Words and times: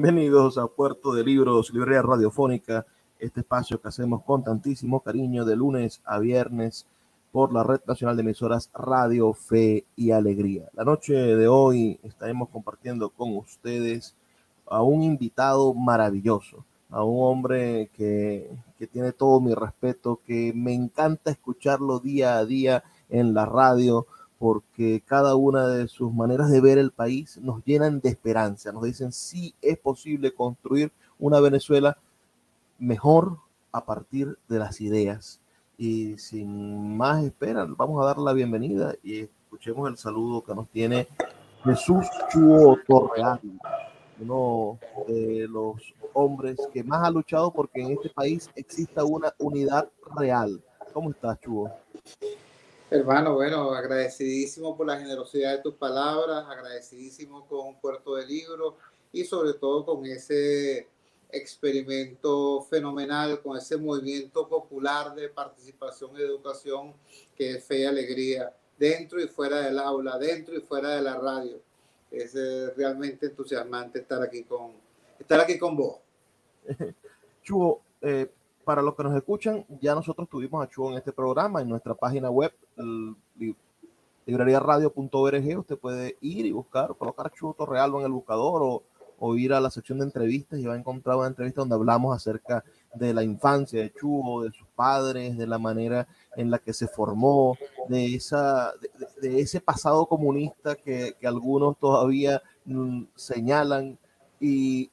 Bienvenidos 0.00 0.58
a 0.58 0.68
Puerto 0.68 1.12
de 1.12 1.24
Libros, 1.24 1.72
Librería 1.74 2.02
Radiofónica, 2.02 2.86
este 3.18 3.40
espacio 3.40 3.82
que 3.82 3.88
hacemos 3.88 4.22
con 4.22 4.44
tantísimo 4.44 5.00
cariño 5.00 5.44
de 5.44 5.56
lunes 5.56 6.00
a 6.04 6.20
viernes 6.20 6.86
por 7.32 7.52
la 7.52 7.64
Red 7.64 7.80
Nacional 7.84 8.14
de 8.16 8.22
Emisoras 8.22 8.70
Radio 8.72 9.32
Fe 9.32 9.86
y 9.96 10.12
Alegría. 10.12 10.68
La 10.74 10.84
noche 10.84 11.14
de 11.14 11.48
hoy 11.48 11.98
estaremos 12.04 12.48
compartiendo 12.50 13.10
con 13.10 13.36
ustedes 13.36 14.14
a 14.68 14.82
un 14.82 15.02
invitado 15.02 15.74
maravilloso, 15.74 16.64
a 16.90 17.02
un 17.02 17.18
hombre 17.20 17.90
que, 17.92 18.48
que 18.78 18.86
tiene 18.86 19.10
todo 19.10 19.40
mi 19.40 19.52
respeto, 19.52 20.20
que 20.24 20.52
me 20.54 20.74
encanta 20.74 21.32
escucharlo 21.32 21.98
día 21.98 22.38
a 22.38 22.44
día 22.44 22.84
en 23.08 23.34
la 23.34 23.46
radio, 23.46 24.06
porque 24.38 25.02
cada 25.04 25.34
una 25.34 25.66
de 25.68 25.88
sus 25.88 26.12
maneras 26.12 26.50
de 26.50 26.60
ver 26.60 26.78
el 26.78 26.92
país 26.92 27.38
nos 27.38 27.64
llenan 27.64 28.00
de 28.00 28.10
esperanza, 28.10 28.72
nos 28.72 28.84
dicen 28.84 29.12
sí 29.12 29.54
es 29.60 29.78
posible 29.78 30.32
construir 30.32 30.92
una 31.18 31.40
Venezuela 31.40 31.98
mejor 32.78 33.38
a 33.72 33.84
partir 33.84 34.38
de 34.48 34.58
las 34.58 34.80
ideas. 34.80 35.40
Y 35.76 36.16
sin 36.18 36.96
más 36.96 37.24
espera, 37.24 37.66
vamos 37.68 38.02
a 38.02 38.06
dar 38.06 38.18
la 38.18 38.32
bienvenida 38.32 38.94
y 39.02 39.28
escuchemos 39.44 39.88
el 39.88 39.96
saludo 39.96 40.42
que 40.42 40.54
nos 40.54 40.68
tiene 40.68 41.08
Jesús 41.64 42.06
Chuo 42.30 42.78
Torreal, 42.86 43.40
uno 44.20 44.78
de 45.06 45.46
los 45.48 45.94
hombres 46.12 46.56
que 46.72 46.82
más 46.82 47.06
ha 47.06 47.10
luchado 47.10 47.52
porque 47.52 47.80
en 47.80 47.92
este 47.92 48.10
país 48.10 48.50
exista 48.54 49.04
una 49.04 49.32
unidad 49.38 49.88
real. 50.16 50.60
¿Cómo 50.92 51.10
estás, 51.10 51.40
Chuo? 51.40 51.70
Hermano, 52.90 53.34
bueno, 53.34 53.74
agradecidísimo 53.74 54.74
por 54.74 54.86
la 54.86 54.98
generosidad 54.98 55.56
de 55.56 55.62
tus 55.62 55.74
palabras, 55.74 56.46
agradecidísimo 56.48 57.46
con 57.46 57.78
Puerto 57.80 58.14
de 58.14 58.26
Libro 58.26 58.78
y 59.12 59.24
sobre 59.24 59.52
todo 59.52 59.84
con 59.84 60.06
ese 60.06 60.88
experimento 61.30 62.62
fenomenal, 62.62 63.42
con 63.42 63.58
ese 63.58 63.76
movimiento 63.76 64.48
popular 64.48 65.14
de 65.14 65.28
participación 65.28 66.12
y 66.16 66.22
educación 66.22 66.94
que 67.36 67.56
es 67.56 67.64
fe 67.64 67.80
y 67.80 67.84
alegría, 67.84 68.54
dentro 68.78 69.20
y 69.20 69.28
fuera 69.28 69.58
del 69.58 69.78
aula, 69.78 70.16
dentro 70.16 70.56
y 70.56 70.62
fuera 70.62 70.96
de 70.96 71.02
la 71.02 71.16
radio. 71.16 71.60
Es 72.10 72.34
eh, 72.34 72.72
realmente 72.74 73.26
entusiasmante 73.26 73.98
estar 73.98 74.22
aquí 74.22 74.44
con, 74.44 74.72
estar 75.18 75.38
aquí 75.40 75.58
con 75.58 75.76
vos. 75.76 75.98
Chuo, 77.42 77.82
eh, 78.00 78.30
para 78.68 78.82
los 78.82 78.94
que 78.94 79.02
nos 79.02 79.16
escuchan, 79.16 79.64
ya 79.80 79.94
nosotros 79.94 80.28
tuvimos 80.28 80.62
a 80.62 80.68
Chuo 80.68 80.90
en 80.90 80.98
este 80.98 81.10
programa, 81.10 81.62
en 81.62 81.70
nuestra 81.70 81.94
página 81.94 82.28
web, 82.28 82.52
libreriaradio.org, 84.26 85.58
usted 85.58 85.78
puede 85.78 86.18
ir 86.20 86.44
y 86.44 86.52
buscar, 86.52 86.94
colocar 86.98 87.32
Chuo 87.32 87.54
Torrealba 87.54 88.00
en 88.00 88.04
el 88.04 88.12
buscador 88.12 88.82
o, 89.18 89.36
ir 89.36 89.54
a 89.54 89.60
la 89.60 89.70
sección 89.70 90.00
de 90.00 90.04
entrevistas 90.04 90.58
y 90.58 90.66
va 90.66 90.74
a 90.74 90.76
encontrar 90.76 91.16
una 91.16 91.28
entrevista 91.28 91.62
donde 91.62 91.76
hablamos 91.76 92.14
acerca 92.14 92.62
de 92.92 93.14
la 93.14 93.22
infancia 93.22 93.80
de 93.80 93.90
Chuo, 93.90 94.42
de 94.42 94.52
sus 94.52 94.68
padres, 94.76 95.38
de 95.38 95.46
la 95.46 95.58
manera 95.58 96.06
en 96.36 96.50
la 96.50 96.58
que 96.58 96.74
se 96.74 96.88
formó, 96.88 97.56
de, 97.88 98.16
esa, 98.16 98.74
de, 99.22 99.40
ese 99.40 99.62
pasado 99.62 100.04
comunista 100.04 100.76
que, 100.76 101.16
algunos 101.24 101.78
todavía 101.78 102.42
mm, 102.66 103.04
señalan. 103.14 103.98
Y 104.40 104.90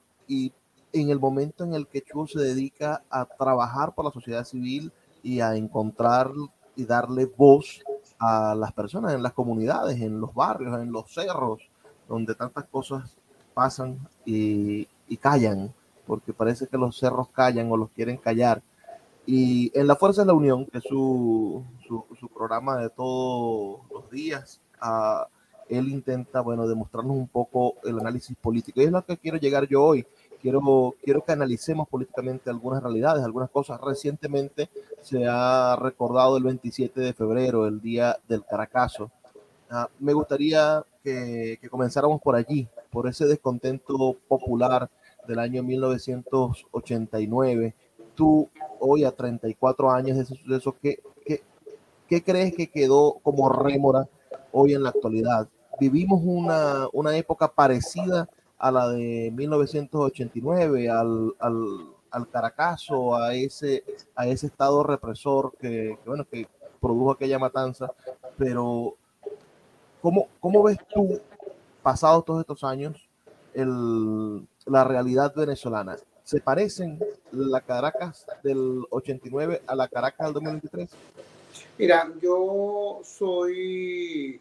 en 1.01 1.09
el 1.09 1.19
momento 1.19 1.66
en 1.66 1.73
el 1.73 1.88
que 1.88 2.01
Chuo 2.01 2.25
se 2.25 2.39
dedica 2.39 3.03
a 3.09 3.25
trabajar 3.25 3.94
por 3.94 4.06
la 4.06 4.11
sociedad 4.11 4.45
civil 4.45 4.91
y 5.22 5.41
a 5.41 5.56
encontrar 5.56 6.31
y 6.75 6.85
darle 6.85 7.25
voz 7.25 7.83
a 8.17 8.56
las 8.56 8.72
personas 8.72 9.13
en 9.13 9.22
las 9.22 9.34
comunidades, 9.34 10.00
en 10.00 10.22
los 10.22 10.34
barrios, 10.34 10.79
en 10.79 10.91
los 10.91 11.13
cerros, 11.13 11.61
donde 12.07 12.34
tantas 12.34 12.66
cosas 12.66 13.13
pasan 13.53 14.00
y, 14.25 14.88
y 15.09 15.17
callan, 15.17 15.73
porque 16.07 16.31
parece 16.31 16.67
que 16.67 16.78
los 16.78 16.97
cerros 16.97 17.28
callan 17.29 17.69
o 17.72 17.78
los 17.78 17.89
quieren 17.89 18.17
callar. 18.17 18.61
Y 19.25 19.78
en 19.78 19.88
La 19.88 19.95
Fuerza 19.95 20.22
de 20.22 20.28
la 20.28 20.34
Unión, 20.34 20.66
que 20.66 20.78
es 20.78 20.84
su, 20.85 21.63
su, 21.88 22.05
su 22.17 22.29
programa 22.29 22.78
de 22.78 22.89
todos 22.89 23.81
los 23.91 24.09
días, 24.09 24.61
uh, 24.81 25.25
él 25.67 25.89
intenta, 25.89 26.41
bueno, 26.41 26.67
demostrarnos 26.67 27.17
un 27.17 27.28
poco 27.28 27.75
el 27.84 28.00
análisis 28.00 28.35
político. 28.38 28.81
Y 28.81 28.85
es 28.85 28.91
lo 28.91 29.03
que 29.03 29.17
quiero 29.17 29.38
llegar 29.38 29.67
yo 29.67 29.84
hoy 29.84 30.05
quiero, 30.41 30.96
quiero 31.03 31.23
que 31.23 31.31
analicemos 31.31 31.88
políticamente 31.88 32.50
algunas 32.50 32.81
realidades, 32.81 33.23
algunas 33.23 33.50
cosas. 33.50 33.79
Recientemente 33.81 34.69
se 35.01 35.25
ha 35.28 35.75
recordado 35.75 36.38
el 36.38 36.44
27 36.44 37.00
de 37.00 37.13
febrero, 37.13 37.68
el 37.68 37.81
día 37.81 38.18
del 38.28 38.46
Caracazo. 38.46 39.12
Uh, 39.72 39.85
me 40.00 40.13
gustaría 40.13 40.84
que, 41.03 41.57
que, 41.59 41.69
comenzáramos 41.69 42.22
por 42.22 42.35
allí, 42.35 42.68
por 42.91 43.07
ese 43.07 43.25
descontento 43.25 44.16
popular 44.28 44.90
del 45.28 45.40
año 45.40 45.63
1989. 45.63 47.73
Tú, 48.13 48.47
hoy 48.79 49.03
a 49.03 49.12
34 49.12 49.91
años 49.91 50.17
de 50.17 50.23
ese 50.23 50.35
suceso, 50.35 50.75
¿qué, 50.81 51.00
qué, 51.25 51.41
qué 52.07 52.23
crees 52.23 52.56
que 52.56 52.67
quedó 52.67 53.17
como 53.23 53.50
rémora 53.50 54.07
hoy 54.52 54.73
en 54.73 54.84
la 54.84 54.90
actualidad? 54.90 55.47
Vivimos 55.79 56.22
una, 56.23 56.88
una 56.94 57.17
época 57.17 57.47
parecida 57.47 58.29
a 58.57 58.71
la 58.71 58.89
de 58.89 59.31
1989, 59.33 60.89
al, 60.89 61.35
al, 61.39 61.55
al 62.11 62.29
Caracazo, 62.29 63.16
a 63.16 63.33
ese, 63.35 63.83
a 64.16 64.27
ese 64.27 64.47
estado 64.47 64.83
represor 64.83 65.53
que, 65.59 65.97
bueno, 66.05 66.25
que 66.25 66.47
produjo 66.79 67.11
aquella 67.11 67.39
matanza, 67.39 67.91
pero 68.38 68.95
¿cómo, 70.01 70.27
cómo 70.39 70.63
ves 70.63 70.77
tú, 70.93 71.19
pasados 71.83 72.25
todos 72.25 72.41
estos 72.41 72.63
años, 72.63 73.07
el, 73.53 74.47
la 74.66 74.83
realidad 74.83 75.33
venezolana? 75.35 75.97
¿Se 76.23 76.41
parecen 76.41 76.99
la 77.31 77.61
Caracas 77.61 78.25
del 78.43 78.83
89 78.89 79.61
a 79.67 79.75
la 79.75 79.87
Caracas 79.87 80.27
del 80.27 80.33
2023? 80.33 80.89
Mira, 81.77 82.11
yo 82.22 83.01
soy 83.03 84.39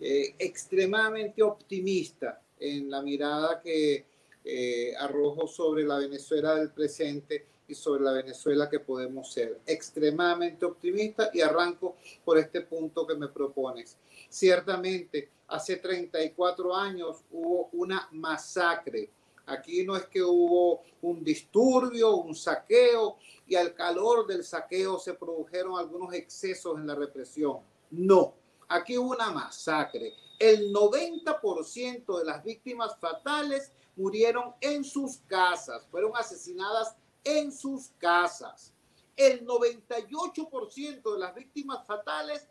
eh, 0.00 0.34
extremadamente 0.38 1.42
optimista 1.42 2.41
en 2.62 2.90
la 2.90 3.02
mirada 3.02 3.60
que 3.60 4.06
eh, 4.44 4.94
arrojo 4.98 5.46
sobre 5.46 5.84
la 5.84 5.98
Venezuela 5.98 6.54
del 6.54 6.70
presente 6.70 7.46
y 7.66 7.74
sobre 7.74 8.02
la 8.02 8.12
Venezuela 8.12 8.68
que 8.68 8.80
podemos 8.80 9.32
ser. 9.32 9.60
Extremadamente 9.66 10.64
optimista 10.64 11.30
y 11.32 11.40
arranco 11.40 11.96
por 12.24 12.38
este 12.38 12.62
punto 12.62 13.06
que 13.06 13.14
me 13.14 13.28
propones. 13.28 13.96
Ciertamente, 14.28 15.30
hace 15.48 15.76
34 15.76 16.74
años 16.74 17.24
hubo 17.30 17.68
una 17.72 18.08
masacre. 18.12 19.10
Aquí 19.46 19.84
no 19.84 19.96
es 19.96 20.06
que 20.06 20.22
hubo 20.22 20.82
un 21.02 21.22
disturbio, 21.24 22.16
un 22.16 22.34
saqueo 22.34 23.16
y 23.46 23.56
al 23.56 23.74
calor 23.74 24.26
del 24.26 24.44
saqueo 24.44 24.98
se 24.98 25.14
produjeron 25.14 25.78
algunos 25.78 26.14
excesos 26.14 26.78
en 26.78 26.86
la 26.86 26.94
represión. 26.94 27.58
No, 27.90 28.34
aquí 28.68 28.96
hubo 28.96 29.10
una 29.10 29.30
masacre 29.30 30.14
el 30.42 30.72
90% 30.74 32.18
de 32.18 32.24
las 32.24 32.42
víctimas 32.42 32.96
fatales 32.98 33.70
murieron 33.94 34.52
en 34.60 34.82
sus 34.82 35.18
casas, 35.28 35.86
fueron 35.88 36.10
asesinadas 36.16 36.96
en 37.22 37.52
sus 37.52 37.90
casas. 37.98 38.74
El 39.16 39.46
98% 39.46 41.12
de 41.12 41.18
las 41.20 41.32
víctimas 41.32 41.86
fatales 41.86 42.48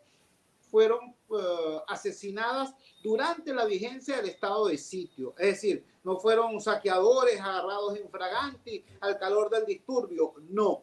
fueron 0.70 1.14
uh, 1.28 1.80
asesinadas 1.86 2.74
durante 3.02 3.52
la 3.52 3.66
vigencia 3.66 4.16
del 4.16 4.30
estado 4.30 4.68
de 4.68 4.78
sitio. 4.78 5.34
Es 5.36 5.48
decir, 5.48 5.84
no 6.02 6.18
fueron 6.18 6.58
saqueadores 6.62 7.38
agarrados 7.38 7.98
en 7.98 8.08
fraganti 8.08 8.82
al 9.00 9.18
calor 9.18 9.50
del 9.50 9.66
disturbio. 9.66 10.32
No. 10.48 10.82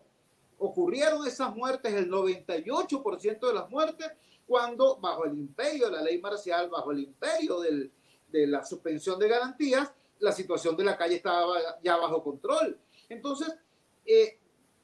Ocurrieron 0.60 1.26
esas 1.26 1.56
muertes, 1.56 1.92
el 1.92 2.12
98% 2.12 3.48
de 3.48 3.54
las 3.54 3.68
muertes 3.72 4.12
cuando 4.50 4.98
bajo 4.98 5.26
el 5.26 5.38
imperio 5.38 5.86
de 5.86 5.92
la 5.92 6.02
ley 6.02 6.20
marcial, 6.20 6.72
bajo 6.72 6.92
el 6.92 7.02
imperio 7.02 7.60
del, 7.60 7.92
de 8.30 8.48
la 8.48 8.66
suspensión 8.66 9.20
de 9.20 9.28
garantías, 9.28 9.94
la 10.18 10.32
situación 10.32 10.76
de 10.76 10.86
la 10.86 10.98
calle 10.98 11.18
estaba 11.18 11.80
ya 11.84 11.98
bajo 11.98 12.24
control. 12.24 12.76
Entonces, 13.08 13.56
eh, 14.04 14.40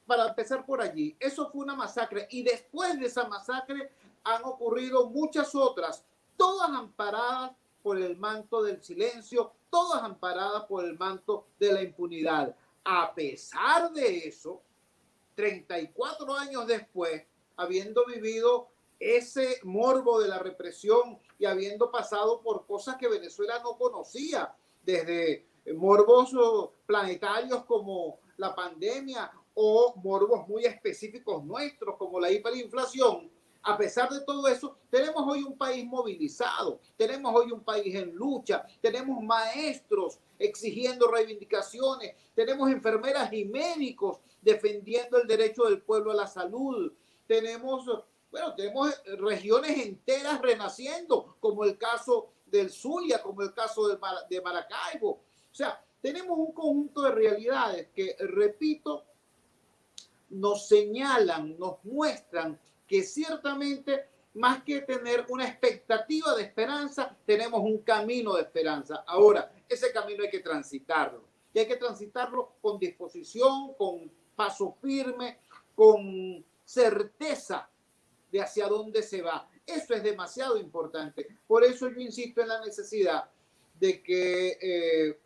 para 0.06 0.28
empezar 0.28 0.64
por 0.64 0.80
allí, 0.80 1.16
eso 1.18 1.50
fue 1.50 1.64
una 1.64 1.74
masacre 1.74 2.28
y 2.30 2.44
después 2.44 2.96
de 3.00 3.06
esa 3.06 3.26
masacre 3.26 3.90
han 4.22 4.44
ocurrido 4.44 5.10
muchas 5.10 5.52
otras, 5.56 6.04
todas 6.36 6.70
amparadas 6.70 7.50
por 7.82 8.00
el 8.00 8.16
manto 8.16 8.62
del 8.62 8.80
silencio, 8.84 9.52
todas 9.68 10.00
amparadas 10.00 10.62
por 10.66 10.84
el 10.84 10.96
manto 10.96 11.48
de 11.58 11.72
la 11.72 11.82
impunidad. 11.82 12.54
A 12.84 13.12
pesar 13.12 13.90
de 13.92 14.28
eso, 14.28 14.62
34 15.34 16.36
años 16.36 16.68
después, 16.68 17.24
habiendo 17.56 18.06
vivido 18.06 18.68
ese 18.98 19.60
morbo 19.64 20.20
de 20.20 20.28
la 20.28 20.38
represión 20.38 21.18
y 21.38 21.44
habiendo 21.44 21.90
pasado 21.90 22.40
por 22.42 22.66
cosas 22.66 22.96
que 22.96 23.08
Venezuela 23.08 23.60
no 23.62 23.76
conocía, 23.76 24.54
desde 24.82 25.46
morbos 25.74 26.30
planetarios 26.86 27.64
como 27.64 28.20
la 28.36 28.54
pandemia 28.54 29.30
o 29.54 29.94
morbos 29.96 30.46
muy 30.46 30.64
específicos 30.64 31.44
nuestros 31.44 31.96
como 31.96 32.20
la 32.20 32.30
hiperinflación, 32.30 33.30
a 33.66 33.76
pesar 33.76 34.08
de 34.10 34.20
todo 34.20 34.46
eso, 34.46 34.76
tenemos 34.90 35.26
hoy 35.26 35.42
un 35.42 35.58
país 35.58 35.84
movilizado, 35.84 36.78
tenemos 36.96 37.34
hoy 37.34 37.50
un 37.50 37.64
país 37.64 37.92
en 37.96 38.14
lucha, 38.14 38.64
tenemos 38.80 39.20
maestros 39.24 40.20
exigiendo 40.38 41.08
reivindicaciones, 41.08 42.14
tenemos 42.32 42.70
enfermeras 42.70 43.32
y 43.32 43.44
médicos 43.44 44.20
defendiendo 44.40 45.20
el 45.20 45.26
derecho 45.26 45.64
del 45.64 45.82
pueblo 45.82 46.12
a 46.12 46.14
la 46.14 46.28
salud, 46.28 46.92
tenemos, 47.26 47.84
bueno, 48.36 48.54
tenemos 48.54 49.02
regiones 49.18 49.86
enteras 49.86 50.42
renaciendo, 50.42 51.36
como 51.40 51.64
el 51.64 51.78
caso 51.78 52.32
del 52.44 52.70
Zulia, 52.70 53.22
como 53.22 53.40
el 53.40 53.54
caso 53.54 53.88
de 53.88 54.40
Maracaibo. 54.42 55.10
O 55.10 55.54
sea, 55.54 55.82
tenemos 56.02 56.36
un 56.38 56.52
conjunto 56.52 57.00
de 57.00 57.12
realidades 57.12 57.88
que, 57.94 58.14
repito, 58.20 59.04
nos 60.28 60.68
señalan, 60.68 61.58
nos 61.58 61.82
muestran 61.84 62.60
que 62.86 63.04
ciertamente 63.04 64.10
más 64.34 64.62
que 64.64 64.82
tener 64.82 65.24
una 65.30 65.48
expectativa 65.48 66.34
de 66.34 66.42
esperanza, 66.42 67.16
tenemos 67.24 67.62
un 67.62 67.78
camino 67.78 68.34
de 68.34 68.42
esperanza. 68.42 69.02
Ahora, 69.06 69.50
ese 69.66 69.90
camino 69.92 70.24
hay 70.24 70.30
que 70.30 70.40
transitarlo. 70.40 71.24
Y 71.54 71.60
hay 71.60 71.66
que 71.66 71.76
transitarlo 71.76 72.56
con 72.60 72.78
disposición, 72.78 73.72
con 73.78 74.12
paso 74.34 74.76
firme, 74.82 75.38
con 75.74 76.44
certeza 76.62 77.70
de 78.30 78.40
hacia 78.40 78.68
dónde 78.68 79.02
se 79.02 79.22
va. 79.22 79.48
Eso 79.66 79.94
es 79.94 80.02
demasiado 80.02 80.56
importante. 80.58 81.26
Por 81.46 81.64
eso 81.64 81.90
yo 81.90 82.00
insisto 82.00 82.40
en 82.40 82.48
la 82.48 82.60
necesidad 82.64 83.28
de 83.78 84.02
que 84.02 84.58
eh, 84.60 85.18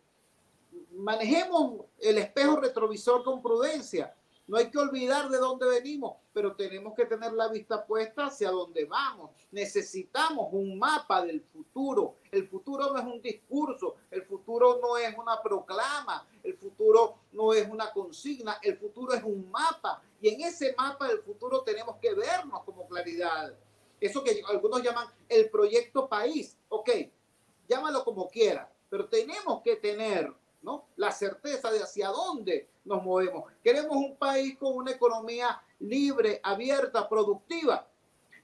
manejemos 0.93 1.85
el 1.99 2.17
espejo 2.17 2.57
retrovisor 2.57 3.23
con 3.23 3.41
prudencia 3.41 4.13
no 4.51 4.57
hay 4.57 4.69
que 4.69 4.79
olvidar 4.79 5.29
de 5.29 5.37
dónde 5.37 5.65
venimos, 5.65 6.17
pero 6.33 6.53
tenemos 6.57 6.93
que 6.93 7.05
tener 7.05 7.31
la 7.31 7.47
vista 7.47 7.85
puesta 7.85 8.25
hacia 8.25 8.51
dónde 8.51 8.83
vamos. 8.83 9.31
Necesitamos 9.49 10.49
un 10.51 10.77
mapa 10.77 11.23
del 11.23 11.39
futuro. 11.39 12.15
El 12.29 12.49
futuro 12.49 12.91
no 12.91 12.99
es 12.99 13.05
un 13.05 13.21
discurso, 13.21 13.95
el 14.11 14.23
futuro 14.23 14.77
no 14.81 14.97
es 14.97 15.17
una 15.17 15.41
proclama, 15.41 16.27
el 16.43 16.57
futuro 16.57 17.15
no 17.31 17.53
es 17.53 17.69
una 17.69 17.93
consigna, 17.93 18.57
el 18.61 18.77
futuro 18.77 19.13
es 19.13 19.23
un 19.23 19.49
mapa. 19.49 20.01
Y 20.19 20.27
en 20.27 20.41
ese 20.41 20.75
mapa 20.77 21.07
del 21.07 21.19
futuro 21.19 21.61
tenemos 21.61 21.95
que 22.01 22.13
vernos 22.13 22.63
como 22.65 22.80
claridad. 22.91 23.53
Eso 23.99 24.23
que 24.23 24.41
algunos 24.47 24.83
llaman 24.83 25.07
el 25.29 25.49
proyecto 25.49 26.07
país. 26.09 26.57
Ok, 26.69 26.89
llámalo 27.67 28.03
como 28.03 28.29
quiera, 28.29 28.71
pero 28.89 29.07
tenemos 29.07 29.61
que 29.63 29.77
tener 29.77 30.31
¿no? 30.61 30.87
la 30.97 31.11
certeza 31.11 31.71
de 31.71 31.81
hacia 31.81 32.09
dónde 32.09 32.67
nos 32.83 33.03
movemos. 33.03 33.51
Queremos 33.63 33.95
un 33.95 34.15
país 34.17 34.57
con 34.57 34.75
una 34.75 34.91
economía 34.91 35.61
libre, 35.79 36.39
abierta, 36.43 37.07
productiva. 37.07 37.87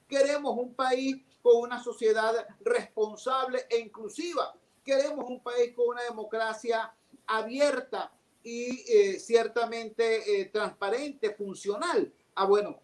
Queremos 0.08 0.56
un 0.56 0.74
país 0.74 1.16
con 1.42 1.60
una 1.62 1.82
sociedad 1.82 2.34
responsable 2.60 3.66
e 3.68 3.78
inclusiva. 3.78 4.54
Queremos 4.84 5.28
un 5.28 5.40
país 5.42 5.74
con 5.74 5.88
una 5.88 6.02
democracia 6.02 6.92
abierta 7.26 8.10
y 8.42 8.84
eh, 8.90 9.18
ciertamente 9.20 10.40
eh, 10.40 10.46
transparente, 10.46 11.34
funcional. 11.34 12.10
Ah, 12.34 12.46
bueno, 12.46 12.80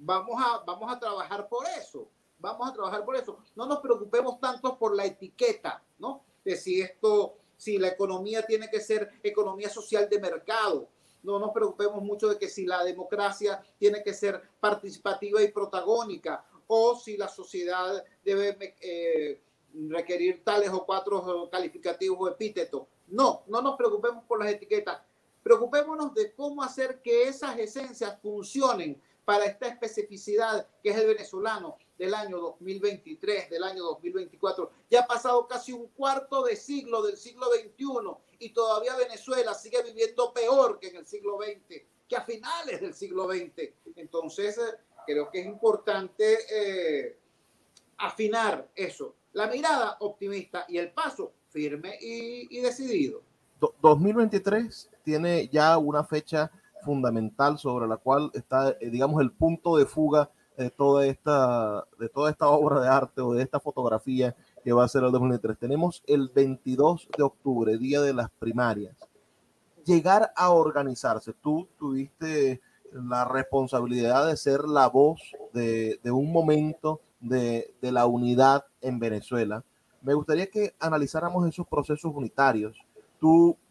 vamos 0.00 0.40
a, 0.42 0.58
vamos 0.64 0.92
a 0.92 0.98
trabajar 0.98 1.48
por 1.48 1.66
eso. 1.78 2.08
Vamos 2.38 2.68
a 2.68 2.72
trabajar 2.72 3.04
por 3.04 3.16
eso. 3.16 3.38
No 3.54 3.66
nos 3.66 3.80
preocupemos 3.80 4.38
tanto 4.40 4.78
por 4.78 4.94
la 4.94 5.04
etiqueta, 5.04 5.82
¿no? 5.98 6.22
De 6.44 6.56
si 6.56 6.80
esto 6.80 7.38
si 7.56 7.78
la 7.78 7.88
economía 7.88 8.42
tiene 8.42 8.68
que 8.68 8.80
ser 8.80 9.10
economía 9.22 9.68
social 9.68 10.08
de 10.08 10.20
mercado. 10.20 10.88
No 11.22 11.38
nos 11.38 11.50
preocupemos 11.50 12.02
mucho 12.02 12.28
de 12.28 12.38
que 12.38 12.48
si 12.48 12.66
la 12.66 12.84
democracia 12.84 13.60
tiene 13.78 14.02
que 14.02 14.14
ser 14.14 14.40
participativa 14.60 15.42
y 15.42 15.50
protagónica 15.50 16.44
o 16.66 16.96
si 16.96 17.16
la 17.16 17.28
sociedad 17.28 18.04
debe 18.24 18.76
eh, 18.80 19.40
requerir 19.88 20.44
tales 20.44 20.70
o 20.70 20.84
cuatro 20.84 21.48
calificativos 21.50 22.18
o 22.20 22.28
epítetos. 22.28 22.86
No, 23.08 23.44
no 23.46 23.62
nos 23.62 23.76
preocupemos 23.76 24.24
por 24.24 24.38
las 24.38 24.52
etiquetas. 24.52 25.00
Preocupémonos 25.42 26.12
de 26.14 26.34
cómo 26.34 26.62
hacer 26.62 27.00
que 27.02 27.28
esas 27.28 27.58
esencias 27.58 28.20
funcionen 28.20 29.00
para 29.26 29.44
esta 29.44 29.66
especificidad 29.66 30.68
que 30.80 30.90
es 30.90 30.96
el 30.96 31.08
venezolano 31.08 31.76
del 31.98 32.14
año 32.14 32.38
2023, 32.38 33.50
del 33.50 33.64
año 33.64 33.82
2024. 33.82 34.70
Ya 34.88 35.00
ha 35.00 35.06
pasado 35.06 35.48
casi 35.48 35.72
un 35.72 35.88
cuarto 35.88 36.44
de 36.44 36.54
siglo 36.54 37.02
del 37.02 37.16
siglo 37.16 37.46
XXI 37.46 38.36
y 38.38 38.50
todavía 38.50 38.94
Venezuela 38.94 39.52
sigue 39.52 39.82
viviendo 39.82 40.32
peor 40.32 40.78
que 40.78 40.88
en 40.88 40.96
el 40.96 41.06
siglo 41.06 41.38
XX, 41.38 41.82
que 42.08 42.16
a 42.16 42.22
finales 42.22 42.80
del 42.80 42.94
siglo 42.94 43.28
XX. 43.28 43.72
Entonces, 43.96 44.58
eh, 44.58 44.78
creo 45.04 45.28
que 45.28 45.40
es 45.40 45.46
importante 45.46 46.38
eh, 46.48 47.18
afinar 47.98 48.70
eso. 48.76 49.16
La 49.32 49.48
mirada 49.48 49.96
optimista 50.00 50.66
y 50.68 50.78
el 50.78 50.92
paso 50.92 51.32
firme 51.48 51.98
y, 52.00 52.60
decidido. 52.60 53.22
2023 53.82 54.88
tiene 55.02 55.48
ya 55.48 55.78
una 55.78 56.04
fecha 56.04 56.52
fundamental 56.86 57.58
sobre 57.58 57.88
la 57.88 57.96
cual 57.96 58.30
está, 58.32 58.70
eh, 58.80 58.88
digamos, 58.90 59.20
el 59.20 59.32
punto 59.32 59.76
de 59.76 59.84
fuga 59.84 60.30
de 60.56 60.70
toda 60.70 61.04
esta, 61.04 61.84
de 61.98 62.08
toda 62.08 62.30
esta 62.30 62.48
obra 62.48 62.80
de 62.80 62.88
arte 62.88 63.20
o 63.20 63.34
de 63.34 63.42
esta 63.42 63.60
fotografía 63.60 64.34
que 64.64 64.72
va 64.72 64.84
a 64.84 64.88
ser 64.88 65.02
el 65.02 65.12
2023. 65.12 65.58
Tenemos 65.58 66.02
el 66.06 66.30
22 66.34 67.08
de 67.18 67.22
octubre, 67.24 67.76
día 67.76 68.00
de 68.00 68.14
las 68.14 68.30
primarias. 68.30 68.96
Llegar 69.84 70.32
a 70.34 70.50
organizarse. 70.50 71.34
Tú 71.34 71.68
tuviste 71.78 72.60
la 72.92 73.24
responsabilidad 73.24 74.26
de 74.28 74.36
ser 74.36 74.60
la 74.64 74.88
voz 74.88 75.20
de, 75.52 76.00
un 76.04 76.32
momento 76.32 77.00
de, 77.20 77.74
de, 77.82 77.92
la 77.92 78.06
unidad 78.06 78.64
en 78.80 78.98
Venezuela. 78.98 79.62
Me 80.00 80.14
gustaría 80.14 80.46
que 80.46 80.74
analizáramos 80.78 81.46
esos 81.46 81.66
procesos 81.66 82.12
unitarios. 82.14 82.78
Tú, 83.20 83.56
¿qué, 83.56 83.65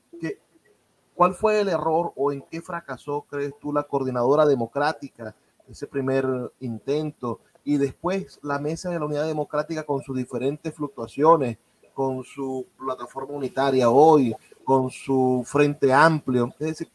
¿Cuál 1.15 1.33
fue 1.33 1.61
el 1.61 1.69
error 1.69 2.11
o 2.15 2.31
en 2.31 2.41
qué 2.43 2.61
fracasó, 2.61 3.25
crees 3.29 3.53
tú, 3.59 3.71
la 3.71 3.83
coordinadora 3.83 4.45
democrática 4.45 5.35
ese 5.67 5.87
primer 5.87 6.25
intento, 6.59 7.39
y 7.63 7.77
después 7.77 8.39
la 8.43 8.59
mesa 8.59 8.89
de 8.89 8.99
la 8.99 9.05
unidad 9.05 9.25
democrática 9.25 9.83
con 9.83 10.01
sus 10.03 10.15
diferentes 10.15 10.73
fluctuaciones, 10.73 11.57
con 11.93 12.23
su 12.23 12.67
plataforma 12.77 13.33
unitaria 13.33 13.89
hoy, 13.89 14.35
con 14.63 14.91
su 14.91 15.43
frente 15.45 15.91
amplio. 15.91 16.53
Es 16.59 16.67
decir, 16.67 16.91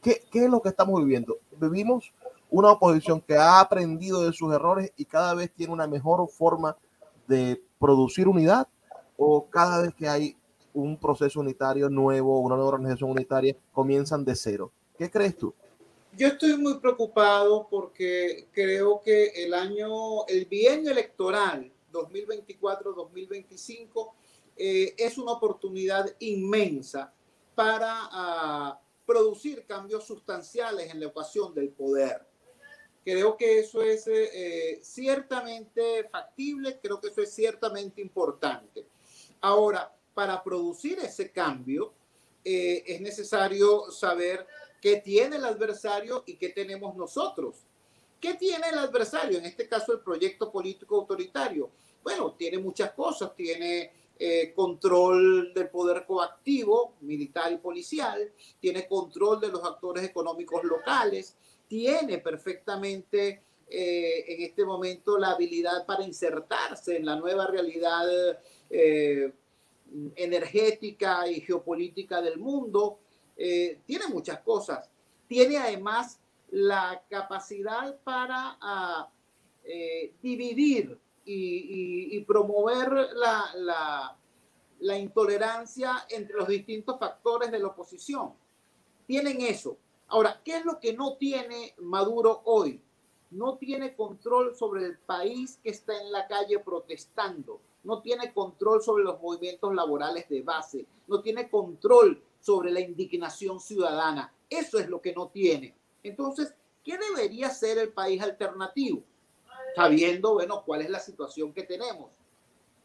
¿qué, 0.00 0.22
¿qué, 0.30 0.44
es 0.44 0.50
lo 0.50 0.62
que 0.62 0.70
estamos 0.70 0.98
viviendo? 1.00 1.36
Vivimos 1.60 2.12
una 2.48 2.70
oposición 2.70 3.20
que 3.20 3.36
ha 3.36 3.60
aprendido 3.60 4.22
de 4.22 4.32
sus 4.32 4.52
errores 4.54 4.92
y 4.96 5.04
cada 5.04 5.34
vez 5.34 5.52
tiene 5.54 5.74
una 5.74 5.86
mejor 5.86 6.26
forma 6.30 6.76
de 7.26 7.62
producir 7.78 8.28
unidad 8.28 8.66
o 9.18 9.44
cada 9.50 9.82
vez 9.82 9.94
que 9.94 10.08
hay 10.08 10.37
un 10.82 10.98
proceso 10.98 11.40
unitario 11.40 11.88
nuevo, 11.88 12.40
una 12.40 12.54
nueva 12.54 12.70
organización 12.70 13.10
unitaria, 13.10 13.56
comienzan 13.72 14.24
de 14.24 14.36
cero. 14.36 14.72
¿Qué 14.96 15.10
crees 15.10 15.36
tú? 15.36 15.52
Yo 16.16 16.28
estoy 16.28 16.56
muy 16.56 16.78
preocupado 16.78 17.66
porque 17.68 18.46
creo 18.52 19.00
que 19.00 19.26
el 19.44 19.52
año, 19.54 20.24
el 20.26 20.46
bienio 20.46 20.90
electoral 20.90 21.70
2024-2025 21.92 24.12
eh, 24.56 24.94
es 24.96 25.18
una 25.18 25.32
oportunidad 25.32 26.06
inmensa 26.18 27.12
para 27.54 28.06
uh, 28.06 28.72
producir 29.06 29.66
cambios 29.66 30.06
sustanciales 30.06 30.90
en 30.92 31.00
la 31.00 31.06
ecuación 31.06 31.54
del 31.54 31.70
poder. 31.70 32.26
Creo 33.04 33.36
que 33.36 33.60
eso 33.60 33.82
es 33.82 34.06
eh, 34.06 34.80
ciertamente 34.82 36.08
factible, 36.10 36.78
creo 36.82 37.00
que 37.00 37.08
eso 37.08 37.22
es 37.22 37.32
ciertamente 37.32 38.02
importante. 38.02 38.86
Ahora, 39.40 39.97
para 40.18 40.42
producir 40.42 40.98
ese 40.98 41.30
cambio, 41.30 41.92
eh, 42.44 42.82
es 42.88 43.00
necesario 43.00 43.88
saber 43.92 44.44
qué 44.82 44.96
tiene 44.96 45.36
el 45.36 45.44
adversario 45.44 46.24
y 46.26 46.34
qué 46.34 46.48
tenemos 46.48 46.96
nosotros. 46.96 47.58
¿Qué 48.20 48.34
tiene 48.34 48.68
el 48.70 48.78
adversario? 48.78 49.38
En 49.38 49.46
este 49.46 49.68
caso, 49.68 49.92
el 49.92 50.00
proyecto 50.00 50.50
político 50.50 50.96
autoritario. 50.96 51.70
Bueno, 52.02 52.32
tiene 52.32 52.58
muchas 52.58 52.90
cosas. 52.94 53.32
Tiene 53.36 53.92
eh, 54.18 54.52
control 54.56 55.54
del 55.54 55.68
poder 55.68 56.04
coactivo, 56.04 56.94
militar 57.02 57.52
y 57.52 57.58
policial. 57.58 58.32
Tiene 58.58 58.88
control 58.88 59.38
de 59.38 59.52
los 59.52 59.62
actores 59.62 60.02
económicos 60.02 60.64
locales. 60.64 61.36
Tiene 61.68 62.18
perfectamente 62.18 63.44
eh, 63.70 64.24
en 64.26 64.42
este 64.42 64.64
momento 64.64 65.16
la 65.16 65.30
habilidad 65.30 65.86
para 65.86 66.02
insertarse 66.02 66.96
en 66.96 67.06
la 67.06 67.14
nueva 67.14 67.46
realidad 67.46 68.04
energética 70.16 71.28
y 71.28 71.40
geopolítica 71.40 72.20
del 72.20 72.38
mundo. 72.38 72.98
Eh, 73.36 73.80
tiene 73.86 74.06
muchas 74.08 74.40
cosas. 74.40 74.90
Tiene 75.26 75.58
además 75.58 76.20
la 76.50 77.02
capacidad 77.08 77.98
para 78.02 78.58
ah, 78.60 79.10
eh, 79.64 80.12
dividir 80.22 80.98
y, 81.30 82.20
promover 82.26 82.90
la, 83.14 84.16
la, 84.80 84.98
intolerancia 84.98 86.06
entre 86.08 86.36
los 86.36 86.48
distintos 86.48 86.98
factores 86.98 87.50
de 87.50 87.58
la 87.58 87.68
oposición. 87.68 88.32
Tienen 89.06 89.42
eso. 89.42 89.76
Ahora, 90.08 90.40
¿qué 90.42 90.56
es 90.56 90.64
lo 90.64 90.80
que 90.80 90.94
no 90.94 91.16
tiene 91.16 91.74
Maduro 91.78 92.40
hoy? 92.46 92.80
No 93.30 93.58
tiene 93.58 93.94
control 93.94 94.56
sobre 94.56 94.86
el 94.86 94.98
país 94.98 95.58
que 95.62 95.68
está 95.68 96.00
en 96.00 96.10
la 96.10 96.26
calle 96.26 96.58
protestando, 96.60 97.60
no 97.88 98.02
tiene 98.02 98.34
control 98.34 98.82
sobre 98.82 99.02
los 99.02 99.18
movimientos 99.18 99.74
laborales 99.74 100.28
de 100.28 100.42
base, 100.42 100.86
no 101.06 101.22
tiene 101.22 101.48
control 101.48 102.22
sobre 102.38 102.70
la 102.70 102.80
indignación 102.80 103.58
ciudadana. 103.58 104.30
Eso 104.50 104.78
es 104.78 104.90
lo 104.90 105.00
que 105.00 105.14
no 105.14 105.28
tiene. 105.28 105.74
Entonces, 106.02 106.54
¿qué 106.84 106.98
debería 106.98 107.48
ser 107.48 107.78
el 107.78 107.88
país 107.92 108.22
alternativo? 108.22 109.02
sabiendo, 109.74 110.34
bueno, 110.34 110.64
cuál 110.64 110.82
es 110.82 110.90
la 110.90 110.98
situación 110.98 111.52
que 111.52 111.62
tenemos. 111.62 112.10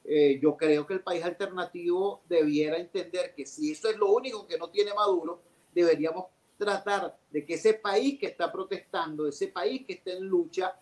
Eh, 0.05 0.39
yo 0.41 0.55
creo 0.55 0.86
que 0.86 0.93
el 0.93 1.01
país 1.01 1.24
alternativo 1.24 2.22
debiera 2.27 2.77
entender 2.77 3.33
que 3.33 3.45
si 3.45 3.72
eso 3.72 3.89
es 3.89 3.98
lo 3.98 4.12
único 4.12 4.45
que 4.45 4.57
no 4.57 4.69
tiene 4.69 4.93
Maduro, 4.93 5.41
deberíamos 5.74 6.25
tratar 6.57 7.17
de 7.31 7.45
que 7.45 7.55
ese 7.55 7.74
país 7.74 8.19
que 8.19 8.27
está 8.27 8.51
protestando, 8.51 9.27
ese 9.27 9.48
país 9.48 9.86
que 9.88 9.93
está 9.93 10.12
en 10.12 10.25
lucha, 10.25 10.77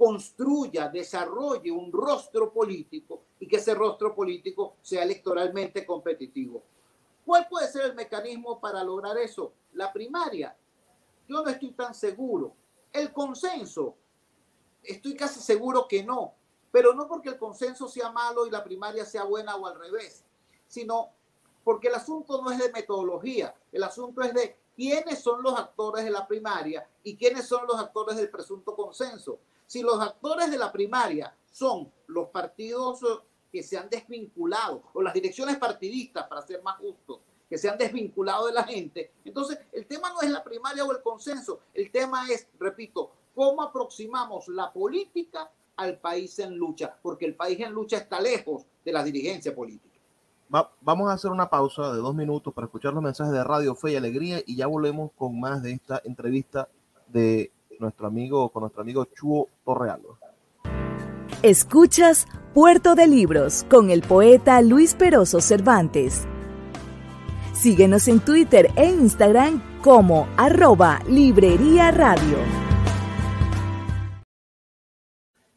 construya, 0.00 0.88
desarrolle 0.88 1.70
un 1.70 1.92
rostro 1.92 2.50
político 2.50 3.24
y 3.38 3.46
que 3.46 3.56
ese 3.56 3.74
rostro 3.74 4.14
político 4.14 4.76
sea 4.80 5.02
electoralmente 5.02 5.84
competitivo. 5.84 6.62
¿Cuál 7.22 7.46
puede 7.50 7.70
ser 7.70 7.82
el 7.84 7.94
mecanismo 7.94 8.58
para 8.58 8.82
lograr 8.82 9.18
eso? 9.18 9.52
La 9.74 9.92
primaria. 9.92 10.56
Yo 11.28 11.42
no 11.42 11.50
estoy 11.50 11.72
tan 11.72 11.94
seguro. 11.94 12.54
El 12.90 13.12
consenso. 13.12 13.94
Estoy 14.82 15.14
casi 15.14 15.38
seguro 15.38 15.86
que 15.86 16.02
no, 16.02 16.32
pero 16.72 16.94
no 16.94 17.06
porque 17.06 17.28
el 17.28 17.38
consenso 17.38 17.86
sea 17.86 18.10
malo 18.10 18.46
y 18.46 18.50
la 18.50 18.64
primaria 18.64 19.04
sea 19.04 19.24
buena 19.24 19.54
o 19.56 19.66
al 19.66 19.78
revés, 19.78 20.24
sino 20.66 21.10
porque 21.62 21.88
el 21.88 21.96
asunto 21.96 22.40
no 22.40 22.50
es 22.50 22.58
de 22.58 22.72
metodología, 22.72 23.54
el 23.70 23.82
asunto 23.82 24.22
es 24.22 24.32
de 24.32 24.56
quiénes 24.74 25.22
son 25.22 25.42
los 25.42 25.58
actores 25.58 26.06
de 26.06 26.10
la 26.10 26.26
primaria 26.26 26.88
y 27.02 27.18
quiénes 27.18 27.46
son 27.46 27.66
los 27.66 27.78
actores 27.78 28.16
del 28.16 28.30
presunto 28.30 28.74
consenso. 28.74 29.40
Si 29.70 29.82
los 29.82 30.00
actores 30.00 30.50
de 30.50 30.58
la 30.58 30.72
primaria 30.72 31.32
son 31.52 31.92
los 32.08 32.30
partidos 32.30 33.02
que 33.52 33.62
se 33.62 33.78
han 33.78 33.88
desvinculado, 33.88 34.82
o 34.92 35.00
las 35.00 35.14
direcciones 35.14 35.58
partidistas, 35.58 36.26
para 36.26 36.42
ser 36.42 36.60
más 36.60 36.76
justos, 36.78 37.20
que 37.48 37.56
se 37.56 37.70
han 37.70 37.78
desvinculado 37.78 38.48
de 38.48 38.52
la 38.52 38.64
gente, 38.64 39.12
entonces 39.24 39.60
el 39.70 39.86
tema 39.86 40.10
no 40.10 40.22
es 40.22 40.30
la 40.30 40.42
primaria 40.42 40.84
o 40.84 40.90
el 40.90 41.00
consenso, 41.02 41.60
el 41.72 41.92
tema 41.92 42.28
es, 42.28 42.48
repito, 42.58 43.12
cómo 43.32 43.62
aproximamos 43.62 44.48
la 44.48 44.72
política 44.72 45.48
al 45.76 45.98
país 45.98 46.36
en 46.40 46.56
lucha, 46.56 46.98
porque 47.00 47.26
el 47.26 47.36
país 47.36 47.60
en 47.60 47.70
lucha 47.70 47.98
está 47.98 48.20
lejos 48.20 48.66
de 48.84 48.90
la 48.90 49.04
dirigencia 49.04 49.54
política. 49.54 50.00
vamos 50.80 51.08
a 51.08 51.12
hacer 51.12 51.30
una 51.30 51.48
pausa 51.48 51.92
de 51.92 51.98
dos 51.98 52.16
minutos 52.16 52.52
para 52.52 52.64
escuchar 52.64 52.92
los 52.92 53.04
mensajes 53.04 53.32
de 53.32 53.44
Radio 53.44 53.76
Fe 53.76 53.92
y 53.92 53.96
Alegría 53.96 54.42
y 54.44 54.56
ya 54.56 54.66
volvemos 54.66 55.12
con 55.16 55.38
más 55.38 55.62
de 55.62 55.74
esta 55.74 56.02
entrevista 56.04 56.68
de 57.06 57.52
nuestro 57.80 58.06
amigo, 58.06 58.48
con 58.50 58.62
nuestro 58.62 58.82
amigo 58.82 59.06
Chuo 59.06 59.48
Torrealba. 59.64 60.18
Escuchas 61.42 62.26
Puerto 62.52 62.94
de 62.94 63.06
Libros 63.06 63.64
con 63.70 63.90
el 63.90 64.02
poeta 64.02 64.60
Luis 64.60 64.94
Peroso 64.94 65.40
Cervantes. 65.40 66.26
Síguenos 67.54 68.08
en 68.08 68.20
Twitter 68.20 68.70
e 68.76 68.86
Instagram 68.86 69.62
como 69.82 70.26
arroba 70.36 71.00
Librería 71.08 71.90
Radio. 71.90 72.36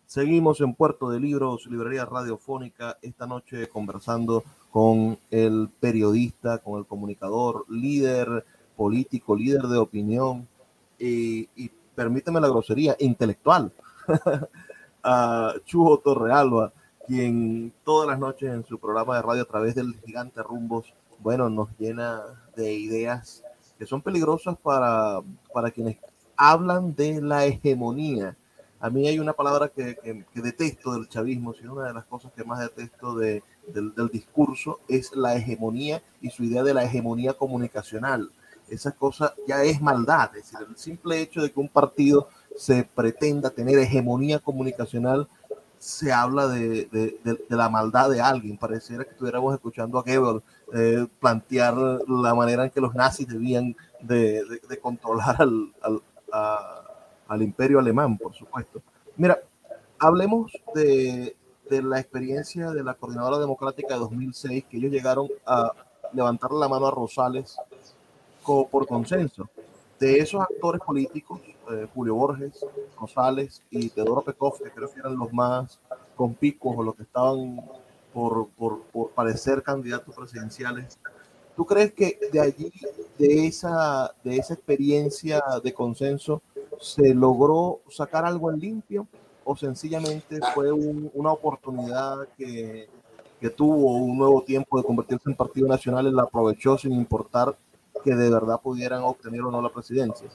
Seguimos 0.06 0.62
en 0.62 0.76
Puerto 0.76 1.10
de 1.10 1.20
Libros, 1.20 1.66
Librería 1.66 2.06
Radiofónica, 2.06 3.00
esta 3.02 3.26
noche 3.26 3.68
conversando 3.68 4.44
con 4.70 5.18
el 5.32 5.70
periodista, 5.80 6.60
con 6.60 6.78
el 6.78 6.86
comunicador, 6.86 7.66
líder 7.68 8.46
político, 8.76 9.36
líder 9.36 9.64
de 9.64 9.78
opinión 9.80 10.48
y, 11.00 11.50
permíteme 11.96 12.42
la 12.42 12.50
grosería, 12.50 12.96
intelectual, 13.00 13.72
a 15.04 15.54
Chujo 15.66 16.00
Torrealba, 16.00 16.72
quien 17.08 17.74
todas 17.84 18.08
las 18.08 18.20
noches 18.20 18.54
en 18.54 18.66
su 18.66 18.80
programa 18.80 19.16
de 19.16 19.22
radio 19.22 19.44
a 19.44 19.48
través 19.48 19.76
del 19.76 19.96
gigante 20.06 20.42
Rumbos, 20.42 20.94
bueno, 21.20 21.50
nos 21.50 21.70
llena 21.78 22.22
de 22.56 22.74
ideas 22.74 23.44
que 23.78 23.86
son 23.86 24.02
peligrosas 24.02 24.58
para, 24.58 25.22
para 25.54 25.72
quienes 25.72 25.98
hablan 26.36 26.96
de 26.96 27.22
la 27.22 27.46
hegemonía 27.46 28.38
a 28.84 28.90
mí 28.90 29.08
hay 29.08 29.18
una 29.18 29.32
palabra 29.32 29.70
que, 29.70 29.96
detesto 30.34 30.92
del 30.92 31.08
chavismo, 31.08 31.54
si 31.54 31.66
una 31.66 31.88
de 31.88 31.94
las 31.94 32.04
cosas 32.04 32.34
que 32.34 32.44
más 32.44 32.60
detesto 32.60 33.16
del, 33.16 33.42
discurso 34.12 34.82
es 34.90 35.16
la 35.16 35.38
hegemonía 35.38 36.04
y 36.20 36.32
su 36.32 36.44
idea 36.44 36.64
de 36.64 36.74
la 36.74 36.84
hegemonía 36.84 37.32
comunicacional. 37.32 38.30
Esa 38.74 38.92
cosa 38.92 39.34
ya 39.48 39.64
es 39.64 39.82
maldad, 39.82 40.36
es 40.36 40.52
decir, 40.52 40.68
el 40.68 40.78
simple 40.78 41.22
hecho 41.22 41.42
de 41.42 41.52
que 41.52 41.60
un 41.60 41.70
partido 41.70 42.28
se 42.56 42.84
pretenda 42.84 43.50
tener 43.50 43.78
hegemonía 43.80 44.40
comunicacional 44.40 45.28
se 45.80 46.14
habla 46.14 46.48
de, 46.48 47.20
la 47.50 47.68
maldad 47.68 48.10
de 48.10 48.22
alguien. 48.22 48.58
Pareciera 48.58 49.04
que 49.04 49.12
estuviéramos 49.12 49.54
escuchando 49.54 50.00
a 50.00 50.04
Goebbels 50.04 50.42
eh, 50.74 51.08
plantear 51.20 51.76
la 51.76 52.34
manera 52.34 52.64
en 52.64 52.70
que 52.70 52.80
los 52.80 52.96
nazis 52.96 53.28
debían 53.28 53.76
de, 54.00 54.44
controlar 54.82 55.42
al, 55.42 55.74
a, 56.32 56.84
al 57.28 57.42
imperio 57.42 57.80
alemán, 57.80 58.18
por 58.18 58.34
supuesto. 58.34 58.82
Mira, 59.18 59.40
hablemos 60.00 60.52
de, 60.74 61.36
la 61.70 62.00
experiencia 62.00 62.72
de 62.72 62.84
la 62.84 62.94
Coordinadora 62.94 63.40
Democrática 63.40 63.96
de 63.96 64.00
2006, 64.02 64.66
que 64.70 64.78
ellos 64.78 64.92
llegaron 64.92 65.28
a 65.46 65.72
levantar 66.14 66.52
la 66.52 66.68
mano 66.68 66.88
a 66.88 66.92
Rosales 66.92 67.58
por 68.44 68.88
consenso. 68.88 69.50
De 70.00 70.20
esos 70.20 70.42
actores 70.42 70.82
políticos, 70.82 71.40
eh, 71.72 71.88
Julio 71.94 72.16
Borges, 72.16 72.66
Rosales 73.00 73.62
y 73.70 73.90
Teodoro 73.90 74.22
Pekov, 74.22 74.62
que 74.62 74.70
creo 74.70 74.92
que 74.92 75.00
eran 75.00 75.16
los 75.16 75.32
más 75.32 75.80
conspicuos 76.16 76.78
o 76.78 76.84
los 76.84 76.96
que 76.96 77.04
estaban 77.04 77.62
por, 78.14 78.48
por, 78.50 78.82
por 78.92 79.12
parecer 79.12 79.64
candidatos 79.64 80.14
presidenciales, 80.16 81.00
¿tú 81.56 81.66
crees 81.66 81.94
que 81.94 82.20
de 82.32 82.40
allí, 82.40 82.72
de 83.18 83.48
esa, 83.48 84.14
de 84.24 84.38
esa 84.38 84.54
experiencia 84.54 85.42
de 85.64 85.74
consenso, 85.74 86.42
se 86.80 87.14
logró 87.14 87.80
sacar 87.90 88.26
algo 88.26 88.52
en 88.52 88.60
limpio 88.60 89.08
o 89.46 89.56
sencillamente 89.56 90.40
fue 90.54 90.72
una 90.72 91.32
oportunidad 91.32 92.28
que, 92.38 92.88
que, 93.40 93.50
tuvo 93.50 93.98
un 93.98 94.18
nuevo 94.18 94.42
tiempo 94.44 94.78
de 94.78 94.84
convertirse 94.84 95.30
en 95.30 95.36
partido 95.36 95.68
nacional 95.68 96.08
y 96.08 96.12
la 96.12 96.24
aprovechó 96.24 96.78
sin 96.78 96.94
importar 96.94 97.56
que 98.04 98.16
de 98.16 98.30
verdad 98.30 98.62
pudieran 98.62 99.04
obtener 99.04 99.42
o 99.42 99.52
no 99.52 99.62
la 99.62 99.70
presidencia? 99.70 100.30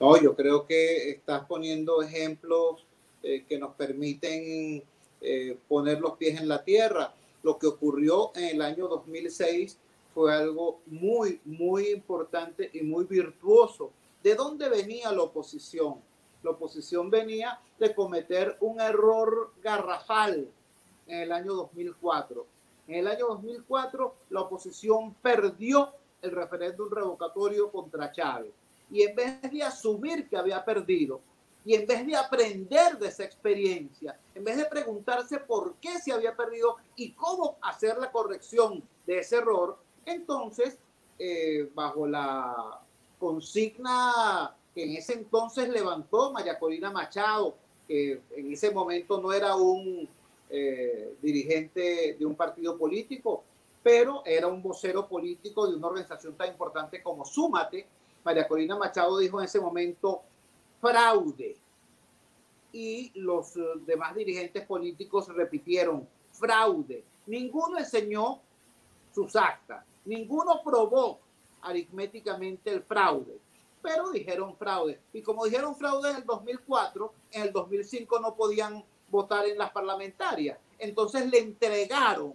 No, 0.00 0.20
yo 0.20 0.34
creo 0.34 0.66
que 0.66 1.10
estás 1.10 1.44
poniendo 1.46 2.02
ejemplos 2.02 2.86
eh, 3.22 3.44
que 3.48 3.58
nos 3.58 3.74
permiten 3.74 4.82
eh, 5.20 5.58
poner 5.68 6.00
los 6.00 6.16
pies 6.16 6.40
en 6.40 6.48
la 6.48 6.64
tierra. 6.64 7.14
Lo 7.42 7.58
que 7.58 7.66
ocurrió 7.66 8.32
en 8.34 8.56
el 8.56 8.62
año 8.62 8.88
2006 8.88 9.78
fue 10.14 10.34
algo 10.34 10.80
muy, 10.86 11.40
muy 11.44 11.90
importante 11.90 12.70
y 12.72 12.82
muy 12.82 13.04
virtuoso 13.04 13.92
¿De 14.24 14.34
dónde 14.34 14.70
venía 14.70 15.12
la 15.12 15.22
oposición? 15.22 15.96
La 16.42 16.52
oposición 16.52 17.10
venía 17.10 17.60
de 17.78 17.94
cometer 17.94 18.56
un 18.60 18.80
error 18.80 19.52
garrafal 19.62 20.48
en 21.06 21.20
el 21.20 21.30
año 21.30 21.52
2004. 21.52 22.46
En 22.88 22.94
el 22.94 23.06
año 23.06 23.26
2004 23.28 24.14
la 24.30 24.40
oposición 24.40 25.12
perdió 25.20 25.92
el 26.24 26.32
referéndum 26.32 26.90
revocatorio 26.90 27.70
contra 27.70 28.10
Chávez. 28.10 28.52
Y 28.90 29.02
en 29.02 29.14
vez 29.14 29.42
de 29.42 29.62
asumir 29.62 30.28
que 30.28 30.36
había 30.36 30.64
perdido, 30.64 31.20
y 31.64 31.74
en 31.74 31.86
vez 31.86 32.06
de 32.06 32.14
aprender 32.14 32.98
de 32.98 33.08
esa 33.08 33.24
experiencia, 33.24 34.18
en 34.34 34.44
vez 34.44 34.56
de 34.56 34.66
preguntarse 34.66 35.38
por 35.38 35.74
qué 35.76 35.98
se 35.98 36.12
había 36.12 36.36
perdido 36.36 36.76
y 36.94 37.12
cómo 37.12 37.56
hacer 37.62 37.96
la 37.96 38.12
corrección 38.12 38.82
de 39.06 39.20
ese 39.20 39.36
error, 39.36 39.78
entonces, 40.04 40.78
eh, 41.18 41.70
bajo 41.74 42.06
la 42.06 42.80
consigna 43.18 44.54
que 44.74 44.84
en 44.84 44.96
ese 44.96 45.14
entonces 45.14 45.68
levantó 45.68 46.32
María 46.32 46.58
Corina 46.58 46.90
Machado, 46.90 47.54
que 47.88 48.20
en 48.36 48.52
ese 48.52 48.70
momento 48.70 49.20
no 49.20 49.32
era 49.32 49.56
un 49.56 50.08
eh, 50.50 51.14
dirigente 51.22 52.16
de 52.18 52.26
un 52.26 52.34
partido 52.34 52.76
político, 52.76 53.44
pero 53.84 54.22
era 54.24 54.46
un 54.48 54.62
vocero 54.62 55.06
político 55.06 55.68
de 55.68 55.76
una 55.76 55.88
organización 55.88 56.34
tan 56.36 56.48
importante 56.48 57.02
como 57.02 57.22
Súmate. 57.22 57.86
María 58.24 58.48
Corina 58.48 58.78
Machado 58.78 59.18
dijo 59.18 59.38
en 59.38 59.44
ese 59.44 59.60
momento 59.60 60.22
fraude. 60.80 61.58
Y 62.72 63.12
los 63.14 63.56
eh, 63.58 63.60
demás 63.84 64.14
dirigentes 64.14 64.64
políticos 64.64 65.28
repitieron 65.28 66.08
fraude. 66.32 67.04
Ninguno 67.26 67.78
enseñó 67.78 68.40
sus 69.14 69.36
actas, 69.36 69.84
ninguno 70.06 70.62
probó 70.64 71.20
aritméticamente 71.60 72.70
el 72.70 72.82
fraude, 72.82 73.38
pero 73.82 74.10
dijeron 74.10 74.56
fraude. 74.56 74.98
Y 75.12 75.20
como 75.20 75.44
dijeron 75.44 75.76
fraude 75.76 76.10
en 76.10 76.16
el 76.16 76.24
2004, 76.24 77.12
en 77.32 77.42
el 77.42 77.52
2005 77.52 78.18
no 78.18 78.34
podían 78.34 78.82
votar 79.10 79.46
en 79.46 79.58
las 79.58 79.70
parlamentarias. 79.72 80.58
Entonces 80.78 81.30
le 81.30 81.38
entregaron, 81.38 82.34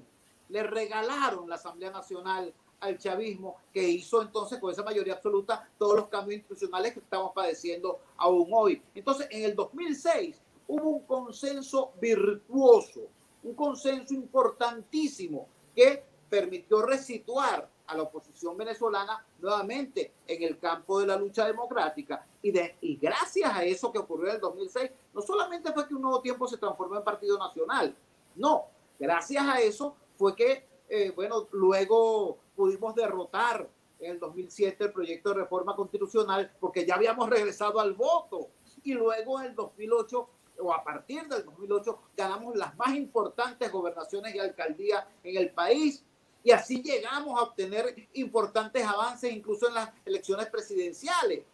le 0.49 0.63
regalaron 0.63 1.47
la 1.47 1.55
Asamblea 1.55 1.91
Nacional 1.91 2.53
al 2.79 2.97
chavismo, 2.97 3.57
que 3.73 3.87
hizo 3.87 4.21
entonces 4.21 4.59
con 4.59 4.71
esa 4.71 4.83
mayoría 4.83 5.13
absoluta 5.13 5.69
todos 5.77 5.95
los 5.95 6.07
cambios 6.07 6.39
institucionales 6.39 6.93
que 6.93 6.99
estamos 6.99 7.31
padeciendo 7.33 7.99
aún 8.17 8.47
hoy. 8.51 8.81
Entonces, 8.95 9.27
en 9.31 9.43
el 9.43 9.55
2006 9.55 10.41
hubo 10.67 10.89
un 10.89 11.05
consenso 11.05 11.91
virtuoso, 11.99 13.01
un 13.43 13.53
consenso 13.53 14.13
importantísimo 14.13 15.47
que 15.75 16.03
permitió 16.29 16.81
resituar 16.83 17.69
a 17.87 17.97
la 17.97 18.03
oposición 18.03 18.55
venezolana 18.55 19.25
nuevamente 19.39 20.13
en 20.27 20.43
el 20.43 20.59
campo 20.59 20.99
de 20.99 21.07
la 21.07 21.17
lucha 21.17 21.45
democrática. 21.45 22.23
Y, 22.41 22.51
gracias 22.97 23.51
a 23.51 23.63
eso 23.63 23.91
que 23.91 23.97
ocurrió 23.97 24.29
en 24.29 24.35
el 24.35 24.41
2006, 24.41 24.91
no 25.13 25.21
solamente 25.21 25.73
fue 25.73 25.87
que 25.87 25.95
un 25.95 26.03
nuevo 26.03 26.21
tiempo 26.21 26.47
se 26.47 26.57
transformó 26.57 26.97
en 26.97 27.03
Partido 27.03 27.37
Nacional, 27.37 27.95
no, 28.35 28.65
gracias 28.99 29.43
a 29.43 29.59
eso 29.59 29.95
fue 30.19 30.35
que, 30.35 30.67
eh, 30.89 31.11
bueno, 31.15 31.47
luego 31.53 32.39
pudimos 32.53 32.93
derrotar 32.93 33.69
en 34.01 34.11
el 34.11 34.19
2007 34.19 34.83
el 34.83 34.91
proyecto 34.91 35.29
de 35.29 35.35
reforma 35.35 35.77
constitucional 35.77 36.51
porque 36.59 36.85
ya 36.85 36.95
habíamos 36.95 37.29
regresado 37.29 37.79
al 37.79 37.93
voto. 37.93 38.49
Y 38.83 38.93
luego 38.93 39.39
en 39.39 39.47
el 39.47 39.55
2008 39.55 40.29
o 40.61 40.73
a 40.73 40.83
partir 40.83 41.25
del 41.29 41.45
2008 41.45 41.99
ganamos 42.17 42.53
las 42.57 42.75
más 42.75 42.93
importantes 42.95 43.71
gobernaciones 43.71 44.35
y 44.35 44.39
alcaldías 44.39 45.05
en 45.23 45.37
el 45.37 45.51
país 45.51 46.03
y 46.43 46.51
así 46.51 46.81
llegamos 46.83 47.39
a 47.39 47.43
obtener 47.43 48.09
importantes 48.11 48.85
avances 48.85 49.31
incluso 49.31 49.69
en 49.69 49.75
las 49.75 49.89
elecciones 50.03 50.47
presidenciales. 50.47 51.45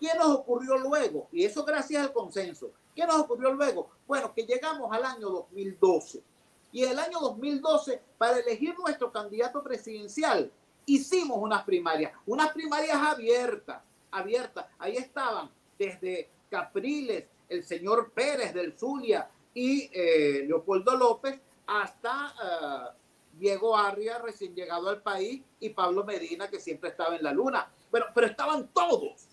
¿Qué 0.00 0.08
nos 0.18 0.38
ocurrió 0.38 0.76
luego? 0.76 1.28
Y 1.30 1.44
eso 1.44 1.64
gracias 1.64 2.02
al 2.02 2.12
consenso. 2.12 2.72
¿Qué 2.96 3.06
nos 3.06 3.20
ocurrió 3.20 3.52
luego? 3.52 3.90
Bueno, 4.08 4.34
que 4.34 4.42
llegamos 4.42 4.90
al 4.90 5.04
año 5.04 5.28
2012. 5.30 6.31
Y 6.72 6.84
en 6.84 6.92
el 6.92 6.98
año 6.98 7.20
2012, 7.20 8.00
para 8.16 8.38
elegir 8.38 8.74
nuestro 8.78 9.12
candidato 9.12 9.62
presidencial, 9.62 10.50
hicimos 10.86 11.38
unas 11.38 11.62
primarias, 11.64 12.12
unas 12.26 12.50
primarias 12.52 12.96
abiertas, 12.96 13.82
abiertas. 14.10 14.66
Ahí 14.78 14.96
estaban 14.96 15.50
desde 15.78 16.30
Capriles, 16.50 17.26
el 17.48 17.62
señor 17.62 18.10
Pérez 18.12 18.54
del 18.54 18.76
Zulia 18.78 19.28
y 19.52 19.90
eh, 19.92 20.44
Leopoldo 20.46 20.96
López, 20.96 21.38
hasta 21.66 22.34
eh, 22.42 22.96
Diego 23.34 23.76
Arria, 23.76 24.18
recién 24.18 24.54
llegado 24.54 24.88
al 24.88 25.02
país, 25.02 25.42
y 25.60 25.70
Pablo 25.70 26.04
Medina, 26.04 26.48
que 26.48 26.58
siempre 26.58 26.90
estaba 26.90 27.16
en 27.16 27.22
la 27.22 27.32
luna. 27.32 27.70
Pero, 27.90 28.06
pero 28.14 28.26
estaban 28.26 28.68
todos, 28.68 29.28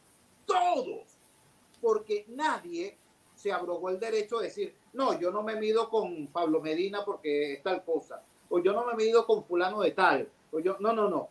todos, 0.46 1.17
porque 1.81 2.25
nadie 2.27 2.98
se 3.36 3.51
abrogó 3.53 3.89
el 3.89 4.00
derecho 4.00 4.39
de 4.39 4.48
decir, 4.48 4.75
no, 4.93 5.19
yo 5.19 5.31
no 5.31 5.43
me 5.43 5.55
mido 5.55 5.89
con 5.89 6.27
Pablo 6.27 6.62
Medina 6.62 7.03
porque 7.05 7.53
es 7.53 7.63
tal 7.63 7.84
cosa, 7.84 8.22
o 8.50 8.60
yo 8.60 8.74
no 8.74 8.86
me 8.86 8.96
mido 8.96 9.25
con 9.25 9.43
fulano 9.43 9.81
de 9.81 9.91
tal, 9.91 10.29
o 10.51 10.60
yo, 10.60 10.77
no, 10.79 10.93
no, 10.93 11.10
no. 11.10 11.29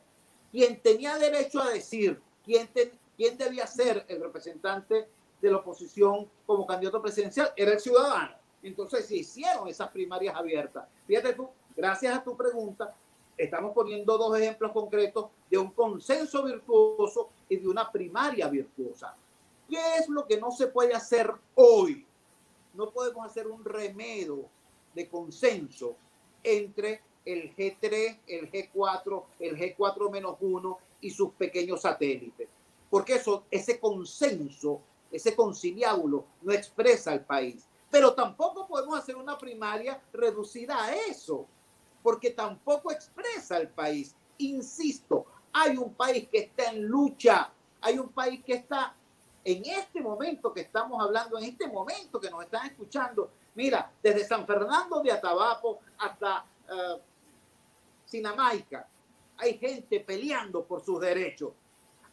Quien 0.51 0.81
tenía 0.81 1.19
derecho 1.19 1.61
a 1.61 1.71
decir 1.71 2.21
quién, 2.45 2.69
quién 3.17 3.37
debía 3.37 3.67
ser 3.67 4.05
el 4.09 4.21
representante 4.21 5.09
de 5.41 5.51
la 5.51 5.59
oposición 5.59 6.29
como 6.47 6.67
candidato 6.67 7.03
presidencial 7.03 7.53
era 7.57 7.73
el 7.73 7.81
ciudadano. 7.81 8.35
Entonces 8.63 9.07
se 9.07 9.17
hicieron 9.17 9.69
esas 9.69 9.91
primarias 9.91 10.35
abiertas. 10.35 10.89
Fíjate 11.07 11.35
tú, 11.35 11.49
gracias 11.77 12.17
a 12.17 12.25
tu 12.25 12.37
pregunta, 12.37 12.95
estamos 13.37 13.73
poniendo 13.73 14.19
dos 14.19 14.37
ejemplos 14.39 14.73
concretos 14.73 15.27
de 15.49 15.59
un 15.59 15.71
consenso 15.71 16.43
virtuoso 16.43 17.31
y 17.49 17.57
de 17.57 17.69
una 17.69 17.91
primaria 17.91 18.49
virtuosa. 18.49 19.15
¿Qué 19.69 19.97
es 19.99 20.09
lo 20.09 20.27
que 20.27 20.41
no 20.41 20.51
se 20.51 20.67
puede 20.69 20.95
hacer 20.95 21.31
hoy? 21.55 22.08
No 22.75 22.91
podemos 22.91 23.27
hacer 23.27 23.47
un 23.47 23.65
remedio 23.65 24.47
de 24.95 25.09
consenso 25.09 25.97
entre 26.43 27.03
el 27.25 27.55
G3, 27.55 28.21
el 28.27 28.51
G4, 28.51 29.25
el 29.41 29.57
G4 29.57 30.11
menos 30.11 30.37
1 30.41 30.79
y 31.01 31.11
sus 31.11 31.33
pequeños 31.33 31.83
satélites. 31.83 32.49
Porque 32.91 33.17
eso, 33.17 33.45
ese 33.51 33.79
consenso, 33.79 34.81
ese 35.11 35.37
conciliábulo 35.37 36.25
no 36.43 36.53
expresa 36.53 37.13
al 37.13 37.25
país. 37.25 37.67
Pero 37.91 38.15
tampoco 38.15 38.67
podemos 38.67 38.99
hacer 38.99 39.17
una 39.17 39.37
primaria 39.37 40.01
reducida 40.13 40.83
a 40.83 40.95
eso 40.95 41.47
porque 42.03 42.31
tampoco 42.31 42.91
expresa 42.91 43.59
el 43.59 43.69
país. 43.69 44.15
Insisto, 44.39 45.27
hay 45.53 45.77
un 45.77 45.93
país 45.95 46.29
que 46.31 46.39
está 46.39 46.71
en 46.71 46.87
lucha, 46.87 47.53
hay 47.81 47.99
un 47.99 48.09
país 48.09 48.43
que 48.45 48.55
está 48.55 48.95
en 49.49 49.65
este 49.65 50.03
momento 50.03 50.53
que 50.53 50.61
estamos 50.61 51.03
hablando, 51.03 51.39
en 51.39 51.45
este 51.45 51.69
momento 51.69 52.21
que 52.21 52.29
nos 52.31 52.45
están 52.45 52.67
escuchando, 52.67 53.31
mira, 53.55 53.91
desde 54.03 54.27
San 54.27 54.47
Fernando 54.47 55.01
de 55.01 55.11
Atabapo 55.11 55.81
hasta 55.97 56.45
uh, 56.45 57.01
Sinamaica, 58.05 58.87
hay 59.39 59.57
gente 59.57 60.01
peleando 60.01 60.65
por 60.67 60.85
sus 60.85 61.01
derechos. 61.01 61.53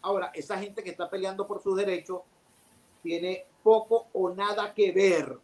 Ahora, 0.04 0.32
esa 0.34 0.58
gente 0.58 0.82
que 0.82 0.92
está 0.92 1.10
peleando 1.10 1.46
por 1.46 1.62
sus 1.62 1.76
derechos 1.76 2.22
tiene 3.04 3.46
poco 3.62 4.08
o 4.14 4.30
nada 4.30 4.74
que 4.74 4.94
ver 4.94 5.38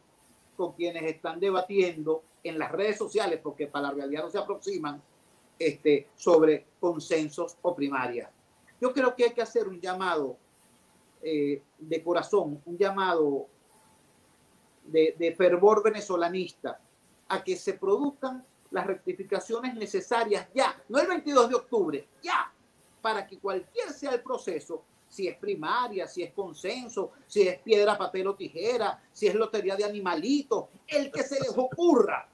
con 0.55 0.71
quienes 0.71 1.03
están 1.03 1.41
debatiendo 1.41 2.23
en 2.41 2.57
las 2.57 2.71
redes 2.71 2.97
sociales, 2.97 3.41
porque 3.43 3.67
para 3.67 3.89
la 3.89 3.95
realidad 3.95 4.23
no 4.23 4.29
se 4.29 4.37
aproximan, 4.37 5.01
este, 5.59 6.07
sobre 6.15 6.67
consensos 6.79 7.57
o 7.61 7.75
primarias. 7.75 8.31
Yo 8.79 8.93
creo 8.93 9.13
que 9.13 9.25
hay 9.25 9.33
que 9.33 9.41
hacer 9.41 9.67
un 9.67 9.81
llamado 9.81 10.37
eh, 11.23 11.61
de 11.77 12.03
corazón, 12.03 12.61
un 12.65 12.77
llamado 12.77 13.47
de, 14.85 15.15
de 15.17 15.35
fervor 15.35 15.83
venezolanista 15.83 16.79
a 17.29 17.43
que 17.43 17.55
se 17.55 17.73
produzcan 17.73 18.45
las 18.71 18.87
rectificaciones 18.87 19.75
necesarias 19.75 20.47
ya, 20.53 20.81
no 20.89 20.99
el 20.99 21.07
22 21.07 21.49
de 21.49 21.55
octubre, 21.55 22.07
ya, 22.23 22.51
para 23.01 23.27
que 23.27 23.37
cualquier 23.37 23.89
sea 23.89 24.11
el 24.11 24.21
proceso, 24.21 24.83
si 25.07 25.27
es 25.27 25.37
primaria, 25.37 26.07
si 26.07 26.23
es 26.23 26.33
consenso, 26.33 27.11
si 27.27 27.47
es 27.47 27.59
piedra, 27.59 27.97
papel 27.97 28.27
o 28.27 28.35
tijera, 28.35 29.03
si 29.11 29.27
es 29.27 29.35
lotería 29.35 29.75
de 29.75 29.83
animalitos, 29.83 30.65
el 30.87 31.11
que 31.11 31.23
se 31.23 31.39
les 31.39 31.57
ocurra, 31.57 32.29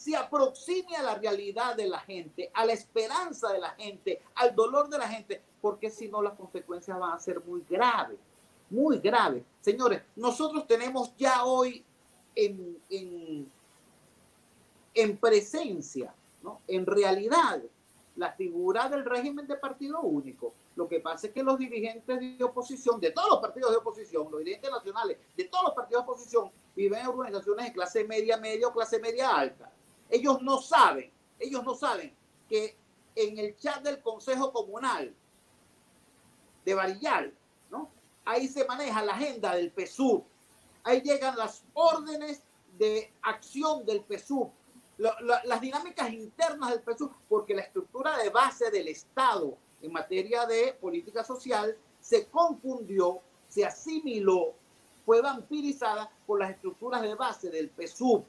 se 0.00 0.16
aproxime 0.16 0.96
a 0.96 1.02
la 1.02 1.14
realidad 1.16 1.76
de 1.76 1.86
la 1.86 1.98
gente, 2.00 2.50
a 2.54 2.64
la 2.64 2.72
esperanza 2.72 3.52
de 3.52 3.58
la 3.58 3.70
gente, 3.72 4.22
al 4.36 4.54
dolor 4.54 4.88
de 4.88 4.96
la 4.96 5.06
gente, 5.06 5.42
porque 5.60 5.90
si 5.90 6.08
no 6.08 6.22
las 6.22 6.32
consecuencias 6.38 6.98
van 6.98 7.12
a 7.12 7.20
ser 7.20 7.40
muy 7.44 7.62
graves, 7.68 8.18
muy 8.70 8.98
graves. 8.98 9.44
Señores, 9.60 10.02
nosotros 10.16 10.66
tenemos 10.66 11.14
ya 11.18 11.44
hoy 11.44 11.84
en, 12.34 12.78
en, 12.88 13.52
en 14.94 15.16
presencia, 15.18 16.14
¿no? 16.42 16.62
en 16.66 16.86
realidad, 16.86 17.60
la 18.16 18.32
figura 18.32 18.88
del 18.88 19.04
régimen 19.04 19.46
de 19.46 19.56
partido 19.56 20.00
único. 20.00 20.54
Lo 20.76 20.88
que 20.88 21.00
pasa 21.00 21.26
es 21.26 21.34
que 21.34 21.42
los 21.42 21.58
dirigentes 21.58 22.38
de 22.38 22.42
oposición, 22.42 23.00
de 23.00 23.10
todos 23.10 23.28
los 23.28 23.40
partidos 23.40 23.70
de 23.70 23.76
oposición, 23.76 24.28
los 24.30 24.38
dirigentes 24.38 24.70
nacionales 24.70 25.18
de 25.36 25.44
todos 25.44 25.64
los 25.64 25.74
partidos 25.74 26.06
de 26.06 26.10
oposición, 26.10 26.50
viven 26.74 27.00
en 27.00 27.06
organizaciones 27.08 27.66
de 27.66 27.72
clase 27.74 28.04
media, 28.04 28.38
media 28.38 28.68
o 28.68 28.72
clase 28.72 28.98
media 28.98 29.36
alta. 29.36 29.70
Ellos 30.10 30.42
no 30.42 30.60
saben, 30.60 31.10
ellos 31.38 31.64
no 31.64 31.74
saben 31.74 32.14
que 32.48 32.76
en 33.14 33.38
el 33.38 33.56
chat 33.56 33.82
del 33.82 34.02
Consejo 34.02 34.52
Comunal 34.52 35.14
de 36.64 36.74
Varillal, 36.74 37.34
¿no? 37.70 37.90
Ahí 38.24 38.48
se 38.48 38.64
maneja 38.64 39.02
la 39.02 39.12
agenda 39.12 39.54
del 39.54 39.72
PSUV. 39.72 40.22
Ahí 40.84 41.00
llegan 41.00 41.36
las 41.36 41.64
órdenes 41.74 42.42
de 42.78 43.12
acción 43.22 43.84
del 43.84 44.04
PSUV 44.04 44.50
las 45.00 45.60
dinámicas 45.60 46.12
internas 46.12 46.70
del 46.70 46.82
PSUV, 46.82 47.10
porque 47.28 47.54
la 47.54 47.62
estructura 47.62 48.18
de 48.18 48.28
base 48.28 48.70
del 48.70 48.88
Estado 48.88 49.56
en 49.80 49.92
materia 49.92 50.44
de 50.44 50.76
política 50.78 51.24
social 51.24 51.76
se 52.00 52.28
confundió, 52.28 53.20
se 53.48 53.64
asimiló, 53.64 54.52
fue 55.06 55.22
vampirizada 55.22 56.10
por 56.26 56.38
las 56.38 56.50
estructuras 56.50 57.00
de 57.00 57.14
base 57.14 57.50
del 57.50 57.70
PSUV. 57.70 58.22